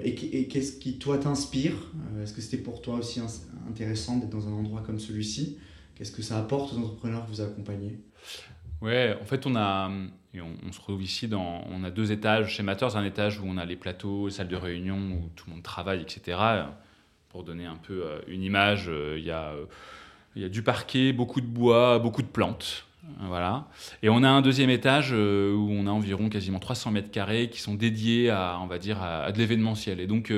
Et, 0.04 0.14
qu'est-ce 0.48 0.72
qui, 0.72 0.98
toi, 0.98 1.18
t'inspire? 1.18 1.92
Est-ce 2.22 2.32
que 2.32 2.40
c'était 2.40 2.58
pour 2.58 2.80
toi 2.80 2.96
aussi 2.96 3.20
intéressant 3.68 4.16
d'être 4.16 4.30
dans 4.30 4.48
un 4.48 4.52
endroit 4.52 4.82
comme 4.84 4.98
celui-ci? 4.98 5.58
Qu'est-ce 5.98 6.12
que 6.12 6.22
ça 6.22 6.38
apporte 6.38 6.72
aux 6.72 6.78
entrepreneurs 6.78 7.26
que 7.26 7.30
vous 7.30 7.40
accompagnez? 7.40 7.98
Ouais, 8.80 9.18
en 9.20 9.24
fait, 9.24 9.46
on 9.46 9.56
a, 9.56 9.90
on, 10.36 10.72
se 10.72 10.78
retrouve 10.78 11.02
ici 11.02 11.26
dans, 11.26 11.64
on 11.68 11.82
a 11.82 11.90
deux 11.90 12.12
étages 12.12 12.54
chez 12.54 12.62
Matters, 12.62 12.96
un 12.96 13.04
étage 13.04 13.40
où 13.40 13.44
on 13.46 13.56
a 13.56 13.64
les 13.64 13.74
plateaux, 13.74 14.28
les 14.28 14.34
salles 14.34 14.46
de 14.46 14.54
réunion 14.54 14.96
où 14.96 15.28
tout 15.34 15.46
le 15.48 15.54
monde 15.54 15.64
travaille, 15.64 16.00
etc. 16.00 16.38
Pour 17.30 17.42
donner 17.42 17.66
un 17.66 17.76
peu 17.76 18.04
euh, 18.04 18.20
une 18.28 18.44
image, 18.44 18.84
euh, 18.88 19.16
il 19.18 19.24
y 19.24 19.32
a, 19.32 19.52
euh, 20.36 20.48
du 20.48 20.62
parquet, 20.62 21.12
beaucoup 21.12 21.40
de 21.40 21.46
bois, 21.46 21.98
beaucoup 21.98 22.22
de 22.22 22.28
plantes. 22.28 22.84
Voilà. 23.20 23.66
Et 24.04 24.08
on 24.08 24.22
a 24.22 24.28
un 24.28 24.42
deuxième 24.42 24.70
étage 24.70 25.12
où 25.12 25.68
on 25.70 25.86
a 25.86 25.90
environ 25.90 26.28
quasiment 26.28 26.58
300 26.58 26.90
mètres 26.92 27.10
carrés 27.10 27.48
qui 27.48 27.58
sont 27.58 27.74
dédiés 27.74 28.28
à, 28.30 28.58
on 28.62 28.66
va 28.66 28.78
dire, 28.78 29.02
à, 29.02 29.32
de 29.32 29.38
l'événementiel. 29.38 29.98
Et 29.98 30.06
donc, 30.06 30.30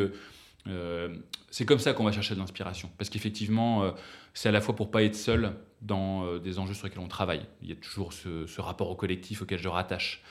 c'est 1.50 1.64
comme 1.64 1.78
ça 1.78 1.92
qu'on 1.92 2.04
va 2.04 2.12
chercher 2.12 2.34
de 2.34 2.40
l'inspiration. 2.40 2.90
Parce 2.96 3.10
qu'effectivement, 3.10 3.82
euh, 3.82 3.90
c'est 4.34 4.48
à 4.48 4.52
la 4.52 4.60
fois 4.60 4.76
pour 4.76 4.90
pas 4.90 5.02
être 5.02 5.16
seul 5.16 5.52
dans 5.82 6.24
euh, 6.24 6.38
des 6.38 6.58
enjeux 6.58 6.74
sur 6.74 6.86
lesquels 6.86 7.02
on 7.02 7.08
travaille. 7.08 7.42
Il 7.62 7.68
y 7.68 7.72
a 7.72 7.74
toujours 7.74 8.12
ce, 8.12 8.60
rapport 8.60 8.88
au 8.88 8.94
collectif 8.94 9.42
auquel 9.42 9.58
je 9.58 9.68
rattache. 9.68 10.22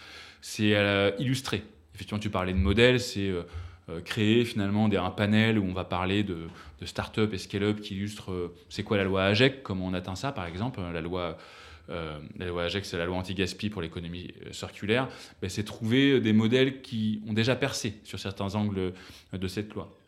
C'est 0.42 0.76
euh, 0.76 1.12
illustrer. 1.20 1.64
Effectivement, 1.94 2.20
tu 2.20 2.30
parlais 2.30 2.54
de 2.54 2.58
modèles, 2.58 3.00
c'est 3.00 3.32
créer 4.06 4.46
finalement 4.46 4.86
un 4.86 5.10
panel 5.10 5.58
où 5.58 5.64
on 5.64 5.74
va 5.74 5.84
parler 5.84 6.24
de, 6.24 6.48
de 6.80 6.86
start-up 6.86 7.34
et 7.34 7.40
scale-up 7.40 7.82
qui 7.82 7.96
illustre 7.96 8.54
c'est 8.70 8.84
quoi 8.84 8.98
la 8.98 9.04
loi 9.04 9.24
AGEC, 9.24 9.64
comment 9.64 9.88
on 9.88 9.94
atteint 9.94 10.16
ça 10.16 10.32
par 10.32 10.46
exemple. 10.46 10.80
La 10.94 11.02
loi, 11.02 11.38
loi 12.40 12.64
AGEC, 12.64 12.86
c'est 12.86 12.98
la 12.98 13.06
loi 13.06 13.18
anti-gaspi 13.18 13.70
pour 13.70 13.82
l'économie 13.82 14.32
circulaire. 14.52 15.10
Ben, 15.42 15.50
c'est 15.50 15.64
trouver 15.64 16.22
des 16.22 16.32
modèles 16.32 16.82
qui 16.82 17.22
ont 17.28 17.34
déjà 17.34 17.56
percé 17.56 17.96
sur 18.04 18.20
certains 18.20 18.54
angles 18.56 18.94
de 19.34 19.48
cette 19.48 19.74
loi. 19.74 19.99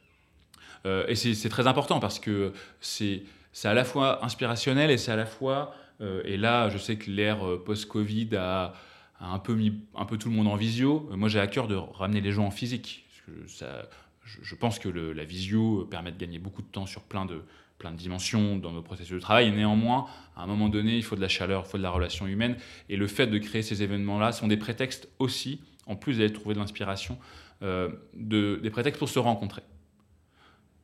Euh, 0.85 1.05
et 1.07 1.15
c'est 1.15 1.49
très 1.49 1.67
important 1.67 1.99
parce 1.99 2.19
que 2.19 2.53
c'est 2.79 3.23
à 3.63 3.73
la 3.73 3.83
fois 3.83 4.23
inspirationnel 4.25 4.91
et 4.91 4.97
c'est 4.97 5.11
à 5.11 5.15
la 5.15 5.25
fois, 5.25 5.75
euh, 6.01 6.21
et 6.25 6.37
là 6.37 6.69
je 6.69 6.77
sais 6.77 6.95
que 6.95 7.09
l'ère 7.09 7.45
euh, 7.47 7.63
post-Covid 7.63 8.29
a, 8.37 8.73
un, 9.19 9.39
peu 9.39 9.53
mis 9.53 9.73
un 9.95 10.05
peu 10.05 10.17
tout 10.17 10.29
le 10.29 10.35
monde 10.35 10.47
en 10.47 10.55
visio. 10.55 11.09
Moi 11.11 11.29
j'ai 11.29 11.39
à 11.39 11.47
cœur 11.47 11.67
de 11.67 11.75
ramener 11.75 12.21
les 12.21 12.31
gens 12.31 12.45
en 12.45 12.51
physique. 12.51 13.05
je, 13.27 14.55
pense 14.55 14.79
que 14.79 14.89
la 14.89 15.23
visio 15.23 15.87
permet 15.89 16.11
de 16.11 16.17
gagner 16.17 16.39
beaucoup 16.39 16.61
de 16.61 16.67
temps 16.67 16.87
sur 16.87 17.03
plein 17.03 17.25
de, 17.25 17.43
plein 17.77 17.91
de 17.91 17.97
dimensions 17.97 18.57
dans 18.57 18.71
nos 18.71 18.81
processus 18.81 19.15
de 19.15 19.19
travail. 19.19 19.51
Néanmoins, 19.51 20.07
à 20.35 20.43
un 20.43 20.47
moment 20.47 20.69
donné, 20.69 20.95
il 20.95 21.03
faut 21.03 21.15
de 21.15 21.21
la 21.21 21.27
chaleur, 21.27 21.63
il 21.67 21.69
faut 21.69 21.77
de 21.77 21.83
la 21.83 21.91
relation 21.91 22.25
humaine. 22.25 22.57
Et 22.89 22.97
le 22.97 23.07
fait 23.07 23.27
de 23.27 23.37
créer 23.37 23.61
ces 23.61 23.83
événements-là 23.83 24.31
sont 24.31 24.47
des 24.47 24.57
prétextes 24.57 25.07
aussi, 25.19 25.61
en 25.85 25.95
plus 25.95 26.17
d'aller 26.17 26.33
trouver 26.33 26.55
de 26.55 26.59
l'inspiration, 26.59 27.19
de, 27.61 28.59
des 28.63 28.69
prétextes 28.71 28.97
pour 28.97 29.09
se 29.09 29.19
rencontrer 29.19 29.61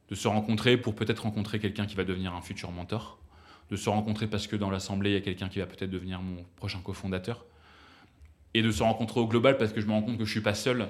de 0.09 0.15
se 0.15 0.27
rencontrer 0.27 0.77
pour 0.77 0.95
peut-être 0.95 1.23
rencontrer 1.23 1.59
quelqu'un 1.59 1.85
qui 1.85 1.95
va 1.95 2.03
devenir 2.03 2.33
un 2.33 2.41
futur 2.41 2.71
mentor, 2.71 3.19
de 3.69 3.75
se 3.75 3.89
rencontrer 3.89 4.27
parce 4.27 4.47
que 4.47 4.55
dans 4.55 4.69
l'assemblée, 4.69 5.11
il 5.11 5.13
y 5.13 5.17
a 5.17 5.21
quelqu'un 5.21 5.49
qui 5.49 5.59
va 5.59 5.65
peut-être 5.65 5.89
devenir 5.89 6.21
mon 6.21 6.45
prochain 6.55 6.79
cofondateur, 6.79 7.45
et 8.53 8.61
de 8.61 8.71
se 8.71 8.81
rencontrer 8.81 9.19
au 9.19 9.27
global 9.27 9.57
parce 9.57 9.73
que 9.73 9.81
je 9.81 9.85
me 9.85 9.91
rends 9.91 10.01
compte 10.01 10.17
que 10.17 10.25
je 10.25 10.29
ne 10.29 10.33
suis 10.33 10.41
pas 10.41 10.55
seul 10.55 10.89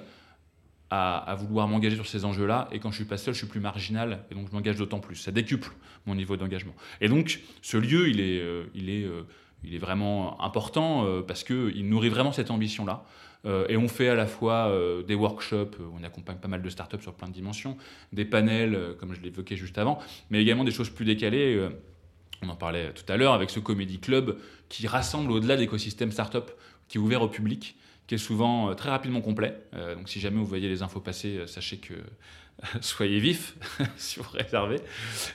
à, 0.89 1.35
vouloir 1.37 1.67
m'engager 1.67 1.95
sur 1.95 2.07
ces 2.07 2.23
enjeux-là, 2.23 2.69
et 2.71 2.79
quand 2.79 2.91
je 2.91 2.95
suis 2.95 3.05
pas 3.05 3.17
seul, 3.17 3.33
je 3.33 3.39
suis 3.39 3.47
plus 3.47 3.59
marginal, 3.59 4.23
et 4.31 4.35
donc 4.35 4.47
je 4.47 4.53
m'engage 4.53 4.77
d'autant 4.77 4.99
plus. 4.99 5.15
Ça 5.15 5.31
décuple 5.31 5.71
mon 6.05 6.15
niveau 6.15 6.37
d'engagement. 6.37 6.73
Et 7.01 7.09
donc, 7.09 7.41
ce 7.61 7.75
lieu, 7.75 8.07
il 8.07 8.21
est, 8.21 8.39
euh, 8.39 8.63
il 8.73 8.89
est, 8.89 9.03
euh, 9.03 9.23
il 9.63 9.75
est 9.75 9.79
vraiment 9.79 10.41
important 10.41 11.05
euh, 11.05 11.21
parce 11.21 11.43
qu'il 11.43 11.89
nourrit 11.89 12.09
vraiment 12.09 12.31
cette 12.31 12.51
ambition-là. 12.51 13.03
Euh, 13.47 13.65
et 13.69 13.77
on 13.77 13.87
fait 13.87 14.09
à 14.09 14.15
la 14.15 14.27
fois 14.27 14.67
euh, 14.67 15.03
des 15.03 15.15
workshops, 15.15 15.77
on 15.97 16.03
accompagne 16.03 16.37
pas 16.37 16.47
mal 16.47 16.61
de 16.61 16.69
startups 16.69 17.01
sur 17.01 17.13
plein 17.13 17.27
de 17.27 17.33
dimensions, 17.33 17.77
des 18.13 18.25
panels, 18.25 18.77
comme 18.99 19.13
je 19.13 19.21
l'évoquais 19.21 19.55
juste 19.55 19.77
avant, 19.77 19.99
mais 20.29 20.41
également 20.41 20.63
des 20.63 20.71
choses 20.71 20.89
plus 20.89 21.05
décalées. 21.05 21.69
on 22.41 22.49
en 22.49 22.55
parlait 22.55 22.91
tout 22.93 23.11
à 23.11 23.17
l'heure 23.17 23.33
avec 23.33 23.49
ce 23.49 23.59
Comedy 23.59 23.99
Club 23.99 24.37
qui 24.69 24.87
rassemble 24.87 25.31
au-delà 25.31 25.55
de 25.55 25.61
l'écosystème 25.61 26.11
startup, 26.11 26.51
qui 26.87 26.97
est 26.97 27.01
ouvert 27.01 27.21
au 27.21 27.29
public, 27.29 27.75
qui 28.07 28.15
est 28.15 28.19
souvent 28.19 28.73
très 28.75 28.89
rapidement 28.89 29.21
complet. 29.21 29.57
donc 29.95 30.09
si 30.09 30.19
jamais 30.19 30.37
vous 30.37 30.45
voyez 30.45 30.67
les 30.67 30.81
infos 30.81 30.99
passer, 30.99 31.45
sachez 31.47 31.77
que 31.77 31.93
soyez 32.81 33.19
vifs 33.19 33.55
si 33.97 34.19
vous 34.19 34.29
réservez. 34.31 34.79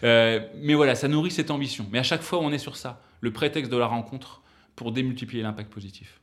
mais 0.02 0.74
voilà, 0.74 0.94
ça 0.94 1.08
nourrit 1.08 1.30
cette 1.30 1.50
ambition. 1.50 1.86
Mais 1.90 1.98
à 1.98 2.02
chaque 2.04 2.22
fois, 2.22 2.40
on 2.40 2.52
est 2.52 2.58
sur 2.58 2.76
ça, 2.76 3.02
le 3.20 3.32
prétexte 3.32 3.70
de 3.70 3.76
la 3.76 3.86
rencontre 3.86 4.42
pour 4.76 4.92
démultiplier 4.92 5.42
l'impact 5.42 5.72
positif 5.72 6.21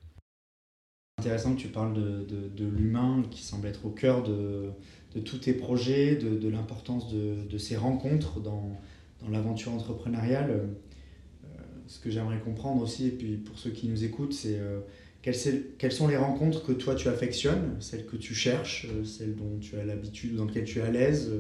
intéressant 1.20 1.54
que 1.54 1.60
tu 1.60 1.68
parles 1.68 1.94
de, 1.94 2.26
de, 2.56 2.66
l'humain 2.66 3.24
qui 3.30 3.44
semble 3.44 3.68
être 3.68 3.86
au 3.86 3.90
cœur 3.90 4.24
de, 4.24 4.70
de 5.16 5.20
tous 5.20 5.40
tes 5.40 5.54
projets, 5.54 6.16
de, 6.16 6.50
l'importance 6.50 7.14
de, 7.14 7.58
ces 7.58 7.76
rencontres 7.76 8.40
dans, 8.40 8.72
dans 9.22 9.30
l'aventure 9.30 9.74
entrepreneuriale. 9.74 10.52
Euh, 10.52 10.66
ce 11.88 12.00
que 12.00 12.10
j'aimerais 12.10 12.40
comprendre 12.40 12.82
aussi, 12.82 13.08
et 13.08 13.12
puis 13.12 13.36
pour 13.36 13.60
ceux 13.60 13.72
qui 13.72 13.88
nous 13.90 14.04
écoutent, 14.06 14.34
c'est 14.34 14.58
euh, 14.60 14.80
quelles, 15.22 15.36
quelles, 15.78 15.92
sont 15.92 16.08
les 16.08 16.18
rencontres 16.18 16.66
que 16.66 16.72
toi 16.72 16.96
tu 16.96 17.10
affectionnes, 17.10 17.76
celles 17.80 18.06
que 18.06 18.16
tu 18.16 18.34
cherches, 18.34 18.88
euh, 18.90 19.04
celles 19.04 19.36
dont 19.36 19.58
tu 19.60 19.76
as 19.78 19.84
l'habitude 19.84 20.36
dans 20.36 20.46
lesquelles 20.46 20.66
tu 20.66 20.80
es 20.80 20.84
à 20.84 20.92
l'aise. 20.92 21.32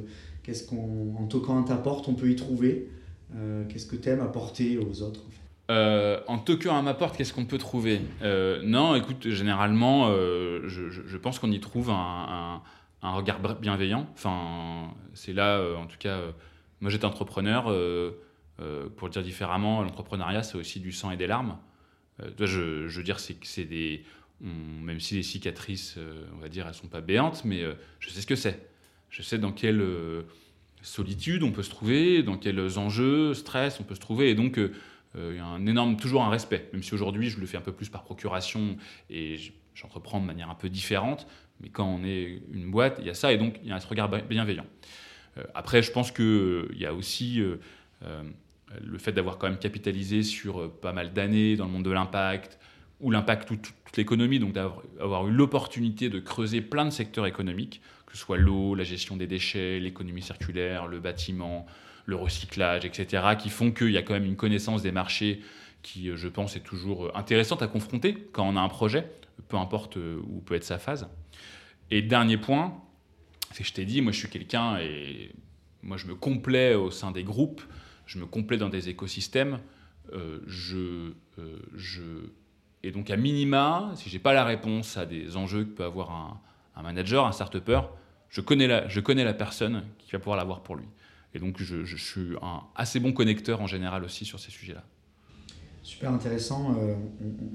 Qu'est-ce 0.43 0.67
qu'en 0.67 1.25
toquant 1.27 1.63
à 1.63 1.67
ta 1.67 1.77
porte, 1.77 2.07
on 2.07 2.15
peut 2.15 2.29
y 2.29 2.35
trouver 2.35 2.89
Qu'est-ce 3.67 3.85
que 3.85 3.95
tu 3.95 4.09
aimes 4.09 4.21
apporter 4.21 4.79
aux 4.79 5.03
autres 5.03 5.23
euh, 5.69 6.19
en 6.27 6.39
toquant 6.39 6.77
à 6.77 6.81
ma 6.81 6.93
porte, 6.93 7.17
qu'est-ce 7.17 7.33
qu'on 7.33 7.45
peut 7.45 7.57
trouver? 7.57 8.01
Euh, 8.21 8.61
Non, 8.63 8.95
écoute, 8.95 9.29
généralement, 9.29 10.09
euh, 10.09 10.67
je, 10.67 11.17
pense 11.17 11.39
qu'on 11.39 11.51
y 11.51 11.59
trouve 11.59 11.89
un, 11.91 12.61
regard 13.03 13.39
bienveillant. 13.59 14.07
Enfin, 14.13 14.93
c'est 15.13 15.33
là, 15.33 15.61
en 15.77 15.85
tout 15.85 15.97
cas, 15.99 16.19
moi 16.81 16.89
j'étais 16.89 17.05
entrepreneur. 17.05 17.63
pour 17.65 19.07
le 19.07 19.11
dire 19.11 19.23
différemment, 19.23 19.83
l'entrepreneuriat, 19.83 20.43
c'est 20.43 20.57
aussi 20.57 20.79
du 20.79 20.91
sang 20.91 21.11
et 21.11 21.17
des 21.17 21.27
larmes. 21.27 21.57
je, 22.39 22.87
je 22.87 22.97
veux 22.97 23.03
dire, 23.03 23.19
c'est 23.19 23.65
des. 23.65 24.03
même 24.41 24.99
si 24.99 25.15
les 25.15 25.23
cicatrices, 25.23 25.97
on 26.35 26.39
va 26.39 26.49
dire, 26.49 26.67
elles 26.67 26.73
sont 26.73 26.87
pas 26.87 27.01
béantes, 27.01 27.45
mais 27.45 27.63
je 27.99 28.09
sais 28.09 28.21
ce 28.21 28.27
que 28.27 28.35
c'est. 28.35 28.69
Je 29.09 29.21
sais 29.21 29.37
dans 29.37 29.51
quelle 29.51 29.83
solitude 30.81 31.43
on 31.43 31.51
peut 31.51 31.63
se 31.63 31.69
trouver, 31.69 32.23
dans 32.23 32.37
quels 32.37 32.77
enjeux, 32.77 33.33
stress 33.33 33.79
on 33.79 33.83
peut 33.83 33.95
se 33.95 33.99
trouver. 33.99 34.29
Et 34.29 34.35
donc, 34.35 34.57
euh, 34.57 34.71
il 35.15 35.35
y 35.35 35.39
a 35.39 35.95
toujours 35.95 36.23
un 36.23 36.29
respect, 36.29 36.69
même 36.73 36.83
si 36.83 36.93
aujourd'hui 36.93 37.29
je 37.29 37.39
le 37.39 37.45
fais 37.45 37.57
un 37.57 37.61
peu 37.61 37.71
plus 37.71 37.89
par 37.89 38.03
procuration 38.03 38.77
et 39.09 39.37
j'entreprends 39.73 40.19
de 40.19 40.25
manière 40.25 40.49
un 40.49 40.55
peu 40.55 40.69
différente, 40.69 41.27
mais 41.61 41.69
quand 41.69 41.87
on 41.87 42.03
est 42.03 42.41
une 42.53 42.69
boîte, 42.69 42.97
il 42.99 43.07
y 43.07 43.09
a 43.09 43.13
ça 43.13 43.33
et 43.33 43.37
donc 43.37 43.59
il 43.63 43.69
y 43.69 43.71
a 43.71 43.79
ce 43.79 43.87
regard 43.87 44.09
bienveillant. 44.09 44.65
Euh, 45.37 45.43
après, 45.55 45.81
je 45.81 45.91
pense 45.91 46.11
qu'il 46.11 46.25
euh, 46.25 46.75
y 46.75 46.85
a 46.85 46.93
aussi 46.93 47.41
le 48.81 48.97
fait 48.99 49.11
d'avoir 49.11 49.37
quand 49.37 49.49
même 49.49 49.59
capitalisé 49.59 50.21
sur 50.21 50.71
pas 50.79 50.93
mal 50.93 51.11
d'années 51.11 51.55
dans 51.55 51.65
le 51.65 51.71
monde 51.71 51.85
de 51.85 51.91
l'impact, 51.91 52.59
ou 52.99 53.11
l'impact 53.11 53.47
toute, 53.47 53.73
toute 53.85 53.97
l'économie, 53.97 54.39
donc 54.39 54.53
d'avoir 54.53 55.27
eu 55.27 55.31
l'opportunité 55.31 56.09
de 56.09 56.19
creuser 56.19 56.61
plein 56.61 56.85
de 56.85 56.89
secteurs 56.89 57.25
économiques, 57.25 57.81
que 58.05 58.13
ce 58.17 58.19
soit 58.19 58.37
l'eau, 58.37 58.75
la 58.75 58.83
gestion 58.83 59.15
des 59.15 59.27
déchets, 59.27 59.79
l'économie 59.79 60.21
circulaire, 60.21 60.87
le 60.87 60.99
bâtiment, 60.99 61.65
le 62.05 62.15
recyclage, 62.15 62.85
etc., 62.85 63.35
qui 63.37 63.49
font 63.49 63.71
qu'il 63.71 63.91
y 63.91 63.97
a 63.97 64.01
quand 64.01 64.13
même 64.13 64.25
une 64.25 64.35
connaissance 64.35 64.81
des 64.81 64.91
marchés 64.91 65.41
qui, 65.81 66.09
euh, 66.09 66.17
je 66.17 66.27
pense, 66.27 66.55
est 66.55 66.61
toujours 66.61 67.05
euh, 67.05 67.11
intéressante 67.15 67.61
à 67.61 67.67
confronter 67.67 68.27
quand 68.31 68.47
on 68.47 68.55
a 68.55 68.61
un 68.61 68.69
projet, 68.69 69.11
peu 69.47 69.57
importe 69.57 69.97
euh, 69.97 70.21
où 70.27 70.41
peut 70.41 70.55
être 70.55 70.63
sa 70.63 70.77
phase. 70.77 71.07
Et 71.91 72.01
dernier 72.01 72.37
point, 72.37 72.81
c'est 73.51 73.63
que 73.63 73.69
je 73.69 73.73
t'ai 73.73 73.85
dit, 73.85 74.01
moi 74.01 74.11
je 74.11 74.19
suis 74.19 74.29
quelqu'un 74.29 74.77
et 74.79 75.31
moi 75.81 75.97
je 75.97 76.07
me 76.07 76.15
complais 76.15 76.75
au 76.75 76.91
sein 76.91 77.11
des 77.11 77.23
groupes, 77.23 77.61
je 78.05 78.19
me 78.19 78.25
complais 78.25 78.57
dans 78.57 78.69
des 78.69 78.89
écosystèmes, 78.89 79.59
je, 80.47 81.11
je, 81.75 82.01
et 82.83 82.91
donc 82.91 83.09
à 83.09 83.17
minima, 83.17 83.91
si 83.95 84.09
j'ai 84.09 84.19
pas 84.19 84.33
la 84.33 84.43
réponse 84.43 84.97
à 84.97 85.05
des 85.05 85.35
enjeux 85.35 85.65
que 85.65 85.69
peut 85.69 85.83
avoir 85.83 86.41
un, 86.75 86.81
manager, 86.81 87.25
un 87.25 87.31
start-upper, 87.31 87.81
je 88.29 88.41
connais, 88.41 88.67
la, 88.67 88.87
je 88.87 88.99
connais 88.99 89.23
la 89.23 89.33
personne 89.33 89.83
qui 89.97 90.11
va 90.11 90.19
pouvoir 90.19 90.37
l'avoir 90.37 90.61
pour 90.61 90.75
lui. 90.75 90.85
Et 91.33 91.39
donc, 91.39 91.61
je, 91.61 91.95
suis 91.95 92.35
un 92.41 92.61
assez 92.75 92.99
bon 92.99 93.13
connecteur 93.13 93.61
en 93.61 93.67
général 93.67 94.03
aussi 94.03 94.25
sur 94.25 94.39
ces 94.39 94.51
sujets-là. 94.51 94.83
Super 95.83 96.11
intéressant. 96.11 96.75
Euh, 96.77 96.95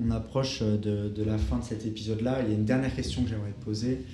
on, 0.01 0.11
approche 0.11 0.63
de, 0.63 1.25
la 1.25 1.39
fin 1.39 1.59
de 1.59 1.65
cet 1.65 1.85
épisode-là. 1.85 2.43
Il 2.43 2.49
y 2.49 2.53
a 2.53 2.55
une 2.55 2.65
dernière 2.65 2.95
question 2.95 3.23
que 3.23 3.29
j'aimerais 3.29 3.53
te 3.53 3.65
poser. 3.65 4.05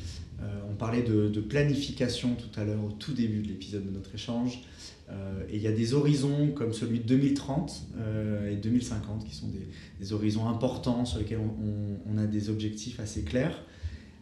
Euh, 0.40 0.60
on 0.70 0.74
parlait 0.74 1.02
de, 1.02 1.40
planification 1.40 2.34
tout 2.34 2.58
à 2.58 2.64
l'heure, 2.64 2.82
au 2.84 2.92
tout 2.92 3.12
début 3.12 3.42
de 3.42 3.48
l'épisode 3.48 3.84
de 3.86 3.90
notre 3.90 4.14
échange. 4.14 4.62
Euh, 5.10 5.42
et 5.50 5.56
il 5.56 5.62
y 5.62 5.66
a 5.66 5.72
des 5.72 5.92
horizons 5.92 6.52
comme 6.52 6.72
celui 6.72 7.00
de 7.00 7.06
2030 7.06 7.88
et 8.50 8.56
2050 8.56 9.24
qui 9.24 9.34
sont 9.34 9.48
des, 10.00 10.12
horizons 10.12 10.48
importants 10.48 11.04
sur 11.04 11.18
lesquels 11.18 11.40
on, 11.40 12.18
a 12.18 12.26
des 12.26 12.48
objectifs 12.48 12.98
assez 13.00 13.22
clairs. 13.22 13.62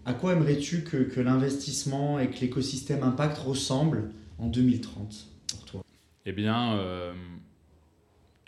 À 0.04 0.14
quoi 0.14 0.32
aimerais-tu 0.32 0.82
que, 0.82 0.96
que 0.96 1.20
l'investissement 1.20 2.18
et 2.18 2.28
que 2.28 2.40
l'écosystème 2.40 3.02
Impact 3.02 3.38
ressemblent 3.38 4.10
en 4.38 4.46
2030 4.46 5.26
pour 5.48 5.64
toi 5.64 5.84
Eh 6.26 6.32
bien, 6.32 6.78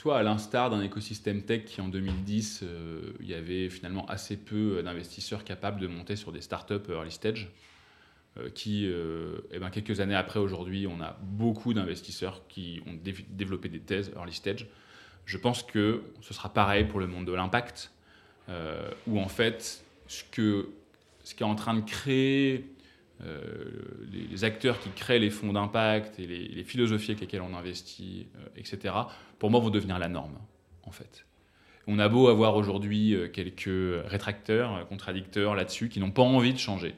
toi, 0.01 0.17
à 0.19 0.23
l'instar 0.23 0.71
d'un 0.71 0.81
écosystème 0.81 1.43
tech 1.43 1.67
qui 1.67 1.83
en 1.83 1.89
2010, 1.89 2.61
euh, 2.63 3.13
il 3.21 3.29
y 3.29 3.35
avait 3.35 3.69
finalement 3.69 4.07
assez 4.07 4.39
peu 4.39 4.83
d'investisseurs 4.83 5.45
capables 5.45 5.79
de 5.79 5.87
monter 5.87 6.17
sur 6.17 6.33
des 6.33 6.41
startups 6.41 6.89
early 6.89 7.11
stage, 7.11 7.51
euh, 8.39 8.49
qui, 8.49 8.87
euh, 8.87 9.41
eh 9.53 9.59
ben, 9.59 9.69
quelques 9.69 10.01
années 10.01 10.15
après 10.15 10.41
aujourd'hui, 10.41 10.87
on 10.87 11.03
a 11.03 11.19
beaucoup 11.21 11.75
d'investisseurs 11.75 12.41
qui 12.49 12.81
ont 12.87 12.99
développé 13.29 13.69
des 13.69 13.81
thèses 13.81 14.11
early 14.17 14.33
stage. 14.33 14.69
Je 15.27 15.37
pense 15.37 15.63
que 15.63 16.03
ce 16.23 16.33
sera 16.33 16.51
pareil 16.51 16.87
pour 16.87 16.99
le 16.99 17.07
monde 17.07 17.27
de 17.27 17.33
l'impact, 17.33 17.93
où 19.07 19.21
en 19.21 19.29
fait, 19.29 19.85
ce, 20.07 20.25
que, 20.25 20.71
ce 21.25 21.35
qui 21.35 21.43
est 21.43 21.47
en 21.47 21.55
train 21.57 21.75
de 21.75 21.83
créer 21.83 22.73
euh, 23.27 23.65
les, 24.11 24.45
acteurs 24.45 24.81
qui 24.81 24.89
créent 24.91 25.19
les 25.19 25.29
fonds 25.29 25.53
d'impact 25.53 26.19
et 26.19 26.27
les, 26.27 26.65
philosophies 26.65 27.11
avec 27.11 27.21
lesquelles 27.21 27.43
on 27.43 27.55
investit, 27.55 28.27
euh, 28.37 28.47
etc., 28.57 28.95
pour 29.39 29.51
moi, 29.51 29.61
vont 29.61 29.71
devenir 29.71 29.99
la 29.99 30.09
norme, 30.09 30.39
en 30.85 30.91
fait. 30.91 31.27
On 31.87 31.99
a 31.99 32.09
beau 32.09 32.29
avoir 32.29 32.57
aujourd'hui 32.57 33.15
euh, 33.15 33.29
quelques 33.29 34.05
rétracteurs, 34.07 34.87
contradicteurs 34.89 35.55
là-dessus, 35.55 35.91
qui 35.91 36.01
n'ont 36.01 36.11
pas 36.11 36.23
envie 36.23 36.55
de 36.55 36.59
changer, 36.59 36.95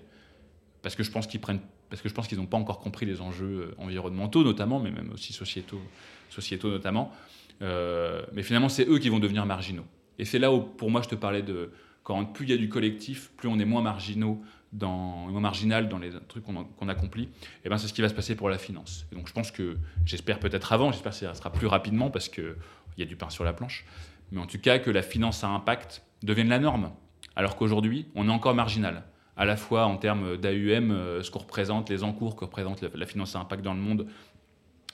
parce 0.83 0.95
que 0.95 1.03
je 1.03 1.11
pense 1.11 1.27
qu'ils 1.27 1.41
prennent 1.41 1.61
parce 1.91 2.01
que 2.01 2.09
je 2.09 2.15
pense 2.15 2.27
qu'ils 2.27 2.39
n'ont 2.39 2.47
pas 2.47 2.57
encore 2.57 2.79
compris 2.79 3.05
les 3.05 3.21
enjeux 3.21 3.75
environnementaux 3.77 4.43
notamment, 4.43 4.81
mais 4.81 4.91
même 4.91 5.11
aussi 5.13 5.35
sociétaux, 5.35 5.83
sociétaux 6.31 6.71
notamment. 6.71 7.13
mais 7.61 8.43
finalement, 8.43 8.71
c'est 8.71 8.89
eux 8.89 8.99
qui 8.99 9.11
vont 9.11 9.19
devenir 9.19 9.45
marginaux. 9.45 9.85
Et 10.19 10.25
c'est 10.25 10.39
là 10.39 10.51
où, 10.51 10.63
pour 10.63 10.91
moi, 10.91 11.03
je 11.03 11.11
te 11.11 11.15
parlais 11.15 11.43
de 11.43 11.71
quand 12.03 12.25
plus 12.25 12.47
il 12.47 12.51
y 12.51 12.55
a 12.55 12.57
du 12.57 12.71
collectif, 12.71 13.31
plus 13.37 13.47
on 13.47 13.59
est 13.59 13.67
moins 13.67 13.83
marginaux 13.83 14.43
dans, 14.73 15.27
marginal 15.41 15.89
dans 15.89 15.99
les 15.99 16.11
trucs 16.29 16.45
qu'on 16.45 16.89
accomplit, 16.89 17.25
et 17.25 17.29
eh 17.65 17.69
ben 17.69 17.79
c'est 17.79 17.89
ce 17.89 17.93
qui 17.93 18.01
va 18.03 18.09
se 18.09 18.15
passer 18.15 18.35
pour 18.35 18.49
la 18.49 18.59
finance. 18.59 19.07
Donc 19.13 19.29
je 19.29 19.33
pense 19.33 19.51
que, 19.51 19.77
j'espère 20.05 20.39
peut-être 20.39 20.73
avant, 20.73 20.93
j'espère 20.93 21.13
que 21.13 21.19
ça 21.19 21.35
sera 21.35 21.53
plus 21.53 21.67
rapidement 21.67 22.11
parce 22.11 22.29
qu'il 22.29 22.57
y 22.99 23.03
a 23.03 23.07
du 23.07 23.17
pain 23.17 23.31
sur 23.31 23.45
la 23.45 23.53
planche, 23.53 23.85
mais 24.31 24.41
en 24.41 24.47
tout 24.47 24.59
cas 24.59 24.79
que 24.79 24.91
la 24.91 25.03
finance 25.03 25.45
à 25.45 25.49
impact 25.49 26.03
devienne 26.23 26.49
la 26.49 26.59
norme, 26.59 26.91
alors 27.37 27.57
qu'aujourd'hui 27.57 28.07
on 28.15 28.29
est 28.29 28.33
encore 28.33 28.55
marginal, 28.55 29.05
à 29.37 29.45
la 29.45 29.57
fois 29.57 29.87
en 29.87 29.97
termes 29.97 30.37
d'AUM, 30.37 30.91
euh, 30.91 31.23
ce 31.23 31.31
qu'on 31.31 31.41
représente, 31.41 31.91
les 31.91 32.05
encours 32.05 32.37
que 32.37 32.45
représente 32.45 32.83
la, 32.83 33.07
finance 33.07 33.37
à 33.37 33.41
impact 33.41 33.63
dans 33.63 33.75
le 33.75 33.81
monde 33.81 34.07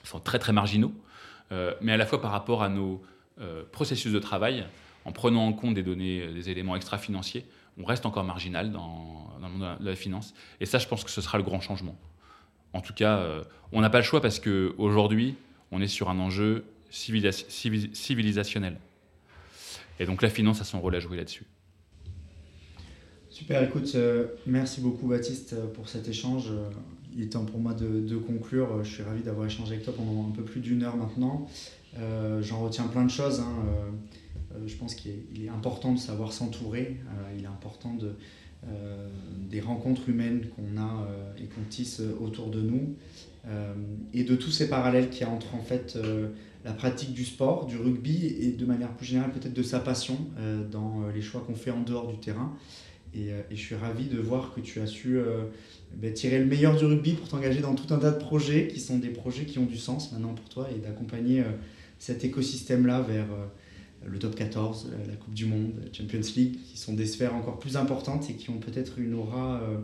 sont 0.03 0.19
très 0.19 0.39
très 0.39 0.53
marginaux, 0.53 0.93
euh, 1.51 1.73
mais 1.81 1.93
à 1.93 1.97
la 1.97 2.05
fois 2.05 2.21
par 2.21 2.31
rapport 2.31 2.63
à 2.63 2.69
nos 2.69 3.01
euh, 3.41 3.63
processus 3.71 4.11
de 4.11 4.19
travail, 4.19 4.65
en 5.05 5.11
prenant 5.11 5.45
en 5.45 5.53
compte 5.53 5.73
des 5.73 5.83
données, 5.83 6.27
des 6.27 6.49
éléments 6.49 6.75
extra-financiers, 6.75 7.45
on 7.79 7.85
reste 7.85 8.05
encore 8.05 8.23
marginal 8.23 8.71
dans, 8.71 9.29
le 9.41 9.47
monde 9.47 9.77
de 9.79 9.85
la 9.85 9.95
finance. 9.95 10.33
Et 10.59 10.65
ça, 10.65 10.77
je 10.79 10.87
pense 10.87 11.03
que 11.03 11.09
ce 11.09 11.21
sera 11.21 11.37
le 11.37 11.43
grand 11.43 11.61
changement. 11.61 11.97
En 12.73 12.81
tout 12.81 12.93
cas, 12.93 13.17
euh, 13.17 13.43
on 13.71 13.81
n'a 13.81 13.89
pas 13.89 13.99
le 13.99 14.03
choix 14.03 14.21
parce 14.21 14.39
qu'aujourd'hui, 14.39 15.35
on 15.71 15.81
est 15.81 15.87
sur 15.87 16.09
un 16.09 16.19
enjeu 16.19 16.65
civilisationnel. 16.89 18.77
Et 19.99 20.05
donc 20.05 20.21
la 20.21 20.29
finance 20.29 20.61
a 20.61 20.63
son 20.63 20.79
rôle 20.79 20.95
à 20.95 20.99
jouer 20.99 21.17
là-dessus. 21.17 21.45
Super, 23.29 23.63
écoute, 23.63 23.91
euh, 23.95 24.27
merci 24.45 24.81
beaucoup 24.81 25.07
Baptiste 25.07 25.55
pour 25.73 25.87
cet 25.87 26.07
échange. 26.07 26.51
Il 27.15 27.23
est 27.23 27.29
temps 27.29 27.45
pour 27.45 27.59
moi 27.59 27.73
de, 27.73 28.17
conclure. 28.17 28.83
Je 28.83 28.93
suis 28.95 29.03
ravi 29.03 29.21
d'avoir 29.21 29.47
échangé 29.47 29.73
avec 29.73 29.85
toi 29.85 29.93
pendant 29.95 30.27
un 30.27 30.31
peu 30.31 30.43
plus 30.43 30.61
d'une 30.61 30.83
heure 30.83 30.97
maintenant. 30.97 31.47
Euh, 31.97 32.41
j'en 32.41 32.59
retiens 32.59 32.87
plein 32.87 33.03
de 33.03 33.09
choses. 33.09 33.39
Hein. 33.39 33.53
Euh, 34.55 34.67
je 34.67 34.75
pense 34.75 34.95
qu'il 34.95 35.11
est, 35.11 35.49
important 35.49 35.93
de 35.93 35.99
savoir 35.99 36.33
s'entourer, 36.33 36.97
euh, 37.07 37.35
il 37.37 37.43
est 37.43 37.47
important 37.47 37.93
de, 37.93 38.13
euh, 38.67 39.07
des 39.49 39.61
rencontres 39.61 40.09
humaines 40.09 40.47
qu'on 40.55 40.79
a 40.79 41.07
et 41.37 41.45
qu'on 41.45 41.63
tisse 41.69 42.01
autour 42.19 42.49
de 42.49 42.61
nous, 42.61 42.95
et 44.13 44.23
de 44.23 44.35
tous 44.35 44.51
ces 44.51 44.69
parallèles 44.69 45.09
qu'il 45.09 45.21
y 45.21 45.23
a 45.23 45.29
entre 45.29 45.55
en 45.55 45.61
fait 45.61 45.97
la 46.65 46.73
pratique 46.73 47.13
du 47.13 47.23
sport, 47.23 47.65
du 47.65 47.77
rugby, 47.77 48.27
et 48.27 48.51
de 48.51 48.65
manière 48.65 48.93
plus 48.95 49.05
générale 49.05 49.31
peut-être 49.31 49.53
de 49.53 49.63
sa 49.63 49.79
passion 49.79 50.17
dans 50.71 51.07
les 51.13 51.21
choix 51.21 51.41
qu'on 51.41 51.55
fait 51.55 51.71
en 51.71 51.81
dehors 51.81 52.07
du 52.07 52.19
terrain. 52.19 52.53
Et, 53.15 53.31
je 53.49 53.55
suis 53.55 53.75
ravi 53.75 54.05
de 54.05 54.19
voir 54.19 54.53
que 54.53 54.59
tu 54.59 54.81
as 54.81 54.87
su 54.87 55.19
ben, 55.95 56.13
tirer 56.13 56.37
le 56.37 56.45
meilleur 56.45 56.75
du 56.75 56.85
rugby 56.85 57.13
pour 57.13 57.29
t'engager 57.29 57.61
dans 57.61 57.75
tout 57.75 57.91
un 57.93 57.97
tas 57.97 58.11
de 58.11 58.19
projets 58.19 58.67
qui 58.67 58.81
sont 58.81 58.99
des 58.99 59.09
projets 59.09 59.45
qui 59.45 59.57
ont 59.57 59.65
du 59.65 59.77
sens 59.77 60.11
maintenant 60.11 60.33
pour 60.33 60.49
toi 60.49 60.67
et 60.75 60.79
d'accompagner 60.79 61.43
cet 61.97 62.25
écosystème-là 62.25 63.01
vers 63.01 63.27
le 64.05 64.19
top 64.19 64.35
14, 64.35 64.91
la 65.07 65.15
Coupe 65.15 65.33
du 65.33 65.45
Monde, 65.45 65.73
la 65.83 65.93
Champions 65.93 66.21
League, 66.35 66.57
qui 66.63 66.77
sont 66.77 66.93
des 66.93 67.05
sphères 67.05 67.35
encore 67.35 67.59
plus 67.59 67.77
importantes 67.77 68.29
et 68.29 68.33
qui 68.33 68.49
ont 68.49 68.59
peut-être 68.59 68.99
une 68.99 69.13
aura 69.13 69.61
euh, 69.61 69.77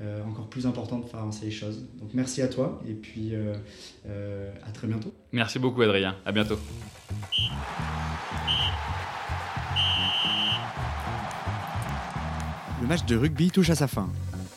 euh, 0.00 0.24
encore 0.24 0.48
plus 0.48 0.66
importante 0.66 1.02
pour 1.02 1.10
faire 1.10 1.20
avancer 1.20 1.44
les 1.46 1.50
choses. 1.50 1.86
Donc 2.00 2.10
merci 2.14 2.42
à 2.42 2.48
toi 2.48 2.82
et 2.88 2.94
puis 2.94 3.30
euh, 3.34 4.50
à 4.66 4.70
très 4.72 4.86
bientôt. 4.86 5.12
Merci 5.32 5.58
beaucoup 5.58 5.82
Adrien, 5.82 6.16
à 6.24 6.32
bientôt. 6.32 6.58
Le 12.80 12.88
match 12.88 13.04
de 13.06 13.16
rugby 13.16 13.50
touche 13.50 13.70
à 13.70 13.76
sa 13.76 13.86
fin. 13.86 14.08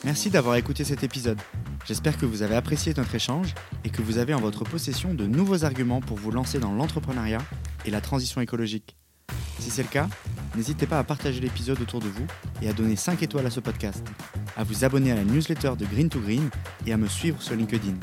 Merci 0.05 0.29
d'avoir 0.29 0.55
écouté 0.55 0.83
cet 0.83 1.03
épisode. 1.03 1.39
J'espère 1.87 2.15
que 2.15 2.27
vous 2.27 2.43
avez 2.43 2.55
apprécié 2.55 2.93
notre 2.95 3.15
échange 3.15 3.55
et 3.83 3.89
que 3.89 4.03
vous 4.03 4.19
avez 4.19 4.35
en 4.35 4.39
votre 4.39 4.63
possession 4.63 5.15
de 5.15 5.25
nouveaux 5.25 5.65
arguments 5.65 5.99
pour 5.99 6.15
vous 6.15 6.29
lancer 6.29 6.59
dans 6.59 6.71
l'entrepreneuriat 6.73 7.39
et 7.85 7.89
la 7.89 8.01
transition 8.01 8.39
écologique. 8.39 8.95
Si 9.57 9.71
c'est 9.71 9.81
le 9.81 9.89
cas, 9.89 10.07
n'hésitez 10.55 10.85
pas 10.85 10.99
à 10.99 11.03
partager 11.03 11.39
l'épisode 11.39 11.81
autour 11.81 12.01
de 12.01 12.07
vous 12.07 12.27
et 12.61 12.69
à 12.69 12.73
donner 12.73 12.95
5 12.95 13.23
étoiles 13.23 13.47
à 13.47 13.49
ce 13.49 13.59
podcast, 13.59 14.05
à 14.55 14.63
vous 14.63 14.85
abonner 14.85 15.11
à 15.11 15.15
la 15.15 15.23
newsletter 15.23 15.71
de 15.75 15.85
Green 15.85 16.07
to 16.07 16.19
Green 16.19 16.51
et 16.85 16.93
à 16.93 16.97
me 16.97 17.07
suivre 17.07 17.41
sur 17.41 17.55
LinkedIn. 17.55 17.95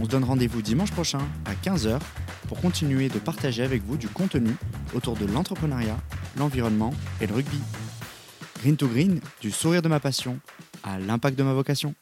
On 0.00 0.04
se 0.04 0.10
donne 0.10 0.24
rendez-vous 0.24 0.60
dimanche 0.60 0.92
prochain 0.92 1.26
à 1.46 1.54
15h 1.54 1.98
pour 2.46 2.60
continuer 2.60 3.08
de 3.08 3.18
partager 3.18 3.62
avec 3.62 3.82
vous 3.86 3.96
du 3.96 4.08
contenu 4.08 4.54
autour 4.94 5.16
de 5.16 5.24
l'entrepreneuriat, 5.24 5.96
l'environnement 6.36 6.92
et 7.22 7.26
le 7.26 7.32
rugby. 7.32 7.60
Green 8.60 8.76
to 8.76 8.86
Green, 8.86 9.20
du 9.40 9.50
sourire 9.50 9.80
de 9.80 9.88
ma 9.88 9.98
passion 9.98 10.38
à 10.82 10.98
l'impact 10.98 11.38
de 11.38 11.42
ma 11.42 11.52
vocation. 11.52 11.94